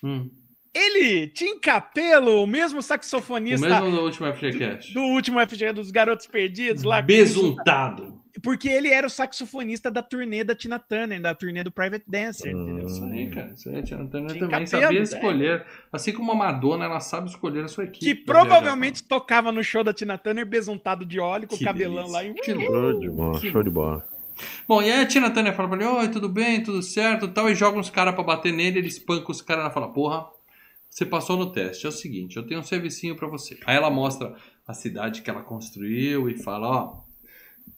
[0.00, 0.30] Hum.
[0.74, 4.94] Ele, Tim Capello, o mesmo O saxofonista mesmo do último FGCast.
[4.94, 7.00] do último FG dos Garotos Perdidos lá.
[7.02, 8.20] Besuntado.
[8.42, 12.50] Porque ele era o saxofonista da turnê da Tina Turner, da turnê do Private Dancer,
[12.52, 12.86] entendeu?
[12.86, 13.52] Isso aí, cara.
[13.54, 15.04] Isso aí, a Tina Turner Tinha também cabelo, sabia né?
[15.04, 15.66] escolher.
[15.92, 17.98] Assim como a Madonna, ela sabe escolher a sua equipe.
[18.00, 18.24] Que viajar.
[18.24, 22.12] provavelmente tocava no show da Tina Turner besuntado de óleo, com o cabelão delícia.
[22.12, 22.32] lá em.
[22.34, 24.04] Que Show de bola, Que- show de bola.
[24.66, 27.28] Bom, e aí a Tina Turner fala pra ele, oi, tudo bem, tudo certo e
[27.28, 30.24] tal, e joga uns caras pra bater nele, ele espanca os caras, ela fala, porra,
[30.92, 33.58] você passou no teste, é o seguinte, eu tenho um servicinho pra você.
[33.64, 34.34] Aí ela mostra
[34.68, 37.00] a cidade que ela construiu e fala, ó,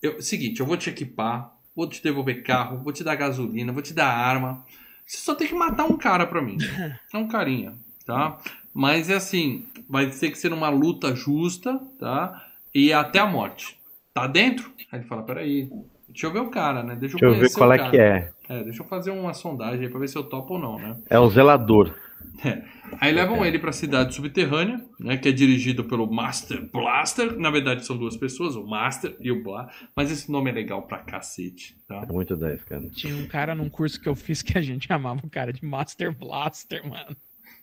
[0.02, 3.82] eu, seguinte, eu vou te equipar, vou te devolver carro, vou te dar gasolina, vou
[3.82, 4.64] te dar arma,
[5.06, 6.58] você só tem que matar um cara pra mim,
[7.14, 8.36] é um carinha, tá?
[8.74, 12.48] Mas é assim, vai ter que ser uma luta justa, tá?
[12.74, 13.78] E até a morte.
[14.12, 14.72] Tá dentro?
[14.90, 15.70] Aí ele fala, peraí,
[16.08, 16.96] deixa eu ver o cara, né?
[16.96, 17.90] Deixa eu, Deixa eu ver conhecer qual o é cara.
[17.90, 18.32] que é.
[18.48, 20.96] É, deixa eu fazer uma sondagem aí pra ver se eu topo ou não, né?
[21.08, 21.94] É o zelador.
[23.00, 25.16] Aí levam ele pra cidade subterrânea, né?
[25.16, 27.38] Que é dirigido pelo Master Blaster.
[27.38, 29.88] Na verdade, são duas pessoas, o Master e o Blaster.
[29.96, 32.04] Mas esse nome é legal pra cacete, tá?
[32.08, 32.88] É muito 10, cara.
[32.90, 35.64] Tinha um cara num curso que eu fiz que a gente chamava o cara de
[35.64, 37.16] Master Blaster, mano.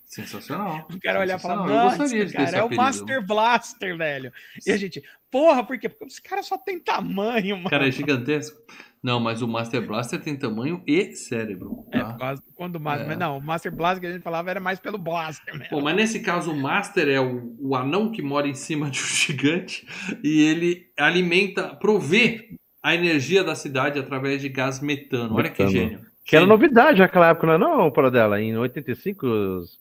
[0.05, 0.87] Sensacional.
[0.93, 2.75] O cara olhava e nossa, ter cara, é o.
[2.75, 4.33] Master Blaster, velho.
[4.67, 5.01] E a gente,
[5.31, 5.87] porra, por quê?
[5.89, 7.67] Porque os caras só tem tamanho, mano.
[7.67, 8.57] O cara é gigantesco.
[9.03, 11.85] Não, mas o Master Blaster tem tamanho e cérebro.
[11.91, 12.05] É, Tá?
[12.11, 13.09] por causa, quando o Master, É.
[13.09, 15.69] mas não, o Master Blaster que a gente falava era mais pelo Blaster mesmo.
[15.69, 18.99] Pô, mas nesse caso o Master é o, o anão que mora em cima de
[18.99, 19.87] um gigante
[20.23, 22.49] e ele alimenta, provê
[22.83, 25.33] a energia da cidade através de gás metano.
[25.35, 25.71] Olha que Metano.
[25.71, 26.11] gênio.
[26.23, 28.39] Que era novidade naquela época, não é não, para dela?
[28.39, 29.79] Em 85 os-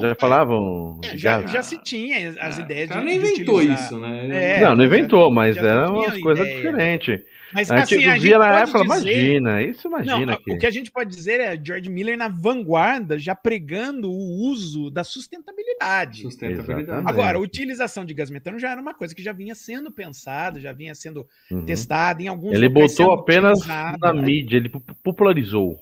[0.00, 3.78] já falavam É, já, já se tinha as Ah, ideias o cara de inventou utilizar.
[3.84, 4.26] isso, né?
[4.30, 5.56] É, não, não inventou, mas
[5.90, 6.56] umas coisas ideia.
[6.56, 7.20] diferentes.
[7.52, 8.86] Mas A gente assim, a gente via na pode época, dizer...
[9.12, 10.52] imagina, isso Não, imagina a- que...
[10.52, 14.16] o que a gente pode dizer é George Miller na vanguarda, já pregando o
[14.50, 16.22] uso da sustentabilidade.
[16.22, 16.82] Sustentabilidade.
[16.82, 17.08] Exatamente.
[17.10, 20.60] Agora, a utilização de gás metano já era uma coisa que já vinha sendo pensada,
[20.60, 21.64] já vinha sendo Uhum.
[21.64, 25.78] testada em alguns Ele botou apenas utilizado, na mídia, ele pu- popularizou.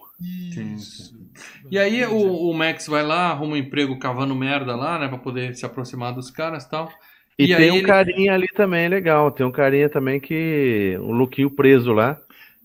[0.53, 0.77] Sim.
[1.71, 5.09] E aí o, o Max vai lá, arruma um emprego cavando merda lá, né?
[5.09, 6.91] Pra poder se aproximar dos caras e tal.
[7.39, 9.31] E, E tem um ele- carinha ali também legal.
[9.31, 10.97] Tem um carinha também que.
[11.01, 12.19] Um Luquinho preso lá.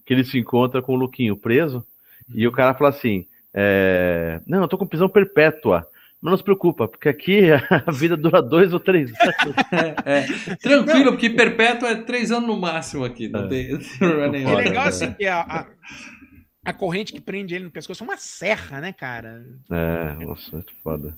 [0.05, 1.85] Que ele se encontra com o Luquinho preso.
[2.33, 5.85] E o cara fala assim: é, Não, eu tô com prisão perpétua.
[6.21, 7.43] Mas não se preocupa, porque aqui
[7.87, 9.55] a vida dura dois ou três anos.
[10.05, 10.25] É,
[10.57, 13.29] tranquilo, porque perpétuo é três anos no máximo aqui.
[13.29, 13.47] Não É.
[13.47, 13.69] tem,
[14.01, 15.65] não é legal assim que a, a,
[16.65, 19.45] a corrente que prende ele no pescoço é uma serra, né, cara?
[19.71, 21.15] É, nossa, muito foda.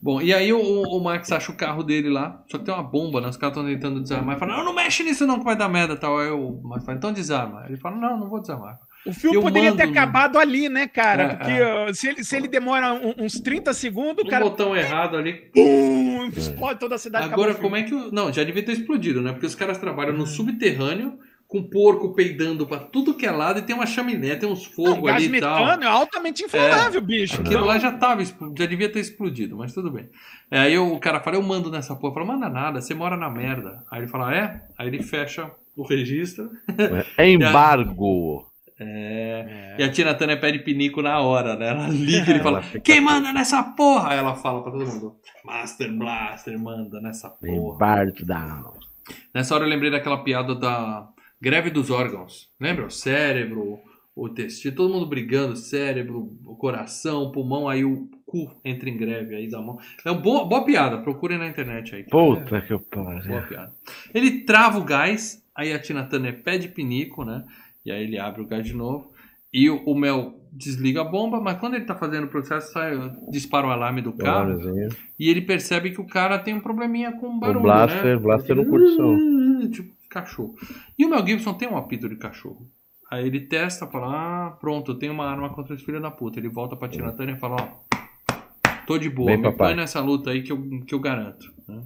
[0.00, 2.82] Bom, e aí o, o Max acha o carro dele lá, só que tem uma
[2.82, 3.28] bomba, né?
[3.28, 4.30] Os caras estão tentando desarmar.
[4.34, 6.18] Ele fala, não, não mexe nisso não que vai dar merda tal.
[6.18, 7.64] Aí o Max fala, então desarma.
[7.68, 8.78] Ele fala, não, não vou desarmar.
[9.06, 9.92] O filme Eu poderia ter né?
[9.92, 11.22] acabado ali, né, cara?
[11.22, 11.92] É, Porque é.
[11.94, 15.34] se, ele, se ele demora um- uns 30 segundos, o No cara botão errado ali.
[15.54, 17.26] pum, explode toda a cidade.
[17.32, 17.94] Agora, como é que.
[17.94, 19.32] o- Não, já devia ter explodido, né?
[19.32, 21.18] Porque os caras trabalham no subterrâneo,
[21.48, 24.66] com porco peidando pra tudo que é lado e tem uma chaminé, tem uns.
[24.66, 25.64] Não, fogos ali e tal.
[25.64, 27.40] metano é altamente inflamável, bicho.
[27.40, 30.10] Aquilo lá já tava, já devia ter explodido, mas tudo bem.
[30.50, 32.14] É, aí o cara fala, eu mando nessa porra.
[32.14, 33.82] Fala, manda nada, você mora na merda.
[33.90, 34.62] Aí ele fala, é?
[34.76, 36.50] Aí ele fecha o registro.
[37.16, 38.46] É embargo.
[38.80, 39.74] É.
[39.78, 41.68] E a Tina Turner pede pinico na hora, né?
[41.70, 44.10] Ela liga e ele fala, fica- quem manda nessa porra?
[44.10, 47.74] Aí ela fala pra todo mundo, Master Blaster manda nessa porra.
[47.74, 48.74] Embargo down.
[49.34, 51.08] Nessa hora eu lembrei daquela piada da
[51.40, 52.48] greve dos órgãos.
[52.60, 52.86] Lembra?
[52.86, 53.78] O cérebro,
[54.14, 58.96] o intestino, todo mundo brigando, cérebro, o coração, o pulmão, aí o cu entra em
[58.96, 59.78] greve aí da mão.
[60.04, 62.04] É uma boa, boa piada, procurem na internet aí.
[62.04, 63.42] Puta que É, boa pariu.
[63.48, 63.72] piada.
[64.12, 67.44] Ele trava o gás, aí a Tina Turner pede pinico, né?
[67.84, 69.12] E aí ele abre o gás de novo.
[69.52, 72.92] E o, o Mel desliga a bomba, mas quando ele tá fazendo o processo, sai,
[73.30, 74.58] dispara o alarme do carro.
[75.18, 78.16] E ele percebe que o cara tem um probleminha com barulho, O Blaster, né?
[78.16, 79.70] Blaster não curte som.
[79.70, 80.54] Tipo, cachorro.
[80.98, 82.68] E o Mel Gibson tem um apito de cachorro.
[83.10, 86.38] Aí ele testa, fala, ah, pronto, eu tenho uma arma contra esse filho da puta.
[86.38, 87.96] Ele volta pra Tina Turner e fala, ó,
[88.86, 89.68] tô de boa, Bem, me papai.
[89.68, 91.50] põe nessa luta aí que eu, que eu garanto.
[91.66, 91.82] né?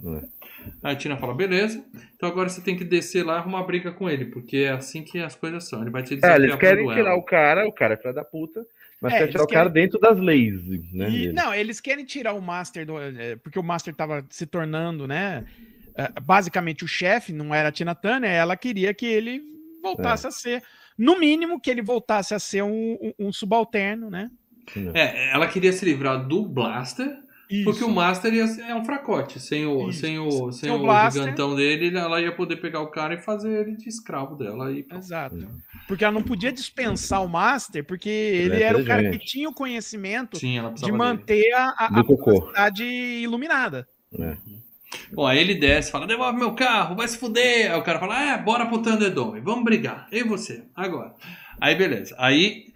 [0.81, 1.83] Aí a Tina fala, beleza,
[2.15, 5.01] então agora você tem que descer lá e arrumar briga com ele, porque é assim
[5.03, 5.81] que as coisas são.
[5.81, 8.13] Ele vai te É, desafiar eles pro querem tirar o cara, o cara é filho
[8.13, 8.65] da puta,
[9.01, 10.61] mas É, quer eles tirar o cara dentro das leis,
[10.93, 11.09] né?
[11.09, 12.99] E- não, eles querem tirar o Master do.
[12.99, 15.45] é, Porque o Master tava se tornando, né?
[15.95, 19.41] É, Basicamente o chefe, não era a Tina Turner, ela queria que ele
[19.81, 20.61] voltasse a ser.
[20.97, 24.29] No mínimo, que ele voltasse a ser um, um- um subalterno, né?
[24.93, 27.65] É, ela queria se livrar do Blaster Isso.
[27.65, 29.39] Porque o Master ia ser- é um fracote.
[29.39, 29.99] Sem o, Isso.
[29.99, 31.21] sem o, sem o o Blaster.
[31.23, 34.71] gigantão dele, ela ia poder pegar o cara e fazer ele de escravo dela.
[34.71, 34.85] E.
[34.91, 35.37] Exato.
[35.87, 39.49] Porque ela não podia dispensar o Master, porque ele é era o cara que tinha
[39.49, 40.97] o conhecimento Sim, de precisava dele.
[40.97, 42.47] manter a, a, Do a cocô.
[42.47, 43.87] cidade iluminada.
[45.11, 47.71] Bom, aí ele desce, fala, devolve meu carro, vai se fuder.
[47.71, 50.07] Aí o cara fala, é, bora pro Thunderdome, vamos brigar.
[50.11, 51.13] Eu e você, agora.
[51.61, 52.15] Aí beleza.
[52.17, 52.72] Aí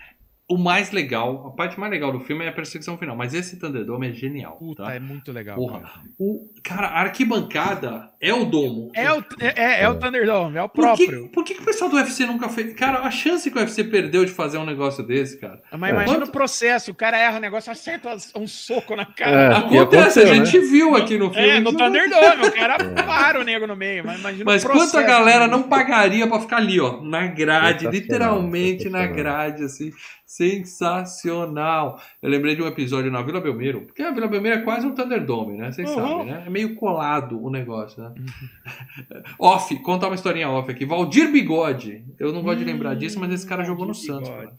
[0.49, 3.59] o mais legal, a parte mais legal do filme é a perseguição final, mas esse
[3.59, 4.93] Thunderdome é genial, Puta, tá?
[4.95, 5.57] é muito legal.
[5.57, 5.93] Porra, cara.
[6.17, 8.89] o, cara, a arquibancada é o domo.
[8.95, 11.29] É o, é, é, é o Thunderdome, é o Por que, próprio.
[11.31, 12.73] por que, que o pessoal do UFC nunca fez?
[12.75, 15.61] Cara, a chance que o UFC perdeu de fazer um negócio desse, cara.
[15.77, 19.05] Mas imagina Quanto- o processo, o cara erra o negócio, acerta um soco na É,
[19.05, 19.61] cara.
[19.67, 21.47] que Acontece, a gente viu aqui no filme.
[21.49, 24.05] É, no Thunderdome, o cara para o nego no meio.
[24.05, 24.97] Mas imagina Mas o quanto processo.
[24.97, 29.91] a galera não pagaria pra ficar ali, ó, na grade, literalmente na grade, assim,
[30.27, 31.99] sensacional.
[32.21, 34.93] Eu lembrei de um episódio na Vila Belmiro, porque a Vila Belmiro é quase um
[34.93, 35.71] Thunderdome, né?
[35.71, 35.95] Vocês Uhum.
[35.95, 36.43] sabem, né?
[36.45, 38.13] É meio colado o negócio, né?
[39.39, 40.85] off, contar uma historinha off aqui.
[40.85, 44.29] Valdir Bigode, eu não gosto de lembrar disso, mas esse cara jogou no Santos.
[44.29, 44.53] cara.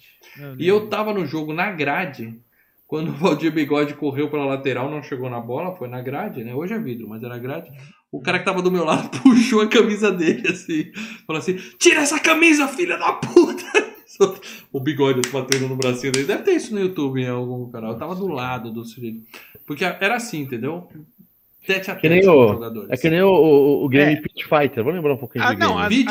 [0.59, 2.41] E eu tava no jogo na grade,
[2.87, 6.55] quando o Valdir Bigode correu pela lateral, não chegou na bola, foi na grade, né?
[6.55, 7.71] Hoje é vidro, mas era grade.
[8.11, 10.91] O cara que tava do meu lado puxou a camisa dele, assim.
[11.27, 13.88] Falou assim: tira essa camisa, filha da puta!
[14.73, 16.27] O bigode batendo no bracinho dele.
[16.27, 17.93] Deve ter isso no YouTube em algum canal.
[17.93, 19.21] Eu tava do lado do sujeito.
[19.67, 20.89] Porque era assim, entendeu?
[21.67, 22.91] Tete a Que nem tete com os o- jogadores.
[22.91, 24.21] É que nem o, o, o game É.
[24.21, 24.83] Pit Fighter.
[24.83, 26.05] Vamos lembrar um pouquinho Ah, de não, game.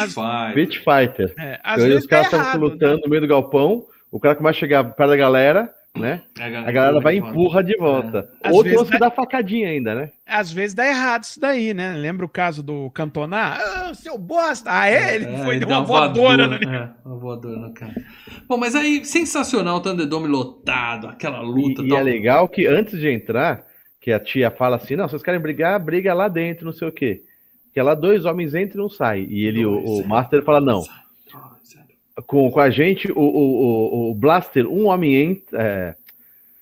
[0.54, 1.34] Pit Fighter.
[1.40, 4.20] É, às Então, vezes os caras tá estavam errado, lutando no meio do galpão, o
[4.20, 6.22] cara começa a chegar perto da galera, né?
[6.40, 8.30] A galera vai e empurra de volta.
[8.44, 10.12] Às Ou vezes tem uns que dá- dá facadinha ainda, né?
[10.26, 11.94] Às vezes dá errado isso daí, né?
[11.94, 13.58] Lembra o caso do Cantona?
[13.58, 14.70] Ah, seu bosta!
[14.72, 15.16] Ah, é?
[15.16, 17.94] Ele foi ele deu uma voadora no É, uma voadora no cara.
[18.48, 21.82] Bom, mas aí, sensacional o Thunderdome lotado, aquela luta.
[21.82, 23.64] E, e é legal que antes de entrar,
[24.02, 26.92] que a tia fala assim, não, vocês querem brigar, briga lá dentro, não sei o
[26.92, 27.22] quê.
[27.74, 29.28] Que lá dois homens entram e não saem.
[29.30, 30.08] E ele, o, Dois, o é.
[30.08, 31.07] Master fala, não, sério.
[32.26, 35.96] Com, com a gente, o, o, o, o Blaster, um homem entra, é,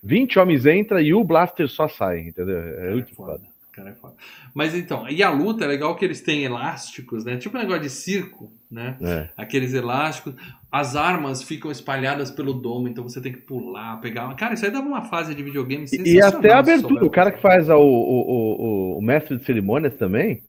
[0.03, 2.57] 20 homens entra e o Blaster só sai, entendeu?
[2.60, 3.34] É muito foda.
[3.34, 3.56] foda.
[3.72, 4.14] Cara, é foda.
[4.53, 7.36] Mas então, e a luta é legal que eles têm elásticos, né?
[7.36, 8.95] Tipo um negócio de circo, né?
[9.02, 9.27] É.
[9.36, 10.34] Aqueles elásticos.
[10.72, 14.34] As armas ficam espalhadas pelo domo, então você tem que pular, pegar.
[14.36, 17.32] Cara, isso aí dava uma fase de videogame E, e até a abertura, o cara
[17.34, 20.41] que faz a- o, o, o, o mestre de cerimônias também,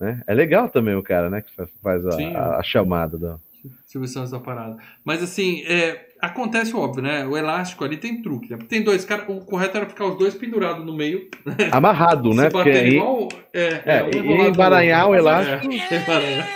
[0.00, 0.22] né?
[0.24, 1.42] É legal também o cara, né?
[1.42, 1.52] Que
[1.82, 3.18] faz- a, a- a chamada.
[3.18, 3.38] Da...
[3.86, 4.76] Silvio Santos da parada.
[5.04, 7.26] Mas assim, é, acontece o óbvio, né?
[7.26, 8.56] O elástico ali tem truque, né?
[8.56, 9.26] Porque tem dois caras.
[9.28, 11.28] O correto era ficar os dois pendurados no meio.
[11.70, 12.44] Amarrado, né?
[12.44, 13.28] se Porque bater aí, igual.
[13.52, 15.70] É, É, um e embaranhar o elástico.
[15.70, 16.48] É, embaranhar.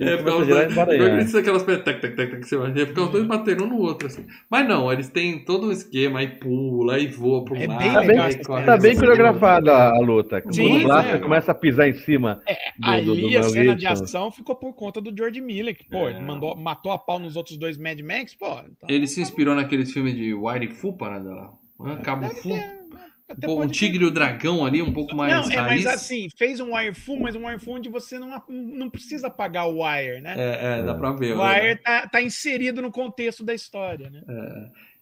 [0.00, 1.20] É, ele ficar começa a os girar dois, e embaranhar.
[1.24, 2.72] Isso aquelas tac, tac, tac, tac, que você vai.
[2.72, 4.26] Ia ficar os dois batendo um no outro, assim.
[4.50, 7.78] Mas não, eles têm todo um esquema, aí pula, aí voa pro É lado.
[7.78, 10.42] bem Tá bem, legal aí essa corre, tá bem coreografada a, luta.
[10.50, 11.18] Sim, o Blaster é.
[11.18, 12.40] começa a pisar em cima.
[12.78, 15.84] do, Ali do, do a cena de ação ficou por conta do George Miller, que,
[15.88, 16.10] pô, É.
[16.10, 18.46] ele mandou, matou a pau nos outros dois Mad Max, pô.
[18.46, 21.52] Então, Ele se inspirou naqueles filmes de Wire Fu, parada lá.
[21.80, 22.00] né?
[22.02, 22.48] Cabo Fu.
[22.50, 22.79] ter,
[23.30, 23.78] até Pô, um pode ter.
[23.78, 25.84] tigre e o dragão ali, um pouco mais Não, é, raiz.
[25.84, 29.30] mas assim, fez um wire full, mas um wire full onde você não, não precisa
[29.30, 30.34] pagar o wire, né?
[30.36, 31.34] É, é, dá pra ver.
[31.34, 31.60] o né?
[31.62, 34.22] wire tá, tá inserido no contexto da história, né?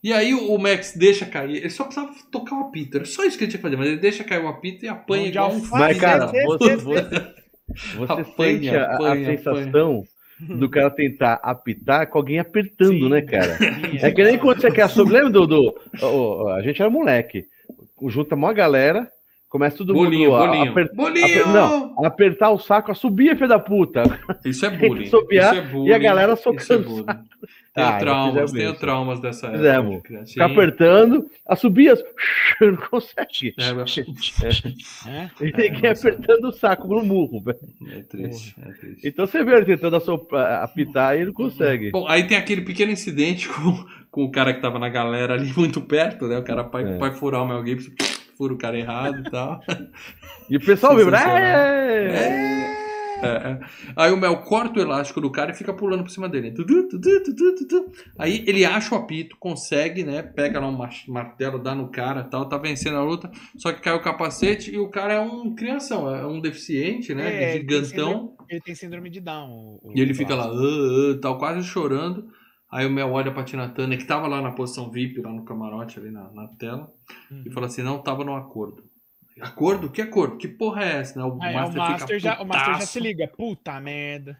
[0.02, 3.24] E aí o o Max deixa cair, ele só precisava tocar o apito, era só
[3.24, 5.30] isso que ele tinha que fazer, mas ele deixa cair o apito e apanha de
[5.30, 6.44] igual um Mas, filho cara, né?
[6.44, 7.02] você, você,
[7.96, 10.04] você Apanha, sente a, a apanha, sensação
[10.40, 13.08] do cara tentar apitar com alguém apertando, Sim.
[13.08, 13.56] né, cara?
[13.56, 15.14] Sim, É que nem quando você quer sobre.
[15.14, 15.46] Lembra do.
[15.48, 17.44] do o- o- a gente era moleque.
[18.08, 19.08] Junta uma galera,
[19.48, 20.70] começa todo Bolinho, mundo a, bolinho.
[20.70, 21.24] aper- Bolinho!
[21.26, 24.02] aper- não, a apertar o saco, a subir, filho da puta.
[24.44, 25.06] Isso é bullying.
[25.06, 27.24] sobear isso é bullying, e a galera isso é socando saco.
[27.74, 28.80] Tenho Ah, traumas, tenho isso.
[28.80, 29.58] traumas dessa época.
[29.58, 30.32] Fizemos.
[30.32, 32.02] Ficar apertando, a subir, as...
[32.60, 33.54] não consegue.
[33.58, 35.30] É, É?
[35.40, 37.58] E ninguém apertando o saco no murro, velho.
[37.92, 39.06] é triste, é triste.
[39.08, 39.96] Então você vê ele tentando
[40.62, 41.90] apitar e ele não consegue.
[41.92, 45.52] Bom, aí tem aquele pequeno incidente com, com o cara que tava na galera ali
[45.56, 46.38] muito perto, né?
[46.38, 46.98] O cara vai, É.
[46.98, 47.90] vai furar o Mel Gibson,
[48.36, 49.60] fura o cara errado e tal.
[50.48, 51.18] E o pessoal vibra.
[51.18, 51.46] Sensacional.
[51.46, 52.78] "É!"
[53.20, 53.60] É, é.
[53.96, 56.54] Aí o Mel corta o elástico do cara e fica pulando por cima dele.
[58.16, 60.22] Aí ele acha o apito, consegue, né?
[60.22, 60.78] Pega lá um
[61.08, 63.28] martelo, dá no cara tal, tá vencendo a luta.
[63.56, 67.24] Só que cai o capacete e o cara é um crianção, é um deficiente, né?
[67.26, 68.08] É, ele tem gigantão.
[68.12, 69.50] síndrome- Ele tem síndrome de Down.
[69.50, 70.44] o- o E ele fica lá.
[70.44, 70.50] "Ah,
[71.14, 72.28] ah", tal, quase chorando.
[72.70, 75.44] Aí o Mel olha pra Tina Turner, que tava lá na posição VIP, lá no
[75.44, 76.92] camarote, ali na, na tela,
[77.30, 77.42] Uhum.
[77.46, 78.84] e fala assim: não tava no acordo.
[79.40, 79.88] Acordo?
[79.90, 80.36] Que acordo?
[80.36, 81.18] Que porra é essa?
[81.18, 81.24] Né?
[81.24, 83.28] O, Aí, Master o, Master já, o Master já se liga.
[83.28, 84.36] Puta merda.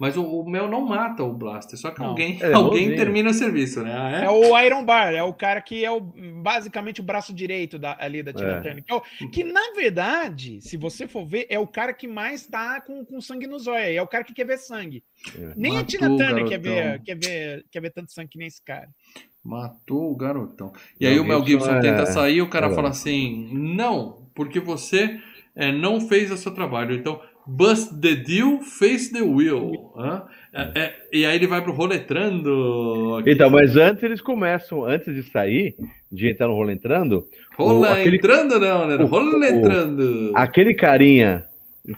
[0.00, 2.08] Mas o, o Mel não mata o Blaster, só que Não.
[2.08, 3.92] alguém, É, alguém termina o serviço, né?
[3.96, 7.78] Ah, É o Iron Bar, é o cara que é o, basicamente o braço direito
[7.78, 8.60] da, ali da Tina É.
[8.60, 8.84] Turner.
[8.84, 12.46] Que, é o- que, na verdade, se você for ver, é o cara que mais
[12.46, 13.88] tá com, com sangue nos olhos.
[13.96, 15.02] É o cara que quer ver sangue.
[15.36, 15.52] É.
[15.56, 18.38] Nem a Matou Tina o Turner quer ver, quer, ver, quer ver tanto sangue que
[18.38, 18.88] nem esse cara.
[19.44, 20.72] Matou o garotão.
[21.00, 22.74] E Mel aí o Mel Gibson é- tenta sair e o cara é.
[22.74, 25.20] fala assim: não, porque você
[25.54, 26.94] é, não fez o seu trabalho.
[26.94, 29.92] Então, bust the deal, face the will.
[29.96, 30.22] Hã?
[30.52, 33.22] É, é, e aí ele vai pro roletrando.
[33.26, 35.74] Então, mas antes eles começam, antes de sair,
[36.10, 38.18] de entrar no rolo entrando, Rola o- aquele-
[38.58, 38.96] não, né?
[39.04, 40.32] Roletrando.
[40.34, 41.44] aquele carinha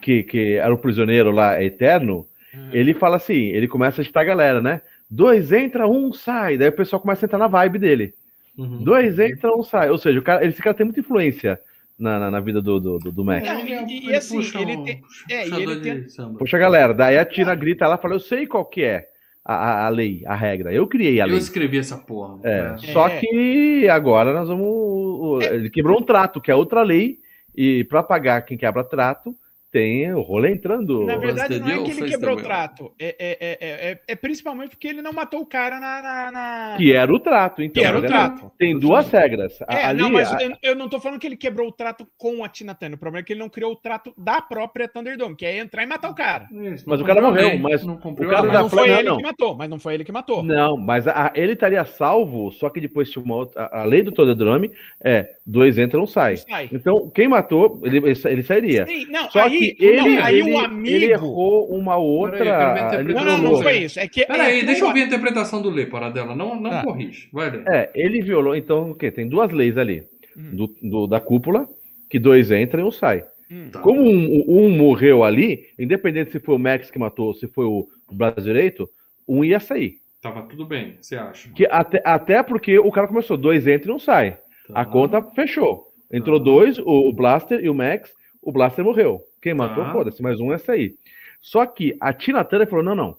[0.03, 2.27] que, que era o prisioneiro lá, eterno,
[2.73, 4.81] ele fala assim, ele começa a agitar a galera, né?
[5.11, 6.59] Dois entra, um sai.
[6.59, 8.13] Daí o pessoal começa a entrar na vibe dele.
[8.57, 8.83] Uhum.
[8.83, 9.89] Dois entra, um sai.
[9.91, 11.59] Ou seja, cara, esse cara tem muita influência
[11.99, 13.43] na, na, na vida do, do, do, do Mac.
[13.45, 16.11] É, Ele é e- e assim, puxa ele um tem- é, e ele tem- de
[16.13, 16.39] samba.
[16.39, 19.07] Poxa, galera, daí a Tina grita lá e fala, eu sei qual que é
[19.45, 20.73] a, a, a lei, a regra.
[20.73, 21.39] Eu criei a Eu lei.
[21.39, 22.39] escrevi essa porra.
[22.45, 22.79] É, né?
[22.93, 23.19] só É.
[23.19, 24.67] que agora nós vamos.
[24.67, 27.19] o- Ele quebrou um trato, que é outra lei,
[27.57, 29.35] e para pagar quem quebra trato,
[29.71, 31.05] tem o rolê entrando.
[31.05, 32.93] Na verdade, não é que ele quebrou o trato.
[32.99, 36.03] É, é, é, é, é principalmente porque ele não matou o cara na.
[36.03, 37.83] na, na- Que era o trato, então.
[37.83, 38.09] Que era o né?
[38.09, 38.51] trato.
[38.59, 39.59] Tem duas regras.
[39.69, 42.43] É, Ali, não, mas a- eu, não tô falando que ele quebrou o trato com
[42.45, 42.97] a Tina Turner.
[42.97, 45.83] O problema é que ele não criou o trato da própria Thunderdome, que é entrar
[45.83, 46.49] e matar o cara.
[46.51, 49.17] Isso, Mas o cara morreu, mas não cumpriu o cara não foi ele não.
[49.19, 50.43] que matou, mas não foi ele que matou.
[50.43, 53.65] Não, mas a- ele estaria salvo, só que depois tinha uma outra.
[53.65, 54.71] A a lei do Tododrome
[55.03, 56.37] é dois entra, um sai.
[56.39, 56.69] Sai.
[56.73, 58.87] Então, quem matou, ele, ele sairia.
[58.87, 60.95] Sim, não, Só aí, que ele, não, aí ele, um amigo.
[60.97, 62.45] ele errou uma outra.
[62.45, 63.99] Ver a ele não, não, não foi isso.
[64.01, 64.25] É que.
[64.27, 66.35] Peraí, é, deixa eu ouvir a interpretação do Lê, Paradela.
[66.35, 66.83] Não, não Ah.
[66.85, 67.29] corrige.
[67.33, 67.65] Vai ler.
[67.69, 68.55] É, ele violou.
[68.57, 69.11] Então, o quê?
[69.11, 70.03] Tem duas leis ali.
[70.37, 70.51] Hum.
[70.55, 71.67] Do, do- da cúpula,
[72.09, 73.25] que dois entram e um sai.
[73.51, 73.69] Hum.
[73.73, 73.81] Tá.
[73.81, 77.87] Como um, um morreu ali, independente se foi o Max que matou, se foi o
[78.13, 78.89] brasileiro,
[79.27, 79.95] um ia sair.
[80.23, 81.49] Tava tudo bem, você acha?
[81.51, 84.37] Que até, até porque o cara começou, dois entram e um sai.
[84.71, 84.91] A Tá.
[84.91, 85.85] conta fechou.
[86.13, 86.45] Entrou Tá.
[86.45, 88.11] dois, o, o Blaster e o Max.
[88.43, 89.21] O Blaster morreu.
[89.41, 89.93] Quem matou, Tá.
[89.93, 90.95] foda-se, mais um é sair.
[91.41, 93.17] Só que a Tina Turner falou: não, não.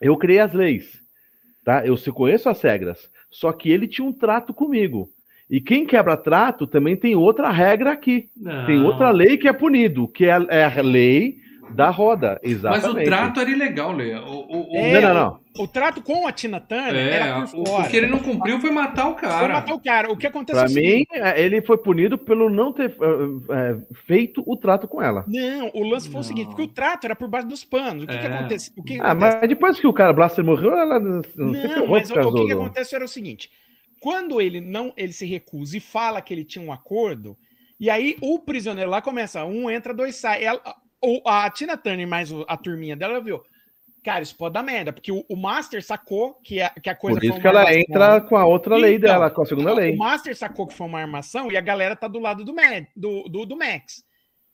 [0.00, 1.00] Eu criei as leis.
[1.64, 1.86] Tá?
[1.86, 3.10] Eu se conheço as regras.
[3.30, 5.08] Só que ele tinha um trato comigo.
[5.48, 8.28] E quem quebra trato também tem outra regra aqui.
[8.36, 8.66] Não.
[8.66, 11.36] Tem outra lei que é punido, que é é a lei
[11.70, 12.38] da roda.
[12.42, 13.02] Mas Exatamente.
[13.02, 14.14] o trato era ilegal, Lê.
[14.14, 15.44] O, o, o- É, Não, não, não.
[15.56, 17.86] O trato com a Tina Turner É, era por o, fora.
[17.86, 19.52] o que ele não cumpriu foi matar o Foi cara.
[19.54, 20.10] matar o cara.
[20.12, 22.94] O que acontece Pra é o mim, é, ele foi punido pelo não ter eh,
[23.50, 23.76] eh,
[24.06, 25.24] feito o trato com ela.
[25.28, 26.22] Não, o lance foi o Não.
[26.24, 28.02] seguinte, porque o trato era por baixo dos panos.
[28.04, 28.34] O que, que É.
[28.34, 28.72] acontece?
[28.76, 29.36] O que Ah, acontece?
[29.40, 32.32] mas depois que o cara Blaster morreu, ela não, se Não, ferrou mas o, o
[32.34, 33.48] que, que do- acontece era o seguinte:
[34.00, 37.36] quando ele não ele se recusa e fala que ele tinha um acordo,
[37.78, 40.42] e aí o prisioneiro lá começa, um entra, dois sai.
[40.44, 40.60] Ela,
[41.04, 43.42] o- a Tina Turner mais o- a turminha dela viu.
[44.04, 47.16] Cara, isso pode dar merda, porque o, o Master sacou que a, que a coisa
[47.18, 47.80] Por isso foi que ela armação.
[47.80, 49.94] entra com a outra lei Então, dela, com a segunda lei.
[49.94, 52.84] O Master sacou que foi uma armação e a galera tá do lado do, Mad,
[52.94, 54.04] do, do, do Max.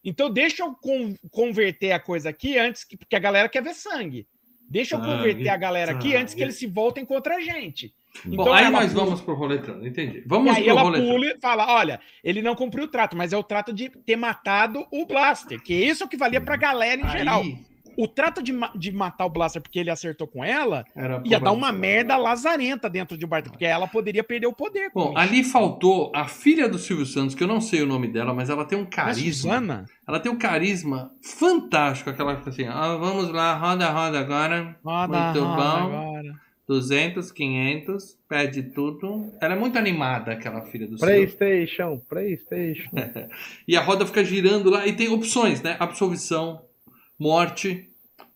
[0.05, 3.75] Então deixa eu con- converter a coisa aqui antes, que, porque a galera quer ver
[3.75, 4.27] sangue.
[4.69, 7.93] Deixa eu Sangue, converter a galera aqui antes que eles se voltem contra a gente.
[8.25, 10.19] Bom, Então aí ela nós pula- vamos pro roletrando, entendi.
[10.19, 11.13] E Vamos aí pro ela roletrando.
[11.13, 14.17] pula e fala: olha, ele não cumpriu o trato, mas é o trato de ter
[14.17, 17.41] matado o Blaster, que isso é o que valia pra galera em geral.
[17.43, 21.21] Aí O trato de, ma- de matar o Blaster porque ele acertou com ela era
[21.25, 24.91] ia dar uma merda lazarenta dentro de um bar, porque ela poderia perder o poder.
[24.95, 25.19] Bom, isso.
[25.19, 28.49] ali faltou a filha do Silvio Santos, que eu não sei o nome dela, mas
[28.49, 29.85] ela tem um Mas, carisma.
[30.07, 34.77] Ela tem um carisma fantástico, aquela assim, ah, vamos lá, roda, roda agora.
[34.85, 35.97] Roda, Muito roda bom.
[35.97, 36.41] agora.
[36.71, 39.33] 200, 500, pede tudo.
[39.43, 40.97] Ela é muito animada, aquela filha do.
[40.99, 42.91] Playstation, Playstation.
[43.67, 45.75] E a roda fica girando lá e tem opções, né?
[45.81, 46.63] Absolvição,
[47.19, 47.89] morte,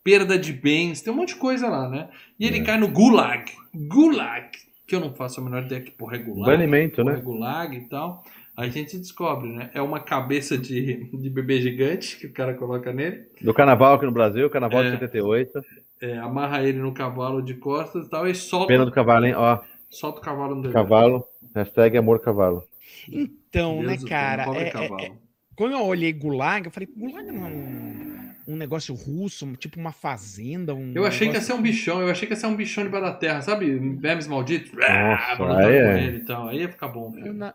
[0.02, 2.08] perda de bens, tem um monte de coisa lá, né?
[2.38, 2.64] E ele É.
[2.64, 3.52] cai no Gulag.
[3.72, 4.48] Gulag,
[4.84, 6.50] que eu não faço a menor ideia que porra é Gulag.
[6.56, 7.14] Banimento, né?
[7.14, 8.24] é Gulag e tal.
[8.56, 9.70] A gente descobre, né?
[9.74, 14.06] É uma cabeça de, de bebê gigante que o cara coloca nele, Do carnaval aqui
[14.06, 14.86] no Brasil, carnaval É.
[14.86, 15.52] de 78.
[16.00, 19.34] É, amarra ele no cavalo de costas e tal, e solta, Pena do cavalo, hein?
[19.34, 19.60] Ó,
[19.90, 20.74] solta o cavalo no deserto.
[20.82, 21.24] cavalo.
[21.54, 22.64] Hashtag amor cavalo.
[23.10, 24.44] Então, Deus né, cara?
[24.56, 25.00] é- é- cavalo.
[25.00, 25.12] é-
[25.56, 29.92] quando eu olhei Gulag, eu falei, Gulag não é um, um negócio russo, tipo uma
[29.92, 30.92] fazenda, um.
[30.94, 32.82] Eu achei que ia negócio- ser um bichão, eu achei que ia ser um bichão
[32.84, 33.78] debaixo da terra, sabe?
[33.96, 34.72] Vermes malditos.
[34.72, 36.04] Nossa, lutar aí com é.
[36.04, 36.48] ele e tal.
[36.48, 37.12] Aí ia ficar bom.
[37.32, 37.54] Na-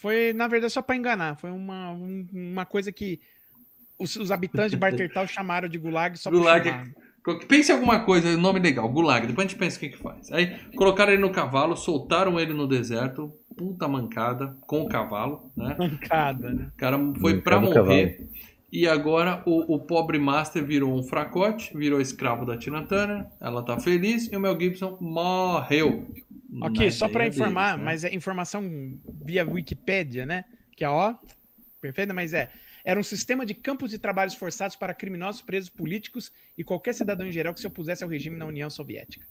[0.00, 1.36] Foi, na verdade, só pra enganar.
[1.36, 3.20] Foi uma, um- uma coisa que
[3.98, 6.68] os, os habitantes de Bartertal chamaram de Gulag só pra Gulag.
[6.68, 6.86] chamar.
[7.46, 9.26] Pense em alguma coisa, nome legal, Gulag.
[9.26, 10.32] Depois a gente pensa o que, que faz.
[10.32, 15.76] Aí colocaram ele no cavalo, soltaram ele no deserto, puta mancada, com o cavalo, né?
[15.78, 16.70] Mancada, né?
[16.74, 18.28] O cara foi Mancada pra morrer.
[18.70, 23.26] E agora o, o pobre Master virou um fracote, virou escravo da Tina Turner.
[23.40, 26.06] Ela tá feliz e o Mel Gibson morreu.
[26.62, 27.84] Ok, só para ideia informar, deles, né?
[27.84, 30.44] mas é informação via Wikipédia, né?
[30.76, 31.14] Que é ó,
[31.80, 32.50] perfeita, mas é.
[32.88, 37.26] Era um sistema de campos de trabalhos forçados para criminosos, presos políticos e qualquer cidadão
[37.26, 39.26] em geral que se opusesse ao regime na União Soviética.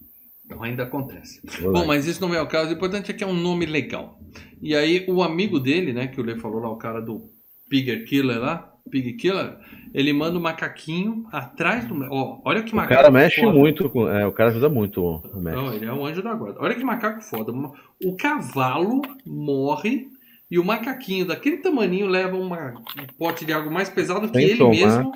[0.46, 1.42] Então ainda acontece.
[1.64, 2.70] Bom, mas isso não é o caso.
[2.70, 4.22] O importante é que é um nome legal.
[4.62, 7.32] E aí o amigo dele, né, que o Lê falou lá, o cara do
[7.68, 9.58] Pig Killer lá, Pig Killer,
[9.92, 11.96] ele manda o macaquinho atrás do.
[12.12, 12.94] Ó, olha que O macaco.
[12.94, 13.58] cara mexe foda.
[13.58, 14.08] muito com.
[14.08, 15.42] É, o cara ajuda muito o o.
[15.42, 16.60] Não, ele é um anjo da guarda.
[16.62, 17.52] Olha que macaco foda.
[18.06, 20.10] O cavalo morre
[20.50, 24.48] e o macaquinho daquele tamaninho leva uma- um pote de água mais pesado que Sem
[24.50, 24.72] ele tomar.
[24.72, 25.12] mesmo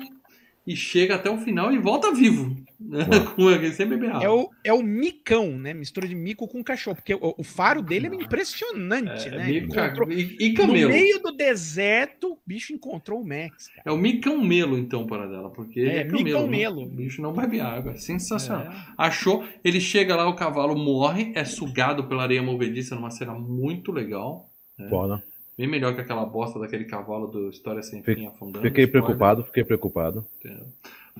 [0.66, 2.54] e chega até o final e volta vivo.
[2.78, 3.04] né?
[3.74, 4.24] Sem beber água.
[4.24, 5.72] É o, é o micão, né?
[5.74, 9.48] Mistura de mico com cachorro, porque o, o faro dele é impressionante, É, né?
[9.48, 10.90] Ele mica- encontrou- e, e No camelo.
[10.90, 13.82] meio do deserto, o bicho encontrou o Max, cara.
[13.86, 16.24] É o micão melo, então, para dela, porque É, é camelo.
[16.24, 16.56] micão né?
[16.58, 16.82] melo.
[16.82, 17.92] O bicho não bebe água.
[17.92, 18.64] É sensacional.
[18.70, 18.84] É.
[18.98, 23.90] Achou, ele chega lá, o cavalo morre, é sugado pela areia movediça numa cena muito
[23.90, 24.51] legal.
[24.88, 25.22] Foda.
[25.56, 28.62] Bem melhor que aquela bosta daquele cavalo do História Sem Fi- Fim afundando.
[28.64, 30.24] Fiquei preocupado, fiquei preocupado.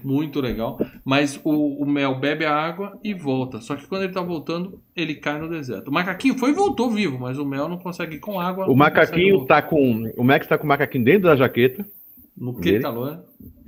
[0.02, 0.78] Muito legal.
[1.04, 3.60] Mas o, o Mel bebe a água e volta.
[3.60, 5.88] Só que quando ele tá voltando, ele cai no deserto.
[5.88, 8.66] O macaquinho foi e voltou vivo, mas o Mel não consegue ir com água.
[8.70, 10.10] O macaquinho tá com.
[10.16, 11.84] O Max tá com o macaquinho dentro da jaqueta.
[12.36, 13.22] No que calor?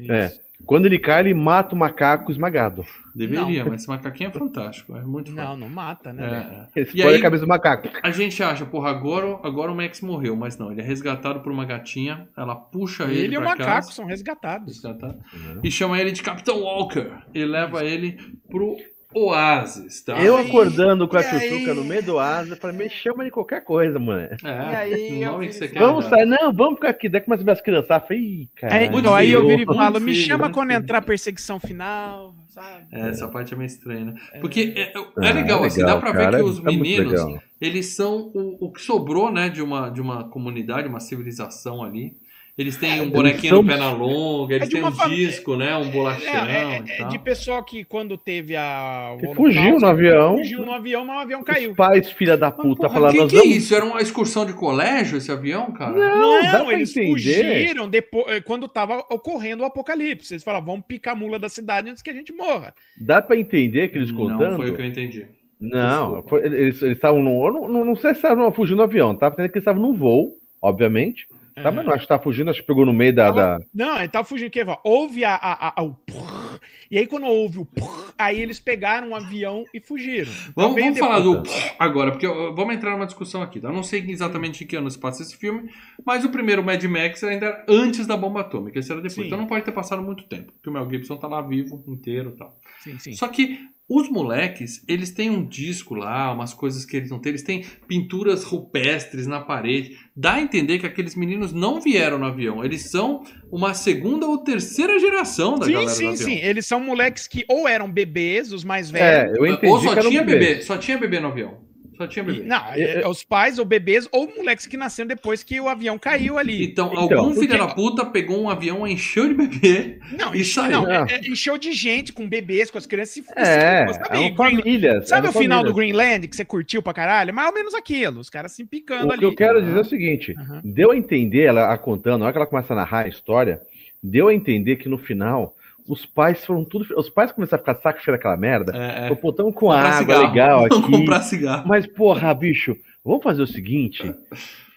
[0.09, 0.33] É.
[0.67, 2.85] Quando ele cai, ele mata o macaco esmagado.
[3.15, 4.97] Deveria, mas esse macaquinho é fantástico.
[4.97, 5.31] É muito.
[5.31, 6.69] Não, não mata, né?
[6.75, 6.81] É.
[6.81, 7.89] Ele E explode aí- a cabeça do macaco.
[8.03, 11.53] A gente acha, porra, agora, agora o Max morreu, mas não, ele é resgatado por
[11.53, 14.67] uma gatinha, ela puxa ele, Ele e o macaco casa, são resgatados.
[14.75, 15.17] resgatado,
[15.63, 18.19] e chama ele de Capitão Walker e leva ele
[18.51, 18.77] pro
[19.15, 20.21] Oasis, tá?
[20.23, 21.27] Eu acordando com a aí?
[21.27, 24.29] tchutchuca no meio do asa, pra me chama de qualquer coisa, mano.
[24.45, 25.79] É, E aí, eu nome vi- que você quer.
[25.79, 27.09] Vamos sair, não, vamos ficar aqui.
[27.09, 27.87] Daí começa a ver as crianças.
[27.89, 28.75] Falei, cara.
[28.77, 30.81] É, Muito então, aí eu viro e falo, me filho, chama quando filho.
[30.83, 32.87] entrar a perseguição final, sabe?
[32.93, 34.15] É, essa parte é meio estranha, né?
[34.41, 37.21] Porque é, é- Ah, é legal, assim, dá pra ver cara, que os é meninos,
[37.61, 42.17] eles são o, o que sobrou, né, de uma, de uma comunidade, uma civilização ali.
[42.57, 45.77] Eles têm um eles bonequinho no perna longa, eles É têm um fami- disco, né,
[45.77, 47.09] um bolachão É, é- e é tal.
[47.09, 49.13] de pessoal que quando teve a.
[49.15, 50.37] o Que fugiu no avião.
[50.39, 51.75] Fugiu no avião, mas o avião Os caiu.
[51.75, 53.57] pais, filha da puta, falaram, que, nós que é vamos...
[53.57, 53.75] isso?
[53.75, 55.91] Era uma excursão de colégio esse avião, cara?
[55.97, 57.11] Não, dá Não, eles entender.
[57.11, 60.33] fugiram depois, quando tava ocorrendo o apocalipse.
[60.35, 62.73] Eles falaram, vamos picar a mula da cidade antes que a gente morra.
[63.01, 64.57] Dá pra entender que eles Não contando?
[64.59, 65.27] foi o que eu entendi.
[65.61, 69.27] Não, foi- eles estavam Não, não, não sei se estavam fugindo do avião, tá?
[69.27, 71.27] Entendendo que eles estavam no voo, obviamente.
[71.55, 73.31] Tá, mas não acho que tá fugindo, acho que pegou no meio da.
[73.31, 73.59] da...
[73.73, 74.51] Não, ele tava fugindo.
[74.51, 76.59] Que, houve a, a, a- o prrr,
[76.91, 80.33] e aí quando houve o prrr, aí eles pegaram um avião e fugiram.
[80.51, 81.43] Então Vamos, vamos falar do
[81.79, 83.61] agora, porque eu- vamos entrar numa discussão aqui.
[83.61, 83.69] Tá?
[83.69, 85.71] Eu não sei exatamente em que ano se passa esse filme,
[86.05, 89.15] mas o primeiro Mad Max ainda era antes da bomba atômica, esse era depois.
[89.15, 89.27] Sim.
[89.27, 92.33] Então não pode ter passado muito tempo, porque o Mel Gibson tá lá vivo, inteiro
[92.35, 92.59] e tal.
[92.81, 93.13] Sim, sim.
[93.13, 97.31] Só que os moleques, eles têm um disco lá, umas coisas que eles não têm,
[97.31, 99.99] eles têm pinturas rupestres na parede.
[100.17, 104.39] Dá a entender que aqueles meninos não vieram no avião, eles são uma segunda ou
[104.39, 106.29] terceira geração da Sim, galera do sim, avião.
[106.29, 106.37] sim.
[106.37, 109.37] Eles são moleques que ou eram bebês, os mais É, velhos.
[109.37, 110.47] eu entendi ou só tinha bebê.
[110.47, 111.64] bebê, só tinha bebê no avião.
[111.97, 112.43] Só tinha E- bebê.
[112.45, 116.39] não, é, os pais ou bebês ou moleques que nasceram depois que o avião caiu
[116.39, 116.65] ali.
[116.65, 119.99] Então, Então, algum porque- filho da puta pegou um avião, encheu de bebê.
[120.19, 120.83] Não, E saiu.
[120.83, 123.17] não, é- é- encheu de gente com bebês, com as crianças.
[123.19, 125.03] e- É, sabe, é uma família.
[125.07, 125.73] sabe é o uma final do.
[125.75, 127.33] Greenland que você curtiu pra caralho?
[127.33, 129.21] Mais ou menos aquilo, os caras se picando O ali.
[129.21, 130.61] que eu quero dizer é o seguinte: Aham.
[130.65, 133.61] deu a entender, ela a contando, na hora que ela começa a narrar a história,
[134.03, 135.55] deu a entender que no final
[135.87, 136.87] os pais foram tudo.
[136.97, 138.73] Os pais começaram a ficar saco cheio daquela merda.
[138.77, 140.23] É, Pô, pô, tamo com Comprar água cigarro.
[140.23, 140.93] legal Vamos aqui.
[140.93, 141.65] comprar cigarro.
[141.67, 144.15] Mas, porra, bicho, vamos fazer o seguinte.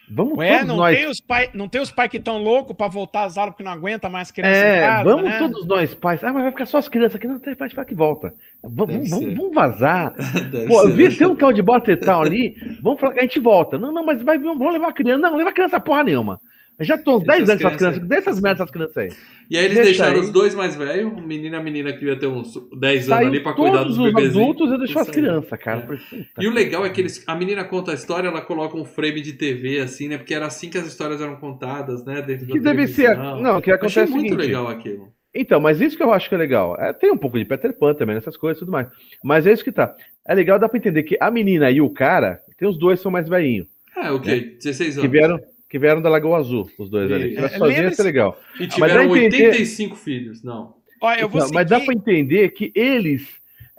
[0.09, 0.97] Vamos Ué, todos não, nós.
[0.97, 3.63] tem os pai, não tem os pais que estão loucos pra voltar às aulas porque
[3.63, 5.37] não aguenta mais criança em É, casa, vamos né?
[5.37, 6.23] todos nós pais.
[6.23, 7.27] Ah, mas vai ficar só as crianças aqui.
[7.27, 8.33] Não, tem pai que volta.
[8.63, 10.13] Vamos, vamos, vamos vazar.
[10.49, 12.55] Deve Pô, ser, eu vi, tem um tal de Botetal ali.
[12.81, 13.77] Vamos falar que a gente volta.
[13.77, 15.19] Não, não, mas vai, vamos levar a criança.
[15.19, 16.39] Não, não leva a criança porra nenhuma.
[16.79, 18.07] Eu já tô uns Deixa 10 as anos essas crianças crianças.
[18.09, 19.09] Deixa essas merdas essas crianças aí.
[19.49, 20.19] E aí eles Deixa deixaram aí.
[20.19, 23.27] os dois mais velhos, o menino e a menina que ia ter uns 10 anos
[23.27, 24.35] ali pra cuidar dos todos os bebezinhos.
[24.35, 25.87] adultos e deixou as crianças, cara.
[26.13, 26.43] É.
[26.43, 29.21] E o legal é que eles, a menina conta a história, ela coloca um frame
[29.21, 30.17] de TV, assim, né?
[30.17, 32.21] Porque era assim que as histórias eram contadas, né?
[32.21, 33.17] Dentro Que deve ser.
[33.17, 35.11] Não, o que Eu acontece achei é muito legal aquilo.
[35.33, 36.75] Então, mas isso que eu acho que é legal.
[36.79, 38.87] É, tem um pouco de Peter Pan também nessas coisas e tudo mais.
[39.23, 39.95] Mas é isso que tá.
[40.27, 43.11] É legal, dá pra entender que a menina e o cara, tem os dois são
[43.11, 43.67] mais velhinhos.
[43.95, 44.57] É, o quê?
[44.61, 45.11] 16 Que anos.
[45.11, 47.35] vieram, que vieram da Lagoa Azul, os dois ali.
[47.37, 48.39] É, sozinho ia ser legal.
[48.59, 50.43] E Mas tiveram entender- 85 filhos.
[50.43, 50.75] Não.
[51.01, 53.27] Olha, eu vou Então, mas dá pra entender que eles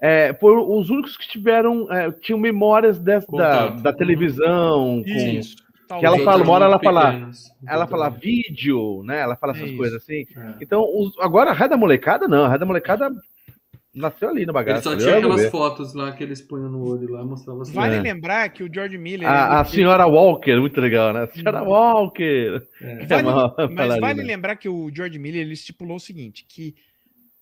[0.00, 5.56] é, foram os únicos que tiveram, é, tinham memórias dessa, da, da televisão, com, Isso.
[5.88, 5.98] tal.
[5.98, 7.50] Que ela fala, uma hora ela fala- pequenos.
[7.66, 9.20] Ela fala vídeo, né?
[9.20, 9.76] Ela fala essas isso.
[9.76, 10.24] coisas assim.
[10.36, 10.54] é.
[10.60, 12.44] Então, os- agora a Raia da Molecada, não.
[12.44, 13.10] A Raia da Molecada
[13.94, 14.82] nasceu ali na Ele bagaça.
[14.82, 15.50] só tinha aquelas ver.
[15.50, 17.72] fotos lá que eles punham no olho lá, mostravam assim.
[17.72, 18.00] Vale É.
[18.00, 19.28] lembrar que o George Miller.
[19.28, 21.24] A, a ele- senhora Walker, muito legal, né?
[21.24, 22.62] A senhora Walker.
[22.80, 23.06] É.
[23.06, 26.74] Vale- É uma Mas vale lembrar que o George Miller ele estipulou o seguinte: que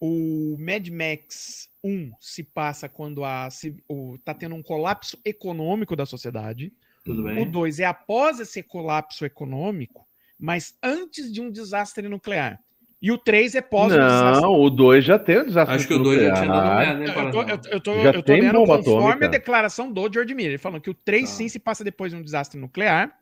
[0.01, 5.97] o Mad Max 1 se passa quando a, se, o, tá tendo um colapso econômico
[5.97, 6.73] da sociedade.
[7.05, 7.51] Tudo O bem?
[7.51, 10.05] 2 é após esse colapso econômico,
[10.39, 12.59] mas antes de um desastre nuclear.
[13.01, 14.43] E o 3 é pós desastre.
[14.43, 15.75] Não, o 2 já tem o desafio.
[15.75, 16.79] Acho que o 2 já tinha dado nuclear.
[16.99, 19.27] merda, hein, Eu tô, eu, eu tô, Já eu tô tem bomba conforme atômica.
[19.27, 20.53] a declaração do George Miller.
[20.53, 21.37] Ele falando que o 3 Tá.
[21.37, 23.13] sim se passa depois de um desastre nuclear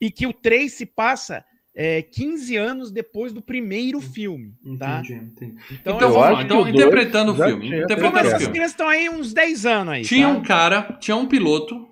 [0.00, 4.52] e que o 3 se passa é, 15 anos depois do primeiro filme.
[4.78, 5.00] Tá?
[5.00, 5.54] Entendi, entendi.
[5.72, 7.70] Então, Então vamos Então, interpretando o filme.
[7.70, 8.52] Como Interpretando o essas filme.
[8.52, 10.02] crianças estão aí uns 10 anos aí.
[10.04, 10.32] Tinha tá?
[10.32, 11.88] um cara, tinha um piloto.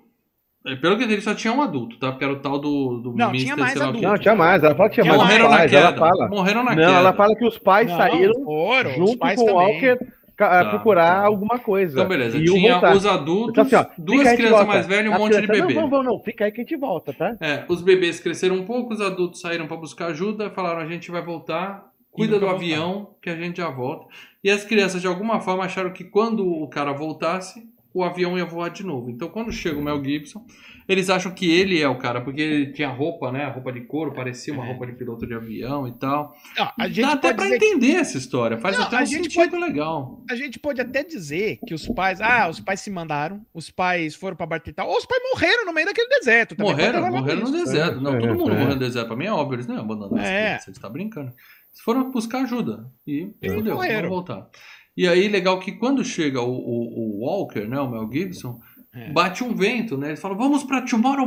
[0.65, 2.11] É, Pelo que eu entendi, só tinha um adulto, tá?
[2.11, 4.01] Porque era o tal do, do Não, tinha mais adulto.
[4.01, 4.63] Não, tinha mais.
[4.63, 5.21] Ela fala que tinha mais.
[5.21, 5.87] Morreram na pais, queda.
[5.87, 6.27] Ela fala.
[6.27, 6.91] Morreram na Não, queda.
[6.91, 9.81] ela fala que os pais Não, saíram foram, os junto pais com o também.
[9.81, 9.97] Walker
[10.37, 11.25] Tá, procurar tá.
[11.27, 11.93] alguma coisa.
[11.93, 12.37] Então, beleza.
[12.37, 12.95] E Tinha voltar.
[12.95, 15.79] os adultos, Então, assim, ó, duas crianças mais velhas e um monte de crianças, bebê.
[15.79, 17.37] Não, vamos, não, fica aí que a gente volta, tá?
[17.39, 21.11] É, os bebês cresceram um pouco, os adultos saíram para buscar ajuda, falaram a gente
[21.11, 24.07] vai voltar, cuida do avião que a gente já volta.
[24.43, 27.63] E as crianças de alguma forma acharam que quando o cara voltasse,
[27.93, 29.09] o avião ia voar de novo.
[29.09, 30.45] Então quando chega o Mel Gibson,
[30.87, 34.13] eles acham que ele é o cara, porque ele tinha roupa, né, roupa de couro,
[34.13, 34.67] parecia uma É.
[34.69, 36.33] roupa de piloto de avião e tal.
[36.57, 39.01] Não, a gente Dá até pode para dizer que- entender essa história, faz Não, até
[39.01, 40.23] um gente sentido legal.
[40.29, 44.15] a gente pode até dizer que os pais, ah, os pais se mandaram, os pais
[44.15, 46.55] foram pra Bartetá, ou os pais morreram no meio daquele deserto.
[46.55, 47.65] também pode Morreram, morreram no isso.
[47.65, 48.01] deserto.
[48.01, 48.53] Não, É, todo mundo é.
[48.53, 49.07] morreu no deserto.
[49.07, 50.59] Pra mim é óbvio, eles não abandonaram É.
[50.65, 51.27] eles tá brincando.
[51.29, 54.01] Eles foram buscar ajuda e fudeu, morreram.
[54.09, 54.49] vão voltar.
[54.95, 58.59] E aí, legal que quando chega o, o, o Walker, né, o Mel Gibson,
[58.93, 59.09] É.
[59.13, 60.09] bate um vento, né?
[60.09, 61.25] Eles falam, vamos pra Tomorrow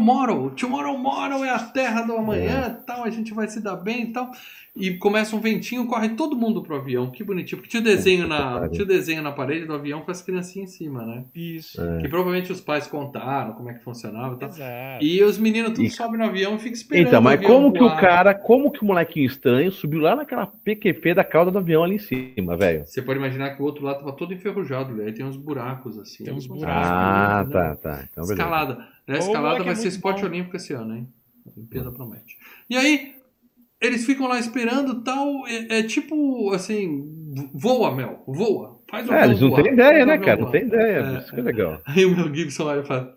[0.51, 0.99] Tomorrow Tomorrow
[1.45, 4.31] é a terra do amanhã, tal, a gente vai se dar bem e tal.
[4.77, 7.09] E começa um ventinho, corre todo mundo pro avião.
[7.09, 10.11] Que bonitinho, porque tinha o desenho na, tinha o desenho na parede do avião com
[10.11, 11.25] as criancinhas em cima, né?
[11.33, 11.81] Isso.
[11.81, 11.99] É.
[12.01, 14.49] Que provavelmente os pais contaram como é que funcionava e tal.
[14.49, 15.05] Exato.
[15.05, 17.07] E os meninos tudo E- sobem no avião e ficam esperando.
[17.07, 18.01] Então, o mas avião como que o voar.
[18.01, 21.95] cara, como que o molequinho estranho subiu lá naquela PQP da cauda do avião ali
[21.95, 22.85] em cima, velho?
[22.85, 26.25] Você pode imaginar que o outro lado tava todo enferrujado, aí tem uns buracos assim.
[26.25, 26.89] Tem uns buracos.
[26.89, 27.53] Ah, né?
[27.53, 28.09] tá, tá.
[28.11, 28.25] Então.
[28.25, 28.75] Escalada.
[29.07, 29.19] Né?
[29.19, 30.27] Escalada moleque, vai é ser esporte bom.
[30.27, 31.09] olímpico esse ano, hein?
[31.47, 32.39] A Olimpíada promete.
[32.69, 33.14] E aí,
[33.85, 35.47] eles ficam lá esperando tal.
[35.47, 37.05] É, é tipo assim:
[37.55, 38.81] voa, Mel, voa.
[38.91, 40.41] Faz o É, eles não voar, têm ideia, né, cara?
[40.41, 40.99] Não tem ideia.
[41.01, 41.81] É, Isso que é legal.
[41.87, 43.15] Aí o Mel Gibson olha e fala: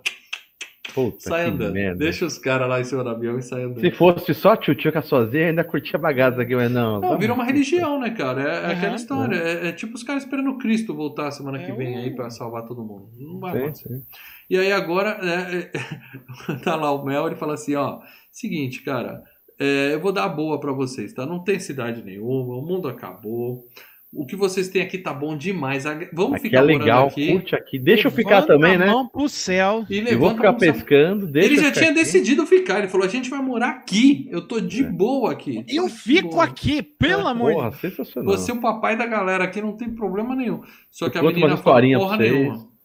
[0.94, 1.73] Puta sai andando.
[1.73, 1.98] merda.
[1.98, 3.81] Deixa os caras lá em cima do avião e sai andando.
[3.81, 6.99] Se fosse só tio tio com a sozinha, ainda curtia bagaça aqui, mas não.
[6.99, 8.41] Não, virou uma religião, né, cara?
[8.41, 9.35] É, é aquela história.
[9.35, 12.30] É, é tipo os caras esperando o Cristo voltar semana que É vem aí pra
[12.30, 13.10] salvar todo mundo.
[13.19, 13.89] Não vai Sim, acontecer.
[13.89, 14.03] sim.
[14.49, 17.99] E aí agora, é, é, tá lá o Mel, ele fala assim, ó,
[18.31, 19.22] seguinte, cara,
[19.59, 21.25] é, eu vou dar a boa pra vocês, tá?
[21.25, 23.65] Não tem cidade nenhuma, o mundo acabou.
[24.13, 25.84] O que vocês têm aqui tá bom demais.
[26.13, 27.29] Vamos Aqui ficar é morando legal, aqui.
[27.34, 27.77] curte aqui.
[27.77, 28.85] Deixa eu ficar Levanta também, a né?
[28.85, 29.85] mão pro céu.
[29.89, 31.27] E Eu vou levanta ficar pescando.
[31.27, 31.99] Deixa Ele eu já tinha aqui.
[31.99, 32.79] decidido ficar.
[32.79, 34.25] Ele falou: a gente vai morar aqui.
[34.31, 34.89] Eu tô de É.
[34.89, 35.65] boa aqui.
[35.67, 36.45] Eu fico boa.
[36.45, 38.38] aqui, pelo É, amor de Porra, sensacional.
[38.38, 40.61] Você é o papai da galera aqui, não tem problema nenhum.
[40.89, 42.31] Só que a Eu menina fala porra vocês.
[42.31, 42.77] nenhuma.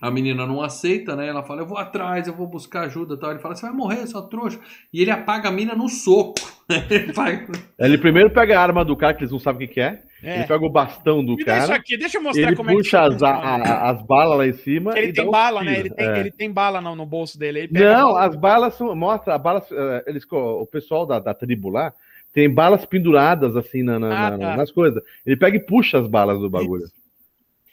[0.00, 1.26] A menina não aceita, né?
[1.26, 3.30] Ela fala, eu vou atrás, eu vou buscar ajuda e tal.
[3.32, 4.60] Ele fala, você vai morrer, sua trouxa.
[4.92, 6.34] E ele apaga a mina no soco.
[6.90, 7.46] Ele vai-
[7.78, 10.02] Ele primeiro pega a arma do cara, que eles não sabem o que, que é.
[10.22, 10.36] É.
[10.40, 11.74] Ele pega o bastão do Me isso cara.
[11.76, 14.46] aqui, deixa eu mostrar Ele como é que puxa isso as, a- as balas lá
[14.46, 14.96] em cima.
[14.98, 15.78] Ele e tem dá um bala, né?
[15.80, 16.18] Ele tem, É.
[16.20, 17.68] ele tem bala no, no bolso dele.
[17.72, 18.94] Não, as balas são.
[18.94, 19.64] Mostra, a balas.
[19.72, 21.92] eh, Eles, o pessoal da, da tribo lá
[22.34, 24.56] tem balas penduradas assim na- na- Ah, na- tá.
[24.58, 25.02] nas coisas.
[25.24, 26.84] Ele pega e puxa as balas do bagulho.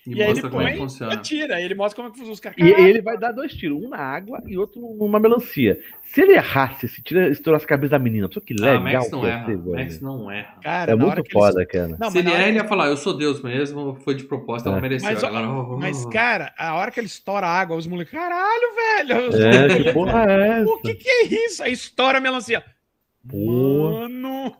[0.07, 1.13] E, E aí ele mostra como é que põe e funciona.
[1.13, 1.61] atira.
[1.61, 2.57] Ele mostra como é que funciona os caras.
[2.59, 5.79] E ele vai dar dois tiros, um na água e outro numa melancia.
[6.03, 9.11] Se ele errasse, se tira, estourasse a cabeça da menina, pessoa que Ah, legal Max
[9.11, 9.45] não erra.
[9.45, 9.57] ser.
[9.57, 10.53] Max não erra.
[10.61, 11.97] Cara, É muito foda, cara.
[11.99, 14.69] Não, Se ele hora erra, ele ia falar, eu sou Deus mesmo, foi de proposta,
[14.69, 14.81] ela É.
[14.81, 15.09] mereceu.
[15.11, 19.43] Mas, Agora, Mas, cara, a hora que ele estoura a água, os moleques, caralho, velho!
[19.43, 20.69] É, que porra é essa?
[20.69, 21.63] O que que é isso?
[21.63, 22.63] Aí estoura a melancia.
[23.29, 23.91] Pô.
[23.91, 24.55] Mano!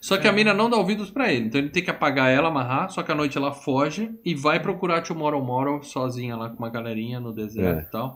[0.00, 2.48] Só que a mina não dá ouvidos pra ele, então ele tem que apagar ela,
[2.48, 6.56] amarrar, só que à noite ela foge e vai procurar Tomorrow Tomorrow sozinha lá com
[6.58, 7.82] uma galerinha no deserto É.
[7.82, 8.14] e tal.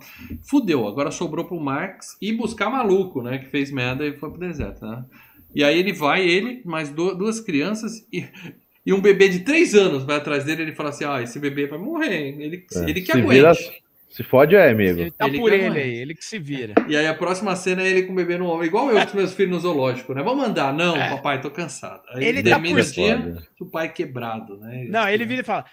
[0.49, 4.41] Fudeu, agora sobrou pro Marx ir buscar maluco, né, que fez merda e foi pro
[4.41, 5.05] deserto, né?
[5.55, 8.25] E aí ele vai, ele, mais du- duas crianças e,
[8.87, 11.67] e um bebê de três anos vai atrás dele ele fala assim, ah, esse bebê
[11.67, 13.29] vai morrer, ele, É, ele que se aguente.
[13.35, 13.53] vira-
[14.13, 15.01] Se fode é, amigo.
[15.01, 16.75] Ele tá Ele por ele aí, ele que se vira.
[16.87, 19.07] E aí a próxima cena é ele com o bebê no ombro, igual eu com
[19.07, 20.23] os meus filhos no zoológico, né?
[20.23, 20.75] Vamos andar?
[20.75, 22.03] Não, papai, tô cansado.
[22.11, 22.29] Aí É.
[22.29, 23.43] Ele tá por dia, Foda.
[23.59, 24.87] o pai quebrado, né?
[24.91, 25.65] Não, ele vira e fala.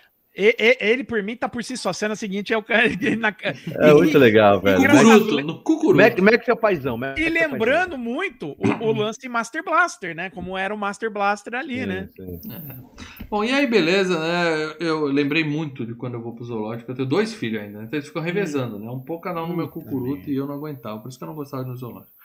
[0.42, 1.90] E- e- Ele, por mim, tá por si só.
[1.90, 2.84] A cena seguinte é o cara.
[3.20, 3.36] na-
[3.82, 4.80] É muito legal, velho.
[4.90, 5.98] Cucuruto, no cucuruto.
[5.98, 6.98] Mac, Mac é o paizão.
[6.98, 10.30] Mac E é lembrando muito o, o lance Master Blaster, né?
[10.30, 12.10] Como era o Master Blaster ali, Sim, né?
[12.16, 12.40] sim.
[13.30, 14.76] Bom, e aí, beleza, né?
[14.80, 16.90] Eu lembrei muito de quando eu vou pro zoológico.
[16.90, 18.90] Eu tenho dois filhos ainda, então eles ficam revezando, né?
[18.90, 21.00] Um pouco cada um no meu cucuruto e eu não aguentava.
[21.00, 22.19] Por isso que eu não gostava de ir no zoológico.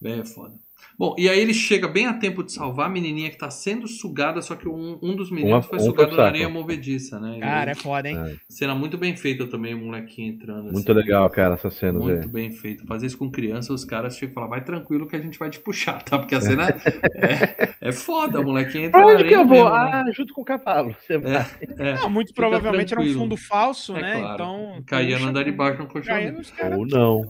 [0.00, 0.54] Bem, é foda.
[0.98, 3.86] Bom, e aí ele chega bem a tempo de salvar a menininha que tá sendo
[3.86, 7.36] sugada, só que um, um dos meninos Uma- foi um sugado na areia movediça, né?
[7.36, 8.16] E Cara, é foda, hein?
[8.18, 8.36] É.
[8.48, 10.72] Cena muito bem feita também, o molequinho entrando.
[10.72, 10.98] Muito assim.
[11.00, 12.28] legal, cara, essas cenas Muito aí.
[12.28, 12.86] bem feito.
[12.86, 15.50] Fazer isso com criança, os caras chegam e falam, vai tranquilo que a gente vai
[15.50, 16.18] te puxar, tá?
[16.18, 16.68] Porque a cena
[17.14, 19.64] é, é foda, o molequinho entra Pra na onde que eu vou?
[19.64, 19.90] mesmo, né?
[19.92, 20.96] Ah, junto com o cavalo.
[20.98, 21.46] Você vai.
[21.78, 23.20] É, Não, muito provavelmente era um tranquilo.
[23.20, 24.18] fundo falso, é né?
[24.18, 24.34] claro.
[24.34, 24.82] Então.
[24.86, 26.52] Caía no andar de baixo no caras.
[26.78, 27.22] Ou não.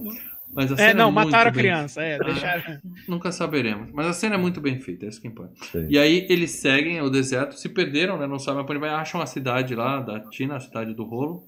[0.52, 2.02] Mas a É, cena não, muito mataram a bem- criança.
[2.02, 2.78] É, deixaram.
[3.06, 3.88] Nunca saberemos.
[3.92, 5.52] Mas a cena é muito bem feita, é isso que importa.
[5.70, 5.86] Sim.
[5.88, 8.26] E aí eles seguem o deserto, se perderam, né?
[8.26, 11.44] Não sabem pra onde vai, acham a cidade lá da Tina, a cidade do rolo.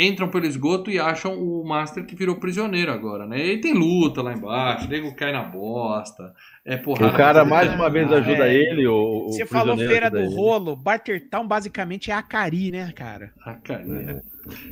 [0.00, 3.36] Entram pelo esgoto e acham o Master que virou prisioneiro agora, né?
[3.44, 6.32] E aí tem luta lá embaixo, o nego cai na bosta,
[6.64, 7.12] é porrada.
[7.12, 8.54] O cara mais uma é vez ajuda é.
[8.54, 8.86] ele.
[8.86, 10.32] O, o Você falou Feira do ele.
[10.32, 10.76] Rolo.
[10.76, 13.32] Bartertown basicamente é Acari, né, cara?
[13.44, 14.22] Ah, cara, né?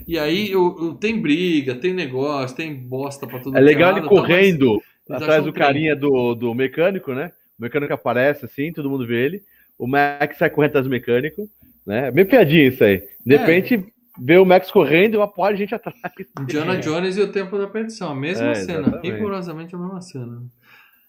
[0.06, 4.00] E aí o, o- tem briga, tem negócio, tem bosta pra tudo É legal ele
[4.02, 4.08] tá?
[4.08, 7.32] correndo Eles atrás do carinha do, do mecânico, né?
[7.58, 9.42] O mecânico aparece assim, todo mundo vê ele.
[9.78, 11.48] O Max sai correndo atrás do mecânico,
[11.86, 12.10] né?
[12.10, 13.02] Bem piadinha isso aí.
[13.24, 13.38] De É.
[13.38, 13.84] repente,
[14.18, 15.96] vê o Max correndo e uma porra de gente atrás.
[16.38, 19.02] Indiana Jones e o Tempo da Perdição, a mesma É, cena, exatamente.
[19.02, 20.42] rigorosamente a mesma cena.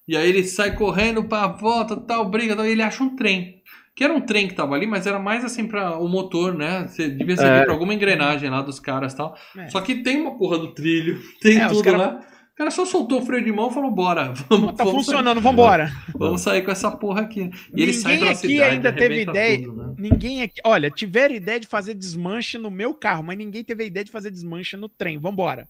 [0.08, 3.57] E aí ele sai correndo pra volta, tal, briga, tal, e ele acha um trem.
[3.98, 6.86] Que era um trem que tava ali, mas era mais assim pra o motor, né?
[6.88, 7.64] Você devia servir É.
[7.64, 9.36] pra alguma engrenagem lá dos caras e tal.
[9.58, 9.68] É.
[9.70, 12.20] Só que tem uma porra do trilho, tem É, tudo cara- lá.
[12.54, 15.42] O cara só soltou o freio de mão e falou: bora, vamos, Tá vamos funcionando,
[15.42, 15.88] vambora.
[15.88, 17.50] Sair, vamos sair com essa porra aqui.
[17.74, 19.64] E ele sai Ninguém aqui cidade, ainda teve ideia.
[19.64, 19.96] tudo, né?
[19.98, 20.62] Ninguém aqui.
[20.64, 24.12] Olha, tiveram ideia de fazer desmanche no meu carro, mas ninguém teve a ideia de
[24.12, 25.18] fazer desmanche no trem.
[25.20, 25.68] Vambora.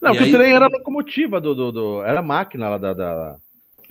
[0.00, 2.68] Não, E porque aí- o trem era a locomotiva do, do, do- Era a máquina
[2.68, 3.36] lá da, da,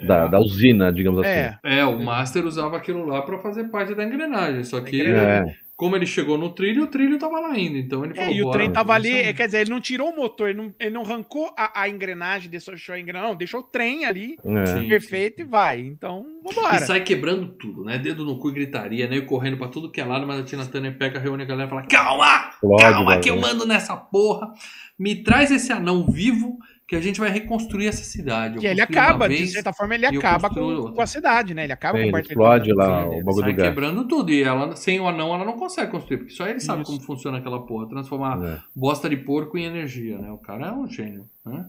[0.06, 1.30] da, da usina, digamos assim.
[1.30, 1.60] É.
[1.64, 4.64] É, o Master usava aquilo lá pra fazer parte da engrenagem.
[4.64, 5.44] Só que, É.
[5.76, 7.78] como ele chegou no trilho, o trilho tava lá ainda.
[7.78, 9.70] Então ele É, falou: e o "Bora, trem tava ali, sair." é, quer dizer, ele
[9.70, 13.30] não tirou o motor, ele não, ele não arrancou a, a engrenagem, deixou a engrenagem,
[13.30, 14.66] não, deixou o trem ali, É.
[14.66, 14.88] Sim.
[14.88, 15.80] perfeito, e vai.
[15.82, 16.80] Então, E vambora.
[16.80, 17.98] sai quebrando tudo, né?
[17.98, 19.18] Dedo no cu e gritaria, né?
[19.18, 21.68] E correndo pra tudo que é lado, mas a Tina Turner pega, reúne a galera
[21.68, 22.50] e fala: Calma!
[22.54, 24.52] Explode, calma, que eu mando nessa porra.
[24.98, 26.58] Me traz esse anão vivo
[26.94, 28.56] que a gente vai reconstruir essa cidade.
[28.56, 31.54] Eu Que ele acaba, de vez, certa forma, ele e acaba com, com a cidade,
[31.54, 31.64] né?
[31.64, 33.70] Ele acaba Sim, com o explode lá o bagulho do gás.
[33.70, 34.32] quebrando tudo.
[34.32, 36.18] E ela, sem o anão, ela não consegue construir.
[36.20, 36.92] Porque só ele sabe Isso.
[36.92, 37.90] como funciona aquela porra.
[37.90, 38.60] Transformar É.
[38.76, 40.32] bosta de porco em energia, né?
[40.32, 41.66] O cara é um gênio, né?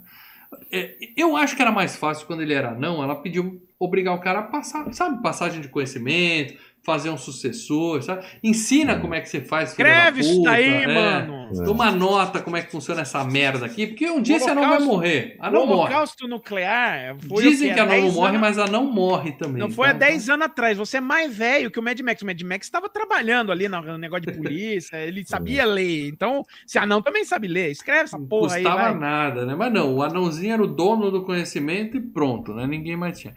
[0.70, 4.20] É, Eu acho que era mais fácil quando ele era anão, ela pediu obrigar o
[4.20, 6.54] cara a passar, sabe, passagem de conhecimento,
[6.84, 8.24] fazer um sucessor, sabe?
[8.42, 10.86] Ensina como é que você faz, Escreve isso daí, é.
[10.94, 11.44] mano.
[11.64, 14.80] Toma nota como é que funciona essa merda aqui, porque um dia esse anão vai
[14.80, 15.36] morrer.
[15.40, 15.80] O Anão morre.
[15.80, 19.60] holocausto nuclear foi Dizem o que anão não 10 morre, anos- mas anão morre também.
[19.62, 19.98] Não foi há tá?
[20.00, 20.76] 10 anos atrás.
[20.78, 22.22] Você é mais velho que o Mad Max.
[22.22, 26.08] O Mad Max estava trabalhando ali no negócio de polícia, ele sabia ler.
[26.08, 28.62] Então, se anão também sabe ler, escreve essa Não porra aí.
[28.62, 28.98] custava vai.
[28.98, 29.54] nada, né?
[29.54, 32.66] Mas não, o anãozinho era o dono do conhecimento e pronto, né?
[32.66, 33.34] Ninguém mais tinha.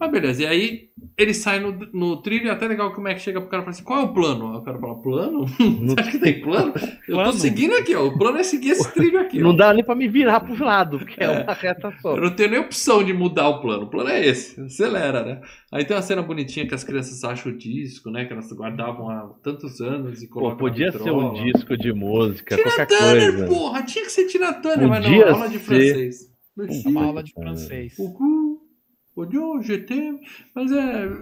[0.00, 3.14] Mas beleza, e aí ele sai no, no trilho e é até legal como é
[3.14, 4.52] que chega pro cara e fala assim: qual é o plano?
[4.52, 5.46] Aí o cara fala: plano?
[5.58, 6.72] Você acha que tem plano?
[6.76, 7.32] Eu tô Plano?
[7.32, 8.06] seguindo aqui, ó.
[8.06, 9.40] O plano é seguir esse trilho aqui.
[9.40, 9.52] Não ó.
[9.56, 12.14] dá nem pra me virar pros lados, porque é uma reta só.
[12.16, 13.84] Eu não tenho nem opção de mudar o plano.
[13.84, 14.60] O plano é esse.
[14.60, 15.40] Acelera, né?
[15.72, 18.24] Aí tem uma cena bonitinha que as crianças acham o disco, né?
[18.24, 20.58] Que elas guardavam há tantos anos e Pô, colocam.
[20.58, 23.46] podia na ser um disco de música, Tina qualquer Turner, coisa.
[23.48, 23.82] porra!
[23.82, 25.64] Tinha que ser Tina Turner, mas não, Podia aula de ser.
[25.64, 26.28] francês.
[26.84, 27.94] É uma aula de francês.
[27.98, 28.12] O
[29.18, 30.20] cu, o Dieu, je t'aime.
[30.54, 30.76] Mas é,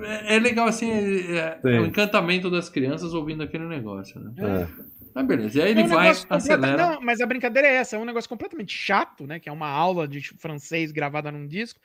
[0.04, 1.78] é, é legal assim, é, é Sim.
[1.78, 4.32] o encantamento das crianças ouvindo aquele negócio, né?
[4.38, 4.96] É.
[5.14, 6.76] Mas beleza, e aí É ele um vai, acelera.
[6.76, 9.40] Não, mas a brincadeira é essa, é um negócio completamente chato, né?
[9.40, 11.80] Que é uma aula de francês gravada num disco.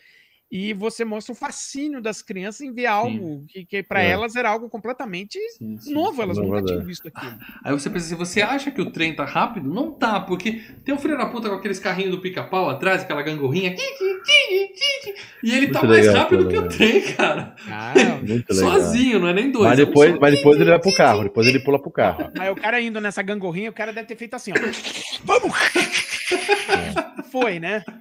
[0.51, 4.09] E você mostra o fascínio das crianças em ver algo que, que para É.
[4.09, 5.93] elas era algo completamente Sim, sim.
[5.93, 6.73] novo, elas Não, nunca verdade.
[6.73, 7.37] tinham visto aquilo.
[7.63, 9.69] Aí você pensa assim, você acha que o trem tá rápido?
[9.73, 13.21] Não tá, porque tem um filho da puta com aqueles carrinhos do pica-pau atrás, aquela
[13.21, 13.73] gangorrinha.
[15.43, 17.55] E ele tá Muito mais legal, rápido que o trem, cara.
[17.69, 18.71] Ah, Muito legal.
[18.73, 19.69] Sozinho, não é nem dois.
[19.69, 22.29] Mas é um depois, mas depois ele vai pro carro, depois ele pula pro carro.
[22.37, 24.55] Aí o cara indo nessa gangorrinha, o cara deve ter feito assim, ó.
[25.23, 25.53] Vamos!
[27.31, 27.83] Foi, né?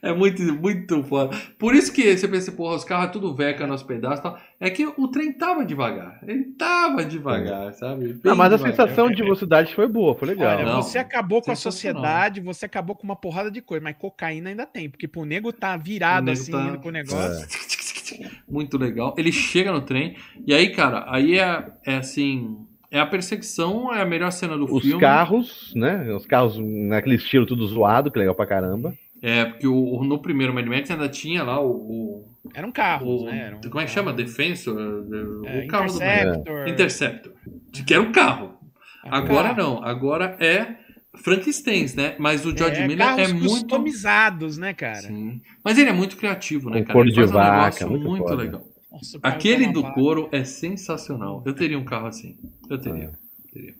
[0.00, 1.36] É muito, muito foda.
[1.58, 4.38] Por isso que você pensa, porra, os carros é tudo veca nos pedaços e tal.
[4.60, 6.20] É que o trem tava devagar.
[6.22, 8.12] Ele tava devagar, sabe?
[8.12, 8.76] Bem Ah, mas a devagar.
[8.76, 10.56] sensação de velocidade foi boa, foi legal.
[10.56, 13.96] Olha, Não, você acabou com a sociedade, você acabou com uma porrada de coisa, mas
[13.98, 17.48] cocaína ainda tem, porque pro nego tá virado nego assim, tá- indo pro negócio.
[18.48, 19.14] Muito legal.
[19.18, 20.16] Ele chega no trem,
[20.46, 22.56] e aí, cara, aí é, é assim.
[22.90, 25.00] É a perseguição, é a melhor cena do Os filme.
[25.00, 26.12] carros, né?
[26.14, 28.94] Os carros naquele estilo tudo zoado, que legal pra caramba.
[29.20, 31.70] É, porque o, o- no primeiro Mad Max ainda tinha lá o.
[31.70, 32.24] o-
[32.54, 33.46] Eram carros, o- né?
[33.48, 34.12] Eram como é que chama?
[34.12, 34.76] Defensor?
[34.76, 36.68] O É, carro do Interceptor.
[36.68, 37.32] Interceptor.
[37.86, 38.54] Que era um carro.
[39.04, 39.56] Era um Agora carro.
[39.74, 40.76] não, agora é
[41.16, 42.14] Frankensteins, né?
[42.18, 43.48] Mas o George é, Miller é carros muito.
[43.48, 45.02] customizados, né, cara?
[45.02, 45.40] Sim.
[45.64, 46.92] Mas ele é muito criativo, né, Com cara?
[46.98, 48.62] cor Ele de faz um vaca, negócio muito muito legal.
[48.98, 51.42] Nossa, Aquele tá do couro é sensacional.
[51.46, 52.36] Eu teria um carro assim.
[52.68, 53.04] Eu teria.
[53.04, 53.52] É.
[53.52, 53.74] teria.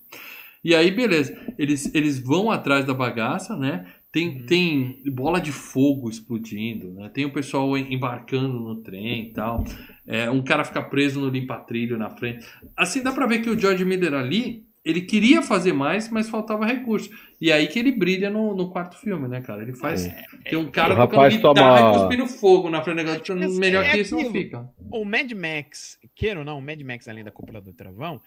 [0.64, 1.36] E aí, beleza.
[1.58, 3.86] Eles, eles vão atrás da bagaça, né?
[4.10, 4.46] Tem, Uhum.
[4.46, 7.10] tem bola de fogo explodindo, né?
[7.12, 9.64] Tem o pessoal em- embarcando no trem e tal.
[10.06, 12.44] É, um cara fica preso no limpa-trilho na frente.
[12.76, 16.64] Assim, dá pra ver que o George Miller ali, ele queria fazer mais, mas faltava
[16.64, 17.10] recurso.
[17.40, 19.62] E aí que ele brilha no, no quarto filme, né, cara?
[19.62, 20.08] Ele faz...
[20.44, 23.36] Tem um cara rapaz tocando guitarra toma- e cuspindo fogo na frente do negócio.
[23.36, 24.68] Mas Melhor é que isso não fica.
[24.90, 28.20] O Mad Max, queira ou não, o Mad Max, além da Cúpula do Travão,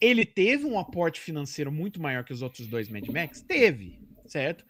[0.00, 3.40] ele teve um aporte financeiro muito maior que os outros dois Mad Max?
[3.42, 4.64] Teve, certo?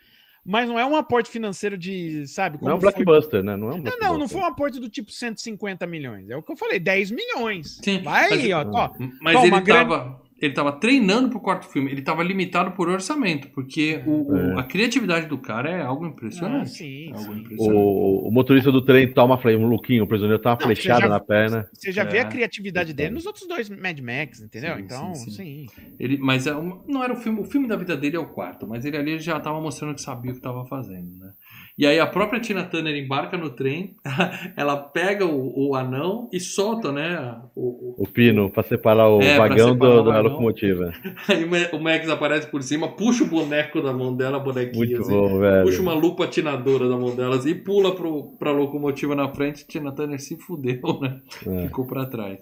[0.47, 2.59] Mas não é um aporte financeiro de, sabe?
[2.61, 3.57] Não é um foi- blockbuster, né?
[3.57, 6.29] Não é um Não, não, não foi um aporte do tipo 150 milhões.
[6.29, 7.79] É o que eu falei, 10 milhões.
[7.83, 8.63] Sim, Vai mas- aí, ó.
[8.71, 8.91] ó.
[9.23, 11.91] Mas Toma, ele grande- tava, ele tava treinando pro quarto filme.
[11.91, 14.61] Ele tava limitado por orçamento, porque o, o- É.
[14.61, 16.71] a criatividade do cara é algo Ah, impressionante.
[16.71, 17.41] sim, é algo sim.
[17.41, 17.77] impressionante.
[17.79, 21.01] O, o motorista do trem toma fle- um Luquinho, o prisioneiro toma uma Não, flechada
[21.03, 21.69] já- na perna.
[21.73, 22.21] Você já vê É.
[22.23, 24.77] a criatividade dele nos outros dois Mad Max, entendeu?
[24.77, 25.67] Sim, então, sim, sim.
[25.69, 25.83] sim.
[25.99, 27.41] Ele, mas é uma- não era o filme.
[27.41, 30.03] O filme da vida dele é o quarto, mas ele ali já tava mostrando que
[30.03, 31.31] sabia o que tava fazendo, né?
[31.77, 33.97] E aí a própria Tina Turner embarca no trem,
[34.57, 37.37] ela pega o, o anão e solta, né?
[37.53, 37.63] O,
[38.01, 40.93] o- O pino, pra separar o É, vagão separar do- da locomotiva.
[41.29, 44.77] Aí o Ma- o Max aparece por cima, puxa o boneco da mão dela, bonequinha
[44.87, 45.11] Muito assim.
[45.11, 45.65] bom, velho.
[45.65, 49.67] Puxa uma lupa atinadora da mão delas e pula pro, pra locomotiva na frente.
[49.67, 51.21] Tina Turner se fudeu, né?
[51.45, 51.63] É.
[51.65, 52.39] Ficou pra trás.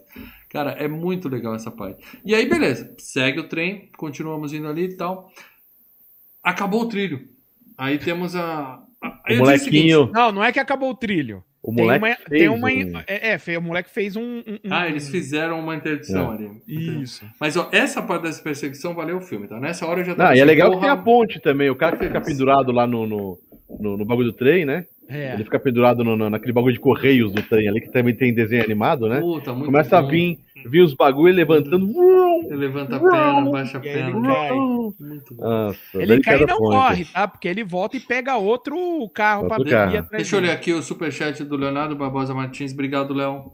[0.50, 2.04] Cara, é muito legal essa parte.
[2.22, 2.94] E aí, beleza.
[2.98, 5.30] Segue o trem, continuamos indo ali e tal.
[6.42, 7.20] Acabou o trilho.
[7.78, 8.82] Aí temos a.
[9.24, 11.42] aí O eu disse seguinte, molequinho, Não, não é que acabou o trilho.
[11.62, 14.22] o Tem moleque uma, fez tem uma, um- é, é, o moleque fez um.
[14.22, 16.34] um- um- Ah, eles fizeram uma interdição É.
[16.36, 16.50] ali.
[17.02, 17.24] Isso.
[17.40, 19.60] Mas ó, essa parte dessa perseguição valeu o filme, tá?
[19.60, 20.28] Nessa hora eu já tava.
[20.30, 21.70] Não, e é assim, legal que porra, tem a ponte também.
[21.70, 23.38] O cara que fica pendurado lá no, no,
[23.80, 24.86] no, no bagulho do trem, né?
[25.08, 25.34] É.
[25.34, 28.32] Ele fica pendurado no- no- naquele bagulho de correios do trem ali, que também tem
[28.32, 29.20] desenho animado, né?
[29.20, 30.08] Puta, muito Começa a bom.
[30.08, 31.92] vir, vir os bagulho levantando.
[32.46, 34.32] Ele levanta a perna, baixa a aí ele perna.
[34.34, 34.50] cai.
[34.52, 35.42] Muito bom.
[35.44, 36.74] Nossa, Ele cai e não ponte.
[36.74, 37.28] morre, tá?
[37.28, 38.74] Porque ele volta e pega outro
[39.14, 42.72] carro pra Outro vir Deixa eu ler aqui o superchat do Leonardo Barbosa Martins.
[42.72, 43.52] Obrigado, Léo.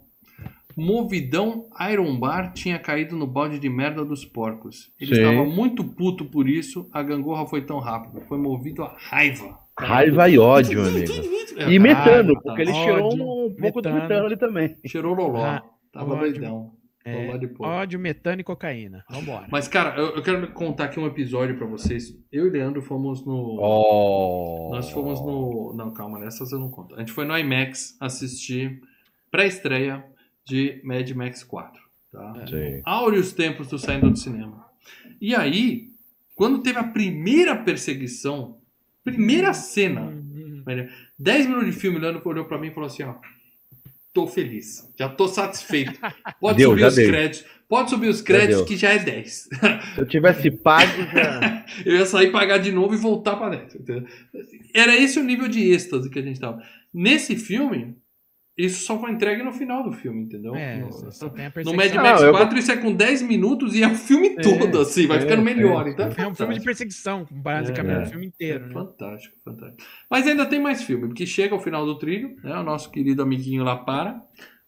[0.77, 4.93] Movidão Iron Bar tinha caído no balde de merda dos porcos.
[5.01, 5.23] Ele Sim.
[5.23, 6.89] estava muito puto por isso.
[6.93, 8.21] A gangorra foi tão rápida.
[8.29, 9.59] Foi movido a raiva.
[9.79, 11.13] Raiva e ódio, amigo.
[11.57, 12.41] É, E metano, tá.
[12.41, 14.03] porque ele Ódio, cheirou um pouco do metano.
[14.09, 14.77] metano ali também.
[14.87, 15.45] Cheirou loló.
[15.45, 16.33] Ah, Tava ódio.
[16.33, 16.73] doidão.
[17.05, 19.03] É, de ódio, metano e cocaína.
[19.09, 19.47] Vambora.
[19.51, 22.15] Mas, cara, eu, eu quero contar aqui um episódio pra vocês.
[22.31, 23.57] Eu e o Leandro fomos no.
[23.61, 24.69] Oh.
[24.73, 25.73] Nós fomos no.
[25.75, 26.95] Não, calma, nessas eu não conto.
[26.97, 28.81] A gente foi no IMAX assistir
[29.31, 30.05] pré-estreia
[30.45, 31.81] de Mad Max 4.
[32.13, 32.47] Tá?
[32.47, 32.83] Sim.
[32.85, 34.67] Áureos tempos do saindo do cinema.
[35.19, 35.89] E aí,
[36.35, 38.58] quando teve a primeira perseguição,
[39.05, 40.89] primeira cena, Hum, velho,
[41.19, 43.15] 10 minutos de filme, o Leandro olhou pra mim e falou assim: ó.
[44.13, 45.93] Tô feliz, já tô satisfeito.
[46.41, 47.09] Pode Deu, subir já os deu.
[47.09, 47.45] créditos.
[47.69, 48.65] Pode subir os créditos deu.
[48.65, 49.33] que já é 10.
[49.95, 51.65] Se eu tivesse pago, já.
[51.85, 53.79] Eu ia sair, pagar de novo e voltar pra dentro.
[53.79, 54.09] entendeu?
[54.75, 56.61] Era esse o nível de êxtase que a gente tava.
[56.93, 57.97] Nesse filme,
[58.59, 60.55] isso só foi entregue no final do filme, entendeu?
[60.55, 61.75] É, no, só tem a no.
[61.75, 64.81] Mad Não, Max eu- 4 isso é com 10 minutos e é o filme todo,
[64.81, 65.87] assim, vai é, ficando melhor.
[65.87, 68.03] é, então é, É um filme de perseguição, basicamente, É.
[68.03, 68.67] o filme É inteiro.
[68.67, 68.73] né?
[68.75, 69.83] fantástico, fantástico.
[70.11, 72.57] Mas ainda tem mais filme, porque chega ao final do trilho, né?
[72.59, 74.21] O nosso querido amiguinho lá para.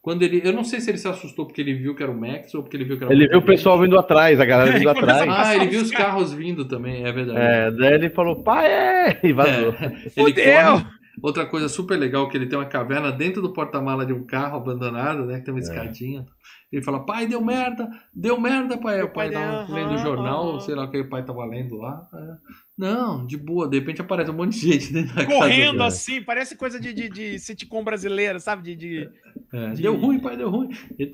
[0.03, 0.41] Quando ele.
[0.43, 2.63] Eu não sei se ele se assustou porque ele viu que era o Max ou
[2.63, 5.29] porque ele viu que era Ele viu o pessoal vindo atrás, a galera vindo atrás.
[5.29, 7.39] Ah, ele viu os carros vindo também, é verdade.
[7.39, 9.21] É, daí ele falou, pai, é!
[9.23, 9.75] E vazou.
[9.79, 10.73] É, ele Fudeu!
[10.73, 11.00] corre.
[11.23, 14.57] Outra coisa super legal que ele tem uma caverna dentro do porta-mala de um carro
[14.57, 15.39] abandonado, né?
[15.39, 15.63] Que tem uma É.
[15.63, 16.27] escadinha.
[16.73, 19.03] Ele fala, pai, deu merda, deu merda, pai.
[19.03, 22.07] O pai tava deu, lendo jornal, sei lá o que o pai tava lendo lá.
[22.15, 22.35] É.
[22.79, 25.87] Não, de boa, de repente aparece um monte de gente dentro da Correndo casa.
[25.97, 28.63] assim, parece coisa de, de, de sitcom brasileira, sabe?
[28.63, 29.11] De, de...
[29.53, 30.71] É, de- Deu ruim, pai, deu ruim.
[30.99, 31.07] E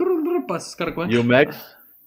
[0.47, 1.57] passa os caras com E o Max,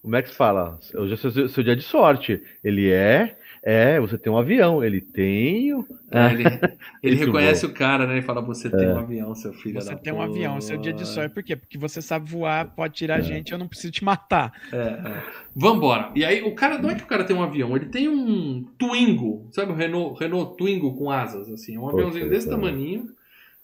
[0.02, 2.40] o Max fala, hoje é seu, seu dia de sorte.
[2.62, 4.82] Ele é, é, você tem um avião.
[4.82, 5.74] Ele tem.
[5.74, 6.42] o- É, ele
[7.02, 8.18] ele Muito reconhece o cara, né?
[8.18, 8.94] E fala: Você tem É.
[8.94, 9.80] um avião, seu filho.
[9.80, 11.34] Você da tem um avião, seu dia de porra." sorte.
[11.34, 11.54] Por quê?
[11.56, 14.52] Porque você sabe voar, pode tirar a gente, eu não preciso te matar.
[14.72, 15.22] É, é.
[15.54, 16.10] Vambora.
[16.14, 18.64] E aí, o cara, não é que o cara tem um avião, ele tem um
[18.78, 23.10] Twingo, sabe o Renault, Renault Twingo com asas, assim, um aviãozinho desse sei, tamaninho,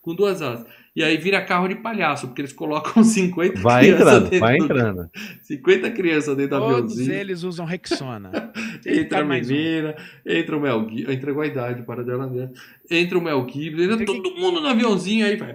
[0.03, 0.67] com duas asas.
[0.97, 4.57] E aí vira carro de palhaço, porque eles colocam 50 Vai crianças entrando, dentro vai
[4.57, 5.11] do- entrando.
[5.43, 7.13] 50 crianças dentro do Todos aviãozinho.
[7.13, 8.31] eles usam Rexona.
[8.87, 9.53] Entra a mais um.
[9.53, 9.95] menina,
[10.25, 12.55] entra o Mel Gibson, entregou a idade para dela mesmo.
[12.91, 15.55] Entra o Mel Gibson, entra que- todo mundo no aviãozinho aí vai.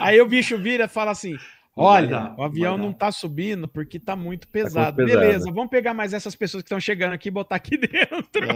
[0.00, 1.36] Aí o bicho vira e fala assim:
[1.80, 4.96] Olha, dar, o avião não tá subindo porque tá muito pesado.
[4.96, 5.20] pesado.
[5.20, 8.46] Beleza, vamos pegar mais essas pessoas que estão chegando aqui e botar aqui dentro.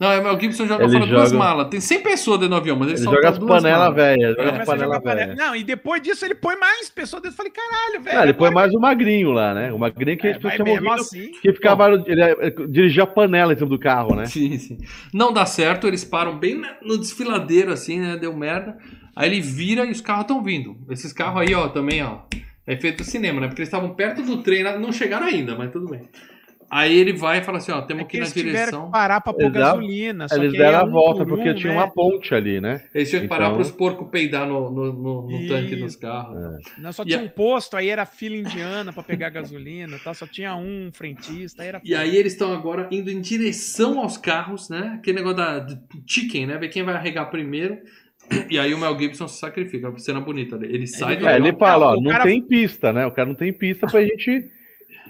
[0.00, 1.68] Não, é o Gibson joga Ele fora duas joga- malas.
[1.68, 4.36] Tem 100 pessoas dentro do avião, mas ele, Ele solta joga as duas panelas velhas,
[4.36, 5.26] joga as panelas panela.
[5.26, 5.36] velhas.
[5.38, 7.34] Não, e depois disso ele põe mais pessoas dentro.
[7.34, 8.18] Eu falei, caralho, velho.
[8.18, 9.72] Ah, ele põe mais o magrinho lá, né?
[9.72, 11.32] O magrinho que É, a gente ouvido assim.
[11.42, 11.88] que ficava.
[12.06, 14.26] Ele eh, dirigia a panela em cima do carro, né?
[14.26, 14.78] Sim, sim.
[15.12, 18.16] Não dá certo, eles param bem no desfiladeiro, assim, né?
[18.16, 18.76] Deu merda.
[19.16, 20.76] Aí ele vira e os carros estão vindo.
[20.90, 22.18] Esses carros aí, ó, também, ó.
[22.68, 23.46] É feito cinema, né?
[23.48, 24.78] Porque eles estavam perto do trem, né?
[24.78, 26.02] não chegaram ainda, mas tudo bem.
[26.70, 28.84] Aí ele vai e fala assim, ó, É temos que que ir na direção.
[28.84, 30.28] que parar pra pôr gasolina.
[30.28, 31.78] só Eles deram é a um volta, por porque um, tinha né?
[31.78, 32.82] uma ponte ali, né?
[32.94, 35.96] Eles tinham que parar Então- para os porcos peidar no, no, no- no tanque dos
[35.96, 36.36] carros.
[36.76, 40.12] Não, só E tinha a- um posto, aí era fila indiana pra pegar gasolina, tá?
[40.12, 44.18] só tinha um frentista, aí era E aí eles estão agora indo em direção aos
[44.18, 44.96] carros, né?
[44.98, 46.58] Aquele negócio da do chicken, né?
[46.58, 47.78] Ver quem vai arregar primeiro.
[48.50, 49.92] E aí o Mel Gibson se sacrifica.
[49.98, 50.56] Cena bonita.
[50.62, 51.46] Ele sai do É, avião.
[51.48, 53.06] ele fala, ó, o não cara- tem pista, né?
[53.06, 54.50] O cara não tem pista pra gente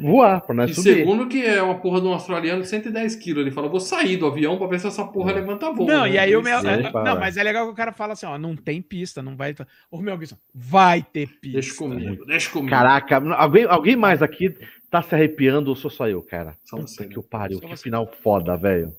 [0.01, 0.95] voar, pra nós E subir.
[0.95, 3.43] segundo que é uma porra de um australiano de 110 quilos.
[3.43, 5.87] Ele fala, vou sair do avião pra ver se essa porra levanta voo.
[5.87, 6.13] Não, né?
[6.13, 6.61] e aí o Ele Mel.
[6.65, 7.05] Ele fala.
[7.15, 9.55] Não, mas é legal que o cara fala assim, ó, não tem pista, não vai.
[9.91, 11.59] O Mel Gibson, vai ter pista.
[11.61, 12.71] Deixa comigo, deixa comigo.
[12.71, 14.55] Caraca, alguém, alguém mais aqui
[14.91, 16.55] tá se arrepiando ou sou só eu, cara?
[16.65, 17.09] Só Puta você, né?
[17.09, 17.83] que o pariu, Só que você.
[17.83, 18.93] final foda, velho.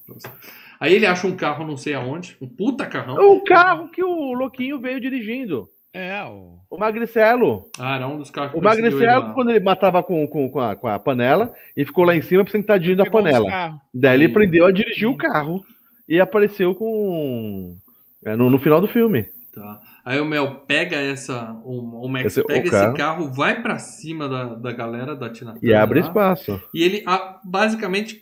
[0.80, 3.16] Aí ele acha um carro não sei aonde, um puta carrão.
[3.18, 5.68] O carro que o louquinho veio dirigindo.
[5.94, 6.60] É, o.
[6.70, 7.66] O Magricelo.
[7.80, 9.34] Ah, era um dos carros que O ele Magricelo, lá.
[9.34, 12.44] quando ele matava com, com, com, a, com a panela, e ficou lá em cima
[12.44, 13.80] pra sentar dirigindo a panela.
[13.94, 14.32] Daí ele Sim.
[14.32, 15.66] aprendeu a dirigir o carro
[16.08, 17.76] e apareceu com.
[18.24, 19.26] é, no, no final do filme.
[19.52, 19.80] Tá.
[20.06, 21.60] Aí o Mel pega essa.
[21.66, 22.94] O, o Max Esse- o pega esse carro.
[22.96, 26.62] carro, vai pra cima da, da galera da Tina E abre lá, espaço.
[26.74, 28.22] E ele ah, basicamente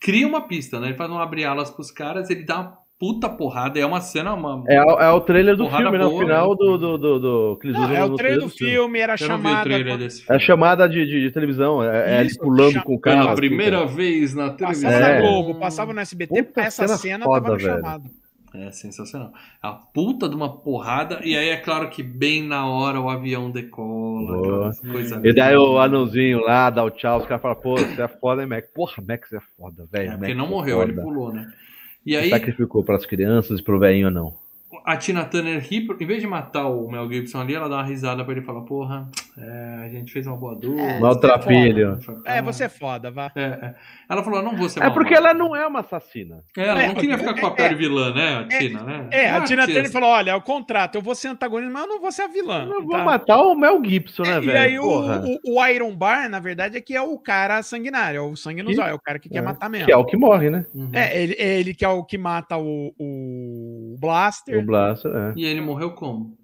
[0.00, 0.88] cria uma pista, né?
[0.88, 3.78] Ele faz um abrir alas pros caras, ele dá uma puta porrada.
[3.78, 4.32] É uma cena.
[4.34, 4.64] Uma...
[4.68, 6.04] É, o- é o trailer do filme, né?
[6.06, 6.56] O final né?
[6.58, 9.18] do, do, do, do- que eles Não, usam é o trailer do filme, era o
[9.18, 9.70] chamada.
[9.72, 10.08] É filme.
[10.28, 11.84] a chamada de, de, de televisão.
[11.84, 13.20] É, é ele Isso, pulando chama- com o carro.
[13.22, 13.88] Pela primeira cara.
[13.90, 14.90] vez na televisão.
[14.90, 15.14] Passava É.
[15.14, 17.76] na Globo, passava no SBT, Puta essa cena cena foda, tava no velho.
[17.76, 18.04] chamado.
[18.58, 19.32] É sensacional.
[19.60, 23.50] A puta de uma porrada, e aí é claro que bem na hora o avião
[23.50, 28.02] decola, coisas E daí o anãozinho lá dá o tchau, os caras falam, pô, você
[28.02, 28.68] é foda, hein, Max?
[28.72, 30.10] Porra, Max é foda, velho.
[30.10, 31.52] É, porque Max não é morreu, ele pulou, né?
[32.04, 34.34] E aí Sacrificou pras crianças e pro velhinho não.
[34.86, 37.82] A Tina Turner ri, em vez de matar o Mel Gibson ali, ela dá uma
[37.84, 40.80] risada pra ele e fala, porra, é, a gente fez uma boa dupla.
[40.80, 41.98] É, Maltrapilho.
[42.24, 43.32] É, você é foda, vá.
[43.34, 43.74] É, é.
[44.08, 45.30] Ela falou, não vou ser É porque malvada.
[45.30, 46.38] ela não é uma assassina.
[46.56, 48.44] É, ela É, não queria ficar com o é, papel é, de vilã, né, a
[48.58, 49.06] Tina, né?
[49.10, 51.82] É, a Ah, Tina Turner falou: olha, é o contrato, eu vou ser antagonista, mas
[51.82, 52.64] eu não vou ser a vilã.
[52.72, 53.04] Eu vou tá?
[53.04, 54.52] matar o Mel Gibson, né, É, velho?
[54.52, 58.18] e aí o, o, o Iron Bar, na verdade, é que é o cara sanguinário,
[58.18, 59.86] é o sangue nos olhos, é o cara que quer é, matar mesmo.
[59.86, 60.64] Que é o que morre, né?
[60.72, 60.90] Uhum.
[60.92, 64.75] É, ele, é ele que é o que mata o, o Blaster O Blaster,
[65.08, 65.32] é.
[65.36, 66.36] E ele morreu como?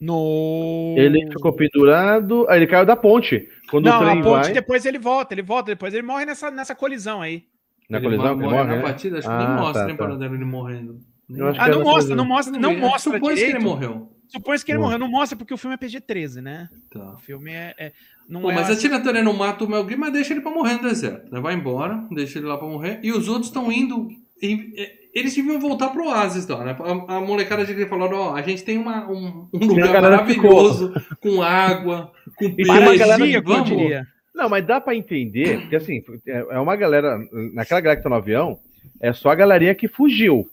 [0.00, 0.94] no.
[0.96, 3.48] Ele ficou pendurado, aí ele caiu da ponte.
[3.70, 6.24] Quando Não, o trem a ponte vai depois ele volta, ele volta, depois ele morre
[6.24, 7.42] nessa, nessa colisão aí.
[7.90, 8.82] na ele colisão, que morre morre, na né?
[8.82, 9.18] batida?
[9.18, 10.04] Acho que Ah, nem mostra, tá, hein, tá.
[10.04, 10.98] Paradelo, ele morrendo.
[11.30, 14.12] Acho Ah, que não mostra, não mostra, não mostra Supõe que ele morreu.
[14.28, 16.68] Supõe que ele morreu, não mostra porque o filme é PG-13, né?
[16.92, 17.14] Tá.
[17.14, 17.74] O filme é.
[17.78, 17.92] é-
[18.28, 20.32] não Pô, é mas a assim- Tina Turner não mata o Mel Gibson, mas deixa
[20.34, 21.32] ele pra morrer no deserto.
[21.32, 21.40] Né?
[21.40, 23.00] Vai embora, deixa ele lá pra morrer.
[23.02, 24.08] E os outros estão indo.
[24.40, 26.76] Eles deviam voltar pro Oasis, lá, né?
[26.78, 31.42] A, a molecada de falou: ó, a gente tem uma, um, um lugar maravilhoso, com
[31.42, 32.98] água, com uma peixe.
[32.98, 33.68] galera Vamos.
[33.68, 34.06] diria.
[34.34, 37.18] Não, mas dá pra entender, porque assim, é é uma galera,
[37.52, 38.58] naquela galera que tá no avião,
[39.00, 40.48] é só a galerinha que fugiu.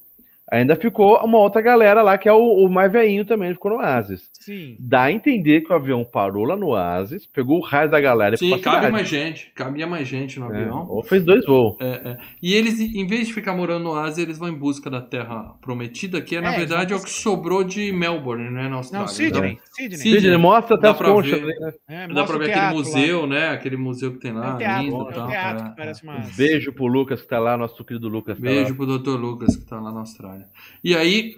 [0.52, 3.72] Ainda ficou uma outra galera lá, que é o, o mais velhinho também, ele ficou
[3.72, 4.30] no Oasis.
[4.34, 4.76] Sim.
[4.80, 8.36] Dá a entender que o avião parou lá no Oasis, pegou o raio da galera
[8.36, 8.92] e Sim, cabe cidade.
[8.92, 9.52] mais gente.
[9.56, 10.86] Cabia mais gente no É, avião.
[10.88, 11.76] Ou fez dois voos.
[11.82, 12.18] É, é.
[12.44, 15.56] E eles, em vez de ficar morando no Oasis, eles vão em busca da Terra
[15.62, 19.08] Prometida, que é, na É, verdade, é o que sobrou de Melbourne, né, na Austrália.
[19.08, 19.58] Não, Sidney.
[19.72, 19.98] Sidney.
[19.98, 20.20] Sidney.
[20.22, 21.60] Sidney, mostra até Dá as pra conchas ver.
[21.60, 21.74] né?
[21.88, 22.74] É, Dá pra ver aquele teatro lá.
[22.84, 23.50] museu, né?
[23.50, 25.28] Aquele museu que tem É lá, o teatro, lindo é e tal.
[25.28, 26.12] teatro é, que parece é.
[26.12, 26.20] uma.
[26.38, 28.38] Beijo pro Lucas que tá lá, nosso querido Lucas.
[28.38, 28.76] tá Beijo lá.
[28.76, 29.20] pro Dr.
[29.20, 30.35] Lucas, que tá lá na Austrália.
[30.84, 31.36] E aí,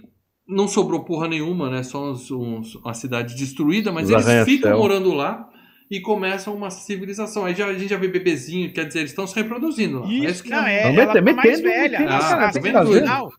[0.47, 1.83] não sobrou porra nenhuma, né?
[1.83, 5.49] Só uns, uns- uma cidade destruída, mas Os eles ficam morando lá
[5.91, 7.45] e começam uma civilização.
[7.45, 10.07] Aí já, a gente já vê bebezinho, quer dizer, eles estão se reproduzindo lá.
[10.11, 11.99] Isso, que não, é, Não, ela tá metendo- mais velha.
[11.99, 13.31] metendo A- a a, cara, cena final,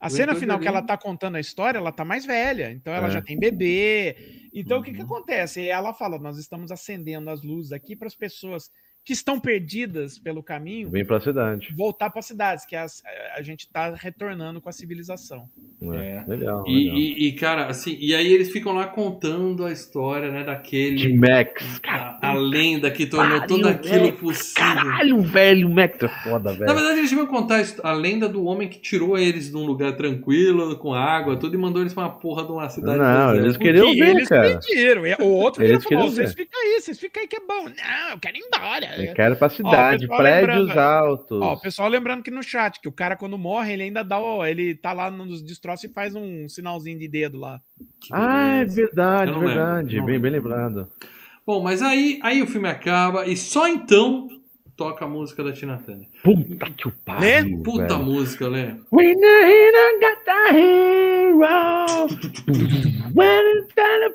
[0.00, 2.70] a cena final que ela tá contando a história, ela tá mais velha.
[2.72, 3.10] Então ela É.
[3.10, 4.16] já tem bebê.
[4.54, 5.04] Então o que que Uhum.
[5.06, 5.66] acontece?
[5.66, 8.70] Ela fala, nós estamos acendendo as luzes aqui para as pessoas
[9.04, 11.74] que estão perdidas pelo caminho Vem pra cidade.
[11.76, 13.02] voltar para cidades, que as-
[13.36, 15.48] a gente está retornando com a civilização.
[15.82, 16.24] É.
[16.26, 16.64] Legal.
[16.66, 16.96] E, legal.
[16.96, 21.14] e- e, cara, assim, e aí eles ficam lá contando a história, né, De daquele.
[21.16, 21.80] Max.
[21.86, 24.12] A, a lenda que tornou pariu, tudo aquilo velho.
[24.16, 24.54] possível.
[24.74, 26.74] Caralho, velho, Max é foda, Na velho.
[26.74, 29.94] verdade, eles deviam contar a a lenda do homem que tirou eles de um lugar
[29.96, 32.98] tranquilo, com água, tudo, e mandou eles pra uma porra de uma cidade.
[32.98, 33.36] Não, deserta.
[33.44, 34.58] eles queriam ver, eles cara.
[34.58, 35.06] pediram.
[35.06, 37.64] E O outro Eles eles falou, vocês ficam aí, vocês ficam aí que é bom.
[37.64, 38.93] Não, eu quero ir embora.
[38.96, 41.40] Eu quero pra cidade, pessoal prédios altos.
[41.40, 44.18] Ó, o pessoal lembrando que no chat, que o cara quando morre, ele ainda dá,
[44.18, 47.60] ó, ele tá lá nos destroços e faz um sinalzinho de dedo lá.
[48.12, 49.96] Ah, é verdade, não verdade.
[49.96, 50.88] não bem, bem lembrado.
[51.46, 54.28] Bom, mas aí, aí o filme acaba e só então
[54.76, 56.08] toca a música da Tina Turner.
[56.22, 57.62] Puta que o pariu.
[57.62, 58.04] Puta velho.
[58.04, 58.74] música, Lê.
[58.92, 61.40] We know got the hero.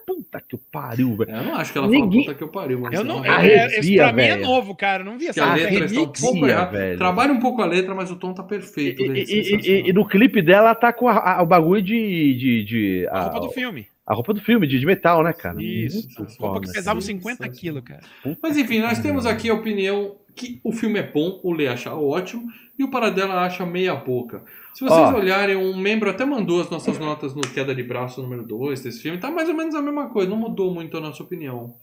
[0.06, 1.32] Puta que o pariu, velho.
[1.32, 3.28] Eu não acho que ela Ninguém- fala puta que eu pariu, mas Eu não, ela-
[3.28, 5.02] é, Arrepia, é, esse pra mim é novo, cara.
[5.02, 6.22] eu Não vi que essa a letra está um remix.
[6.22, 6.98] pouco Arrepia, velho.
[6.98, 9.02] Trabalha um pouco a letra, mas o tom tá perfeito.
[9.04, 9.56] e- Lê, e-
[9.86, 12.34] e- e no clipe dela tá com a- a- o bagulho de.
[12.36, 13.88] de, de- A roupa do filme.
[14.06, 15.62] a roupa do filme, de, de metal, né, cara?
[15.62, 16.08] Isso.
[16.08, 16.68] Muito Roupa foda.
[16.68, 17.52] que pesava Sim, 50 sim.
[17.52, 18.02] quilos, cara.
[18.42, 21.94] Mas enfim, nós temos aqui a opinião que o filme é bom, o Lê acha
[21.94, 24.42] ótimo e o Paradela acha meia boca.
[24.74, 25.18] Se vocês Ó.
[25.18, 29.02] olharem, um membro até mandou as nossas notas no Queda de Braço número 2 desse
[29.02, 31.76] filme, tá mais ou menos a mesma coisa, não mudou muito a nossa opinião.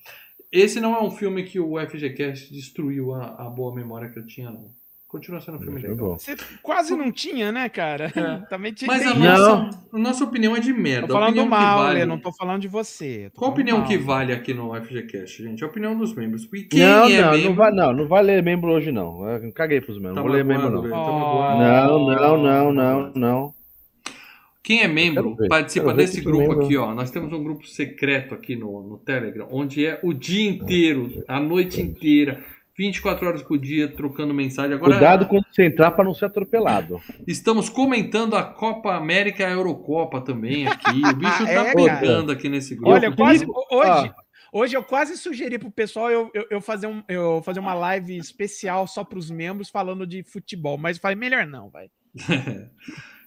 [0.51, 4.27] Esse não é um filme que o FGCast destruiu a, a boa memória que eu
[4.27, 4.71] tinha, não.
[5.17, 6.09] Continua sendo um filme Muito legal.
[6.11, 6.19] bom.
[6.19, 8.13] Você quase não tinha, né, cara?
[8.15, 8.37] É.
[8.51, 11.07] Também tinha Mas a nossa, a nossa opinião é de merda.
[11.07, 12.01] Tô falando mal, vale...
[12.01, 13.31] Lê, não tô falando de você.
[13.33, 13.89] tô Qual a opinião mal.
[13.89, 15.65] que vale aqui no FGCast, gente?
[15.65, 16.45] A opinião dos membros.
[16.45, 17.49] Porque quem Não, é não, membro...
[17.49, 19.27] não vai, não, não vai ler membro hoje, não.
[19.27, 20.17] Eu caguei pros membros.
[20.17, 20.83] Tá não vou ler membro, não.
[20.83, 21.59] Oh.
[21.59, 23.55] Não, não, não, não, não.
[24.63, 26.65] Quem é membro ver, participa desse esse grupo membro.
[26.65, 26.93] aqui, ó.
[26.93, 31.41] Nós temos um grupo secreto aqui no, no Telegram, onde é o dia inteiro, a
[31.41, 32.45] noite inteira,
[32.77, 34.75] 24 horas por dia, trocando mensagem.
[34.75, 37.01] Agora Cuidado quando você entrar pra não ser atropelado.
[37.27, 41.01] estamos comentando a Copa América e a Eurocopa também aqui.
[41.05, 42.91] O bicho tá É, pegando aqui nesse grupo.
[42.91, 44.15] Olha, quase hoje, Ah.
[44.53, 48.17] hoje eu quase sugeri pro pessoal eu, eu, eu fazer um, eu fazer uma live
[48.17, 51.89] especial só pros membros falando de futebol, mas falei melhor não, vai.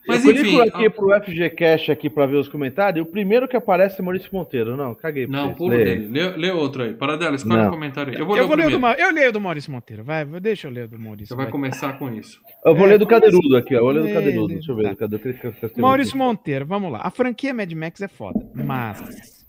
[0.10, 3.06] Mas eu enfim, aqui ó, pro FGCast aqui pra ver os comentários.
[3.06, 4.76] O primeiro que aparece é Maurício Monteiro.
[4.76, 5.26] Não, caguei.
[5.28, 5.84] não, pulo Lê.
[5.86, 6.08] dele.
[6.08, 6.94] Lê, lê outro aí.
[6.94, 8.20] Paradela, escolhe um comentário aí.
[8.20, 9.00] Eu vou ler Eu, vou ler o do, primeiro.
[9.00, 11.28] Ma- eu leio do Maurício Monteiro, vai, deixa eu ler do Maurício.
[11.28, 11.52] Você vai vai.
[11.52, 12.40] começar com isso.
[12.66, 13.80] Eu vou É, ler do Cadeirudo aqui, ó.
[13.80, 14.54] Eu vou ler do Cadeirudo.
[14.54, 14.84] Deixa eu ver.
[14.84, 14.90] Tá.
[14.90, 17.00] do Cadê- cadê- cadê- cadê- Maurício Monteiro, vamos lá.
[17.04, 19.46] A franquia Mad Max é foda, mas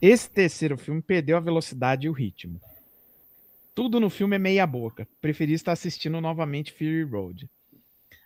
[0.00, 2.60] esse terceiro filme perdeu a velocidade e o ritmo.
[3.74, 5.06] Tudo no filme é meia boca.
[5.20, 7.48] Preferi estar assistindo novamente Fury Road.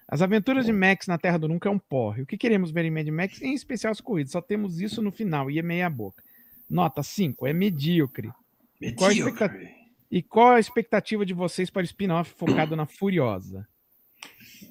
[0.07, 2.23] As aventuras de Max na Terra do Nunca é um porre.
[2.23, 5.11] O que queremos ver em Mad Max, em especial as corridas, só temos isso no
[5.11, 6.23] final e é meia boca.
[6.69, 8.31] Nota 5, é medíocre.
[8.97, 9.71] Qual a Medíocre.
[10.11, 13.67] E qual a expectativa de vocês para o spin-off focado na Furiosa?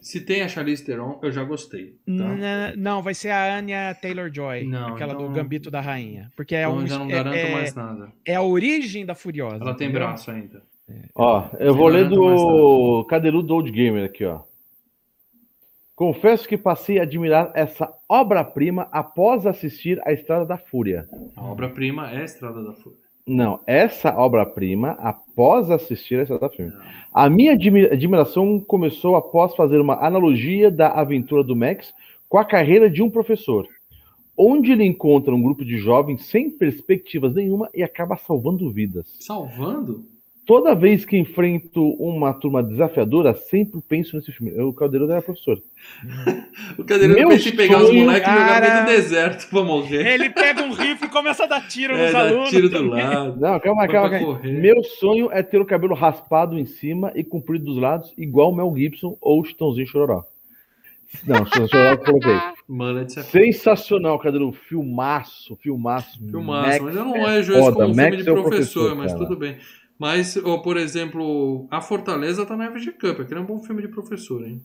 [0.01, 1.95] Se tem a Charlize Theron, eu já gostei.
[2.05, 2.75] Tá?
[2.77, 6.31] Não, vai ser a Anya Taylor-Joy, aquela então- do Gambito da Rainha.
[6.35, 8.11] Porque é, Então um, já não é- garanto é, mais nada.
[8.25, 9.57] é a origem da Furiosa.
[9.57, 10.07] Ela tem entendeu?
[10.07, 10.63] braço ainda.
[11.15, 14.41] Ó, eu vou ler do Cadeirudo Old Gamer aqui, ó.
[15.95, 21.07] Confesso que passei a admirar essa obra-prima após assistir A Estrada da Fúria.
[21.35, 22.97] A obra-prima é a Estrada da Fúria.
[23.27, 26.73] Não, essa obra-prima após assistir A Estrada da Fúria.
[27.13, 31.93] A minha admi- admiração começou após fazer uma analogia da aventura do Max
[32.27, 33.67] com a carreira de um professor,
[34.35, 39.15] onde ele encontra um grupo de jovens sem perspectivas nenhuma e acaba salvando vidas.
[39.19, 40.03] Salvando?
[40.45, 44.51] Toda vez que enfrento uma turma desafiadora, sempre penso nesse filme.
[44.53, 45.57] Eu, o Caldeirão era professor.
[46.77, 48.81] O cadeireiro Meu pensa em pegar os moleques e jogar no meio cara.
[48.81, 50.07] do deserto pra morrer.
[50.13, 52.49] Ele pega um rifle e começa a dar tiro É, nos alunos.
[52.49, 53.39] tiro do lado.
[53.39, 54.39] Não, calma, calma, calma.
[54.43, 58.55] Meu sonho é ter o cabelo raspado em cima e comprido dos lados, igual o
[58.55, 60.23] Mel Gibson ou o Chitãozinho Chororó.
[61.27, 62.35] Não, Chororó que eu coloquei.
[62.67, 64.51] Mano, é de ser Sensacional, Cadeiro.
[64.51, 66.17] Filmaço, filmaço.
[66.19, 66.69] filmaço.
[66.69, 67.75] Max Mas eu não é vejo isso foda.
[67.75, 69.25] como um filme de é o professor, mas cara.
[69.25, 69.57] tudo bem.
[69.99, 73.19] Mas, ó, por exemplo, A Fortaleza tá na FG Cup.
[73.21, 74.61] Aquele é um bom filme de professor, hein?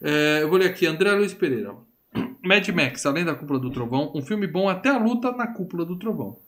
[0.00, 1.74] É, eu vou ler aqui, André Luiz Pereira.
[2.44, 5.84] Mad Max, Além da Cúpula do Trovão, um filme bom até a luta na Cúpula
[5.84, 6.38] do Trovão.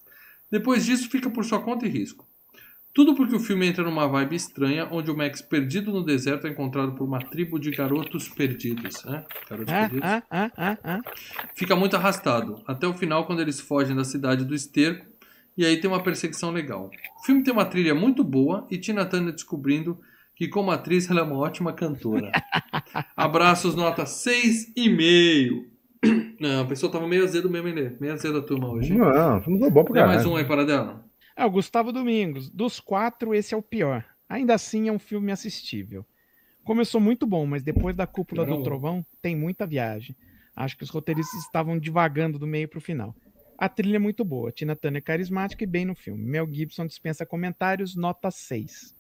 [0.51, 2.27] Depois disso, fica por sua conta e risco.
[2.93, 6.51] Tudo porque o filme entra numa vibe estranha, onde o Max, perdido no deserto, é
[6.51, 9.05] encontrado por uma tribo de garotos perdidos.
[9.05, 9.25] né?
[9.49, 10.11] Garotos Ah, perdidos.
[10.11, 10.23] ah,
[10.57, 11.01] ah, ah.
[11.55, 15.07] Fica muito arrastado, até o final, quando eles fogem da cidade do esterco,
[15.57, 16.91] e aí tem uma perseguição legal.
[17.21, 19.99] O filme tem uma trilha muito boa e Tina Turner descobrindo
[20.35, 22.33] que, como atriz, ela é uma ótima cantora.
[23.15, 25.67] Abraços, nota 6,5.
[26.41, 27.95] Não, a pessoa tava meio azedo mesmo, ele.
[28.01, 28.95] Meio azedo a turma hoje.
[28.95, 31.05] Não, não foi bom pra Tem mais um aí para dela.
[31.37, 32.49] É o Gustavo Domingos.
[32.49, 34.03] Dos quatro, esse é o pior.
[34.27, 36.07] Ainda assim, é um filme assistível.
[36.65, 40.17] Começou muito bom, mas depois da cúpula do trovão, tem muita viagem.
[40.57, 43.15] Acho que os roteiristas estavam divagando do meio pro final.
[43.61, 44.51] A trilha é muito boa.
[44.51, 46.25] Tina Turner é carismática e bem no filme.
[46.25, 48.95] Mel Gibson dispensa comentários, nota 6.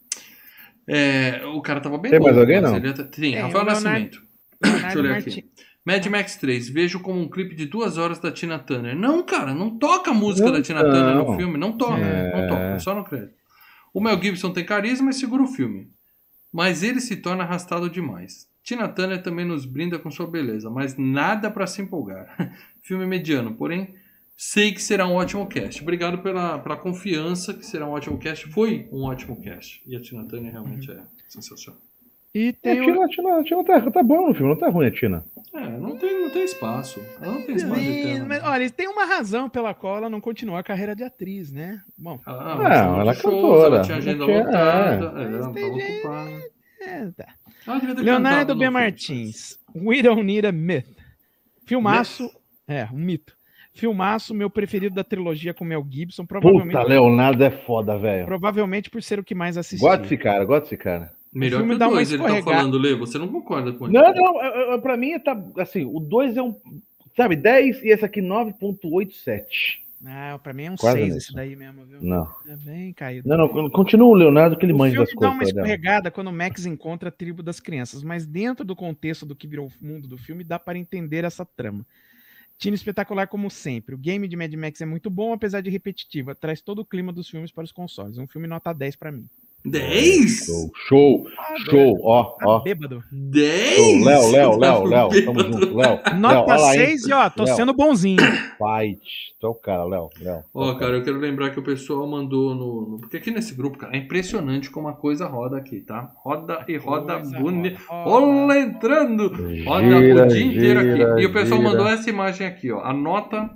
[0.86, 2.76] É, o cara tava bem Tem mais bom, alguém, mas não?
[2.78, 4.22] ele Tem, Tem, Rafael Leonardo- Nascimento.
[4.62, 5.50] Deixa eu ler aqui.
[5.84, 8.94] Mad Max 3, vejo como um clipe de duas horas da Tina Turner.
[8.94, 11.36] Não, cara, não toca a música Não, da Tina Turner no não.
[11.38, 11.56] filme.
[11.56, 12.40] Não toca, É.
[12.42, 13.32] não toca, só no crédito.
[13.94, 15.90] O Mel Gibson tem carisma e segura o filme.
[16.52, 18.46] Mas ele se torna arrastado demais.
[18.62, 22.36] Tina Turner também nos brinda com sua beleza, mas nada pra se empolgar.
[22.82, 23.94] filme mediano, porém,
[24.42, 25.82] sei que será um ótimo cast.
[25.82, 28.48] Obrigado pela, pela confiança que será um ótimo cast.
[28.48, 29.82] Foi um ótimo cast.
[29.86, 30.98] E a Tina Turner realmente é
[31.28, 31.78] sensacional.
[32.34, 32.84] E É, tem a.
[32.84, 35.22] Tina, a Tina, a Tina tá, tá bom no filme, não tá ruim a Tina.
[35.52, 37.00] É, não tem, não tem espaço.
[37.20, 38.24] Ela não tem espaço de Sim, tela.
[38.28, 41.82] mas, olha, tem uma razão pela qual ela não continuou a carreira de atriz, né?
[41.98, 43.66] Bom, Ah, Não, ela, tinha ela é cantora.
[43.76, 46.42] ela tinha agenda tinha- lotada, é, Mas ela tem tava gente- ocupada.
[46.80, 47.34] é, tá.
[48.00, 48.54] Leonardo B.
[48.54, 48.70] no filme.
[48.70, 49.58] Martins.
[49.74, 50.86] We Don't Need a Myth.
[51.66, 52.30] Filmaço.
[52.66, 53.36] É, um mito.
[53.72, 56.26] Filmaço, meu preferido da trilogia com Mel Gibson.
[56.26, 58.26] Provavelmente, Puta, Leonardo é foda, velho.
[58.26, 59.80] provavelmente por ser o que mais assisti.
[59.84, 61.12] Gosto desse cara, gosto desse cara.
[61.32, 63.86] Melhor filme que o dá uma 2, ele tá falando, Lê, você não concorda com
[63.86, 63.94] ele.
[63.94, 66.56] Não, não, pra mim tá assim, o 2 é um,
[67.16, 69.78] sabe, 10 e esse aqui 9.87.
[70.04, 71.26] Ah, pra mim é um Quase 6 nisso.
[71.28, 71.98] esse daí mesmo, viu?
[72.00, 72.26] Não.
[72.48, 73.28] É bem caído.
[73.28, 75.52] Não, não, continua o Leonardo que ele O manja filme das dá uma coisas.
[75.52, 75.64] Fredão.
[75.66, 79.46] escorregada quando o Max encontra a tribo das crianças, mas dentro do contexto do que
[79.46, 81.84] virou o mundo do filme, dá para entender essa trama.
[82.60, 83.94] Tina espetacular como sempre.
[83.94, 86.34] O game de Mad Max é muito bom, apesar de repetitiva.
[86.34, 88.18] Traz todo o clima dos filmes para os consoles.
[88.18, 89.26] Um filme nota 10 para mim.
[89.64, 90.46] 10?
[90.46, 91.26] Show, show,
[91.70, 92.60] show, ó, Tá ó.
[92.60, 93.02] bêbado.
[93.12, 93.76] 10?
[93.76, 94.04] Show.
[94.04, 96.00] Léo, Léo, Tá Léo, Léo, tamo junto, Léo.
[96.18, 96.86] Nota olha lá, hein?
[96.86, 97.54] 6 e ó, tô Léo.
[97.56, 98.16] sendo bonzinho.
[98.22, 99.00] Fight.
[99.38, 100.42] Tu é o cara, Léo, Léo.
[100.54, 103.76] Ó, cara, eu quero lembrar que o pessoal mandou no, no- Porque aqui nesse grupo,
[103.78, 106.10] cara, é impressionante como a coisa roda aqui, tá?
[106.24, 107.78] Roda e roda bonita.
[107.86, 109.28] Rola entrando!
[109.64, 111.22] Roda Gira, o dia inteiro gira, aqui.
[111.22, 111.70] E o pessoal gira.
[111.72, 112.80] mandou essa imagem aqui, ó.
[112.80, 113.50] A nota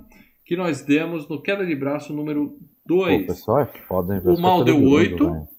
[0.45, 2.49] que nós demos no queda de braço número
[2.87, 3.23] Pô, 2.
[3.23, 4.21] o pessoal é foda, hein?
[4.23, 5.31] O mal deu doido, oito.
[5.31, 5.54] velho.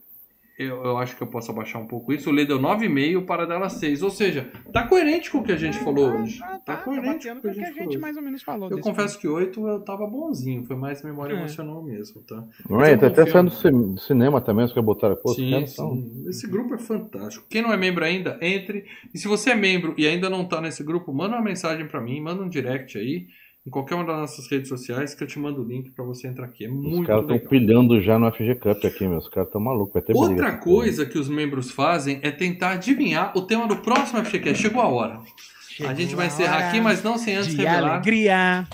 [0.59, 2.31] Eu, eu acho que eu posso abaixar um pouco isso.
[2.31, 4.03] O Lê deu 9,5, o Paradela 6.
[4.03, 6.41] Ou seja, tá coerente com o que a gente falou hoje.
[6.43, 7.89] Ah, Tá tá, tá coerente com o que a gente falou.
[7.89, 7.99] hoje.
[7.99, 8.71] mais ou menos falou.
[8.71, 10.65] Eu confesso que 8 eu tava bonzinho.
[10.65, 11.39] Foi mais memória É.
[11.39, 12.37] emocional mesmo, tá?
[12.69, 15.17] Não Mas é, tá até saindo do cin- do cinema também, os que botaram.
[15.17, 16.25] Pô, sim, caras são- sim.
[16.29, 17.45] Esse grupo é fantástico.
[17.51, 18.87] Quem não é membro ainda, entre.
[19.15, 22.01] E se você é membro e ainda não tá nesse grupo, manda uma mensagem pra
[22.01, 23.27] mim, manda um direct aí,
[23.67, 26.29] em qualquer uma das nossas redes sociais, que eu te mando o link pra você
[26.29, 26.65] entrar aqui.
[26.65, 27.51] É Os muito caras estão legal.
[27.51, 29.25] pilhando já no FG Cup aqui, meus.
[29.25, 29.95] Os caras estão malucos.
[29.95, 33.77] Vai ter briga Outra coisa que os membros fazem é tentar adivinhar o tema do
[33.79, 34.63] próximo FGCast.
[34.63, 35.21] Chegou a hora.
[35.69, 38.67] Chegou a gente vai encerrar aqui, mas não sem antes de revelar alegria.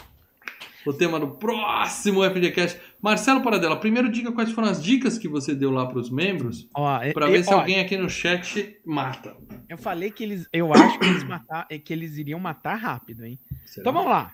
[0.86, 2.78] o tema do próximo FGCast.
[3.00, 6.98] Marcelo Paradela, primeiro diga quais foram as dicas que você deu lá pros membros, Ó,
[7.12, 9.34] pra eu, ver se ó, alguém aqui no chat mata.
[9.68, 13.24] eu falei que eles, eu acho que eles matar, é que eles iriam matar rápido,
[13.24, 13.40] hein?
[13.76, 14.30] Então vamos lá.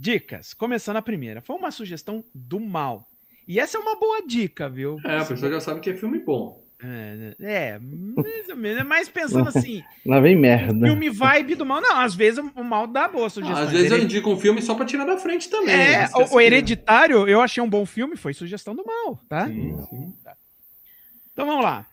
[0.00, 0.54] Dicas.
[0.54, 1.40] Começando a primeira.
[1.40, 3.08] Foi uma sugestão do mal.
[3.46, 4.98] E essa é uma boa dica, viu?
[5.04, 6.64] É, a pessoa já sabe que é filme bom.
[6.80, 8.84] É, é, mais ou menos.
[8.86, 10.86] Mas pensando assim, Lá vem merda.
[10.86, 11.80] filme vibe do mal.
[11.80, 13.64] Não, às vezes o mal dá boa sugestão.
[13.64, 15.74] Às vezes eu indico um filme só pra tirar da frente também.
[15.74, 16.08] É, né?
[16.14, 19.48] O, o Hereditário, eu achei um bom filme, foi sugestão do mal, tá?
[19.48, 20.14] Sim, sim.
[21.32, 21.84] Então vamos lá.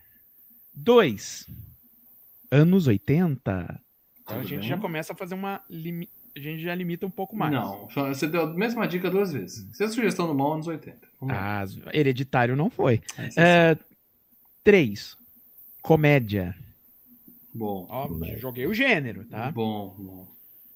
[0.74, 1.48] Dois.
[2.52, 3.82] Anos 80.
[4.22, 4.70] Então a gente bem.
[4.70, 5.62] já começa a fazer uma.
[5.70, 7.52] limi- A gente já limita um pouco mais.
[7.54, 9.66] Não, você deu a mesma dica duas vezes.
[9.72, 10.98] Você é sugestão do mal anos 80.
[11.22, 11.64] Vamos lá.
[11.64, 13.02] Ah, hereditário não foi.
[13.18, 13.78] Essa É,
[14.64, 15.16] três.
[15.82, 16.54] Comédia.
[17.54, 19.50] Bom, Ó, joguei o gênero, tá?
[19.50, 20.28] bom, bom.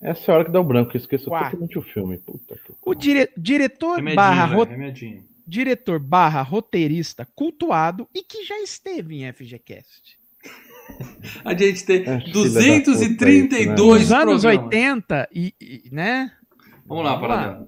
[0.02, 1.52] Essa é a hora que dá o branco, eu esqueço Quatro.
[1.52, 2.18] totalmente o filme.
[2.20, 5.26] Puta que O dire- diretor Remedinho, barra, ro- remedinho.
[5.46, 10.18] diretor barra roteirista cultuado e que já esteve em FGCast.
[11.46, 14.66] A gente tem É, filha da 232 puta Nos anos programas.
[14.74, 16.32] 80 e, e- né?
[16.86, 17.68] Vamos lá, Paradela.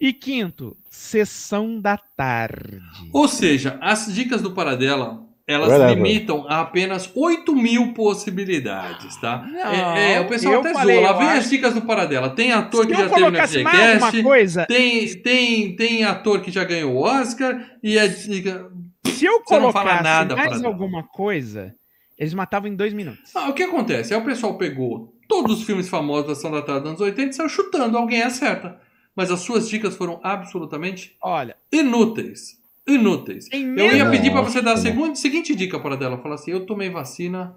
[0.00, 2.80] E quinto, sessão da tarde.
[3.12, 5.94] Ou seja, as dicas do Paradela, elas Whatever.
[5.96, 9.46] limitam a apenas 8 mil possibilidades, tá?
[9.46, 11.10] Não, é, é, o pessoal até falei, zoa.
[11.10, 12.30] Lá vem acho- as dicas do Paradela.
[12.30, 16.50] Tem ator que Se eu já teve no FGCast, coisa, tem, tem, tem ator que
[16.50, 18.68] já ganhou o Oscar, e a dica...
[19.06, 20.68] se eu colocasse nada, mais Paradela.
[20.74, 21.74] alguma coisa,
[22.18, 23.34] eles matavam em dois minutos.
[23.34, 24.14] Ah, o que acontece?
[24.14, 27.30] Aí o pessoal pegou todos os filmes famosos da Ação da Tarde dos anos 80
[27.30, 28.80] e saiu chutando, alguém acerta.
[29.14, 32.60] Mas as suas dicas foram absolutamente Olha, inúteis.
[32.86, 33.48] Inúteis.
[33.52, 36.18] Eu ia pedir pra você dar a segunda, seguinte dica para dela.
[36.18, 37.54] Falar assim: eu tomei vacina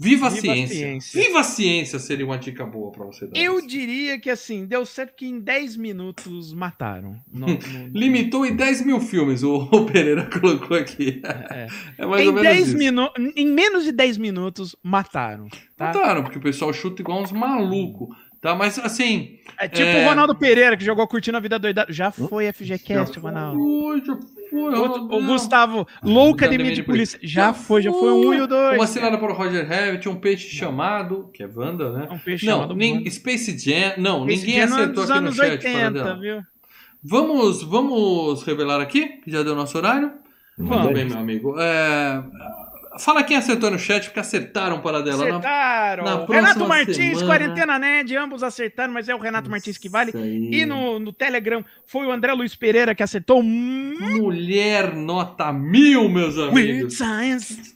[0.00, 0.76] Viva a Viva a ciência.
[0.76, 1.22] ciência.
[1.22, 3.36] Viva a ciência seria uma dica boa pra você dar.
[3.36, 7.16] Eu diria que assim, deu certo que em 10 minutos mataram.
[7.32, 7.58] No- no-
[7.92, 11.20] Limitou em 10 mil filmes, o, o Pereira colocou aqui.
[11.24, 11.66] É.
[11.98, 12.76] É mais ou em, menos 10 isso.
[12.78, 13.08] minu...
[13.34, 15.48] em menos de 10 minutos, mataram.
[15.76, 15.86] Tá?
[15.86, 18.16] Mataram, porque o pessoal chuta igual uns malucos.
[18.40, 19.38] Tá, mas assim.
[19.58, 20.04] É tipo É.
[20.04, 21.84] o Ronaldo Pereira, que jogou curtindo a vida doida.
[21.88, 23.58] Já foi FGCast, já Ronaldo.
[23.58, 24.16] foi, já
[24.50, 24.74] foi,
[25.20, 27.18] o Gustavo, louca Academia Academia de de Polícia.
[27.22, 28.74] Já foi, já foi 1 e o 2.
[28.76, 32.08] Uma assinada para o Roger Rabbit, um peixe chamado, que é Wanda, né?
[32.10, 33.10] Um peixe não, chamado nem.
[33.10, 33.94] Space Jam.
[33.98, 35.50] Não, Esse ninguém não é acertou aqui no chat.
[35.50, 36.20] 80, Paradela.
[36.20, 36.42] viu?
[37.02, 40.12] Vamos, vamos revelar aqui, que já deu nosso horário.
[40.56, 41.54] Muito Manda bem, meu amigo.
[41.58, 42.22] É,
[42.98, 45.18] Fala quem acertou no chat, porque acertaram para dela.
[45.24, 45.30] Na...
[45.38, 46.04] Acertaram.
[46.04, 49.88] na próxima Renato Martins, semana- Quarentena Ned, ambos acertaram, mas é o Renato Martins que
[49.88, 50.10] vale.
[50.10, 50.50] Isso aí.
[50.52, 53.42] E no, no Telegram foi o André Luiz Pereira que acertou.
[53.42, 56.94] Mulher nota mil, meus Weird amigos.
[56.94, 57.74] Science.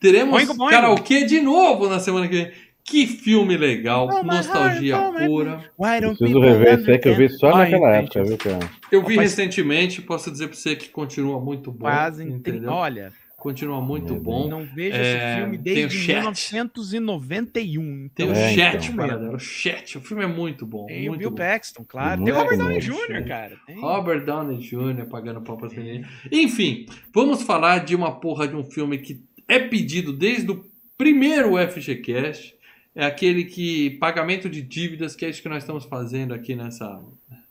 [0.00, 0.70] Teremos Boingo, boingo.
[0.70, 2.67] karaokê de novo na semana que vem.
[2.88, 5.70] Que filme legal, Oh, nostalgia heart, pura.
[5.78, 8.70] Why don't Preciso rever esse aí que eu vi só naquela época, viu, cara?
[8.90, 11.80] Eu vi Rapaz, recentemente, posso dizer pra você que continua muito bom.
[11.80, 12.70] Quase entendeu?
[12.70, 14.48] Olha, Continua muito Meu bom.
[14.48, 16.52] não vejo É, esse filme o desde chat.
[16.54, 18.08] 1991.
[18.12, 19.34] Tem o Então, É, chat, então.
[19.34, 19.96] o chat.
[19.98, 20.86] O filme é muito bom.
[20.86, 21.36] Tem o muito Bill bom.
[21.36, 22.20] Paxton, claro.
[22.20, 22.58] Muito Tem o Robert.
[22.58, 23.56] Downey Jr., cara.
[23.64, 23.80] Tem.
[23.80, 25.06] Robert Downey Jr.
[25.08, 26.08] pagando pau pra menina.
[26.32, 30.64] Enfim, vamos falar de uma porra de um filme que é pedido desde o
[30.96, 32.56] primeiro FGCast.
[32.98, 37.00] É aquele que pagamento de dívidas, que é isso que nós estamos fazendo aqui nessa,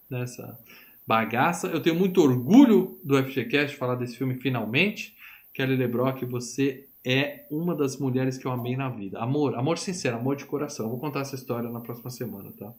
[0.09, 0.59] nessa
[1.07, 1.67] bagaça.
[1.67, 5.15] Eu tenho muito orgulho do FGCast falar desse filme finalmente.
[5.53, 9.19] Kelly LeBrock, você é uma das mulheres que eu amei na vida.
[9.19, 10.87] Amor, amor sincero, amor de coração.
[10.87, 12.73] Eu vou contar essa história na próxima semana, tá?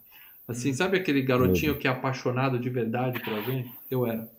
[0.47, 3.65] Assim, sabe aquele garotinho que é apaixonado de verdade por alguém?
[3.91, 4.31] Eu era.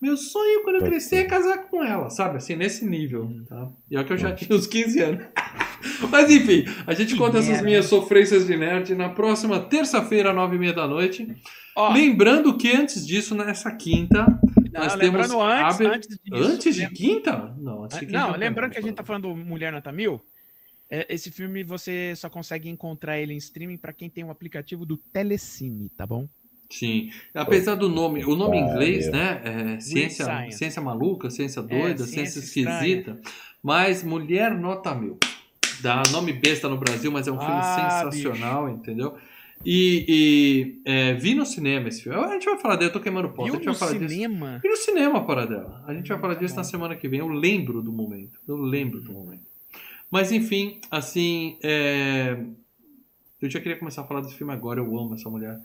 [0.00, 2.38] Meu sonho quando eu crescer é casar com ela, sabe?
[2.38, 3.70] Assim, nesse nível, tá?
[3.88, 5.26] E é que eu já tinha uns 15 anos.
[6.10, 7.64] Mas enfim, a gente Que conta essas merda.
[7.64, 11.26] minhas sofrências de nerd na próxima terça-feira, nove e meia da noite.
[11.74, 14.26] Ó, Lembrando que antes disso, nessa quinta,
[14.72, 16.42] não, nós lembrando temos antes, abre- antes disso.
[16.44, 17.54] antes de quinta?
[17.58, 18.18] Não, antes de quinta.
[18.18, 20.20] Não, lembrando que a gente tá falando Mulher Nota Mil,
[20.90, 24.86] é, esse filme você só consegue encontrar ele em streaming pra quem tem o aplicativo
[24.86, 26.26] do Telecine, tá bom?
[26.70, 27.10] Sim.
[27.34, 29.40] Apesar do nome, o nome em inglês, né?
[29.76, 30.58] É ciência, Science.
[30.58, 33.20] ciência maluca, ciência doida, É, ciência, ciência esquisita.
[33.62, 35.18] Mas Mulher Nota Mil.
[35.80, 39.16] Dá nome besta no Brasil, mas é um filme Ah, sensacional, entendeu?
[39.64, 42.18] E, e, é, vi no cinema esse filme.
[42.18, 43.50] A gente vai falar dele, eu tô queimando ponto.
[43.50, 44.08] A gente no vai falar disso.
[44.14, 44.60] cinema?
[44.62, 45.82] Vi no cinema, para dela.
[45.86, 47.20] A gente vai falar Tá disso na semana que vem.
[47.20, 48.38] Eu lembro do momento.
[48.46, 49.46] Eu lembro do momento.
[50.10, 51.58] Mas enfim, assim.
[51.62, 52.36] é,
[53.40, 54.78] Eu já queria começar a falar desse filme agora.
[54.80, 55.58] Eu amo essa mulher.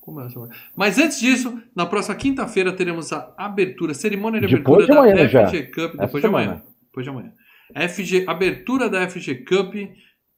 [0.00, 0.54] Como é essa mulher?
[0.74, 5.32] Mas antes disso, na próxima quinta-feira teremos a abertura, cerimônia de Depois abertura de amanhã
[5.32, 5.48] da.
[5.48, 5.94] FG Cup.
[5.94, 6.46] Essa Depois de amanhã.
[6.48, 6.64] semana.
[6.86, 7.32] Depois de amanhã.
[7.74, 9.74] FG, abertura da FG Cup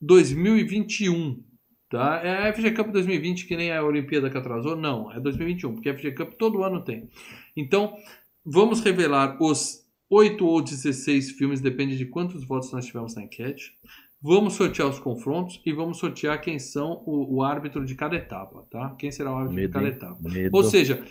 [0.00, 1.42] 2021.
[1.90, 2.20] Tá?
[2.22, 4.76] É a FG Cup 2020, que nem a Olimpíada que atrasou?
[4.76, 7.08] Não, é 2021, porque a FG Cup todo ano tem.
[7.56, 7.96] Então,
[8.44, 13.72] vamos revelar os 8 ou 16 filmes, depende de quantos votos nós tivemos na enquete.
[14.22, 18.66] Vamos sortear os confrontos e vamos sortear quem são o, o árbitro de cada etapa,
[18.70, 18.94] tá?
[18.98, 19.92] Quem será o árbitro de Medo, cada hein?
[19.92, 20.28] etapa.
[20.28, 20.56] Medo.
[20.56, 21.02] Ou seja,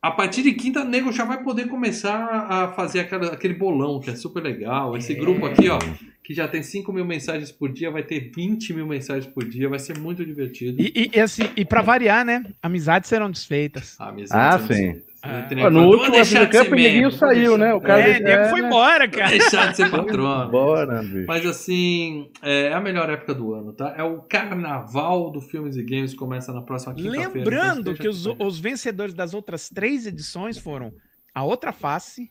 [0.00, 4.10] a partir de quinta, nego já vai poder começar a fazer aquela- aquele bolão, que
[4.10, 4.96] é super legal.
[4.96, 5.16] Esse É.
[5.16, 5.78] grupo aqui, ó,
[6.22, 9.68] que já tem 5 mil mensagens por dia, vai ter 20 mil mensagens por dia,
[9.68, 10.80] vai ser muito divertido.
[10.80, 12.44] E, e, e assim, e pra variar, né?
[12.62, 13.96] Amizades serão desfeitas.
[13.98, 15.00] Ah, Ah, sim.
[15.20, 15.70] Ah.
[15.70, 17.74] No último o Neguinho saiu, né?
[17.74, 19.30] O cara É, nego foi embora, Vou cara.
[19.30, 20.48] deixar de ser patrono.
[20.50, 21.26] Bora, bicho.
[21.26, 23.94] Mas assim, é a melhor época do ano, tá?
[23.98, 27.30] É o carnaval do Filmes e Games, começa na próxima quinta-feira.
[27.34, 30.92] Lembrando então que os, os vencedores das outras três edições foram
[31.34, 32.30] A Outra Face,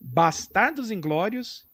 [0.00, 1.64] Bastardos Inglórios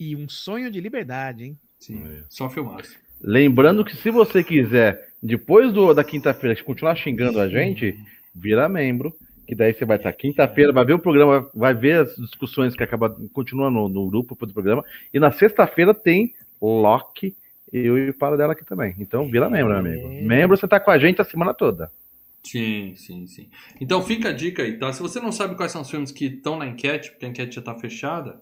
[0.00, 1.58] e Um Sonho de Liberdade, hein?
[1.78, 2.96] Sim, só filmaço.
[3.20, 7.96] Lembrando que se você quiser, depois do, da quinta-feira, continuar xingando a gente,
[8.34, 9.14] vira membro.
[9.48, 12.82] Que daí você vai estar quinta-feira, vai ver o programa, vai ver as discussões que
[12.82, 14.84] acaba continuando no, no grupo do programa.
[15.12, 17.34] E na sexta-feira tem Loki,
[17.72, 18.94] eu e o Para dela aqui também.
[18.98, 20.06] Então vira membro, meu amigo.
[20.06, 20.20] É.
[20.20, 21.90] Membro, você tá com a gente a semana toda.
[22.44, 23.48] Sim, sim, sim.
[23.80, 24.92] Então fica a dica aí, tá?
[24.92, 27.56] Se você não sabe quais são os filmes que estão na enquete, porque a enquete
[27.56, 28.38] já tá fechada,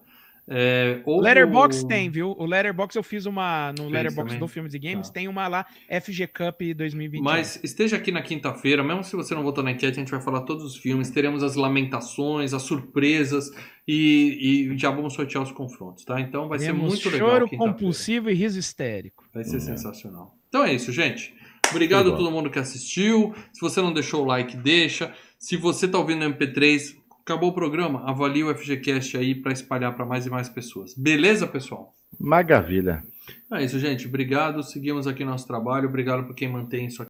[0.49, 2.35] é, O ouve Letterbox o- tem, viu?
[2.37, 4.39] O Letterbox eu fiz uma no Letterbox também?
[4.39, 5.13] do Filmes e Games, Tá.
[5.13, 7.23] tem uma lá FG Cup 2021.
[7.23, 10.21] Mas esteja aqui na quinta-feira, mesmo se você não votou na enquete, a gente vai
[10.21, 13.51] falar todos os filmes, teremos as lamentações, as surpresas
[13.87, 16.19] e, e já vamos sortear os confrontos, tá?
[16.21, 17.29] Então vai ser muito legal.
[17.29, 19.25] choro compulsivo e riso histérico.
[19.33, 20.37] Vai ser sensacional.
[20.49, 21.33] Então é isso, gente.
[21.69, 23.35] Obrigado a todo mundo que assistiu.
[23.51, 25.13] Se você não deixou o like, deixa.
[25.37, 26.95] Se você tá ouvindo no MP3,
[27.27, 28.09] Acabou o programa?
[28.09, 30.93] Avalie o FGCast aí para espalhar para mais e mais pessoas.
[30.95, 31.93] Beleza, pessoal?
[32.17, 33.03] Maravilha.
[33.51, 34.07] É isso, gente.
[34.07, 34.63] Obrigado.
[34.63, 35.89] Seguimos aqui nosso trabalho.
[35.89, 37.05] Obrigado por quem mantém isso aqui.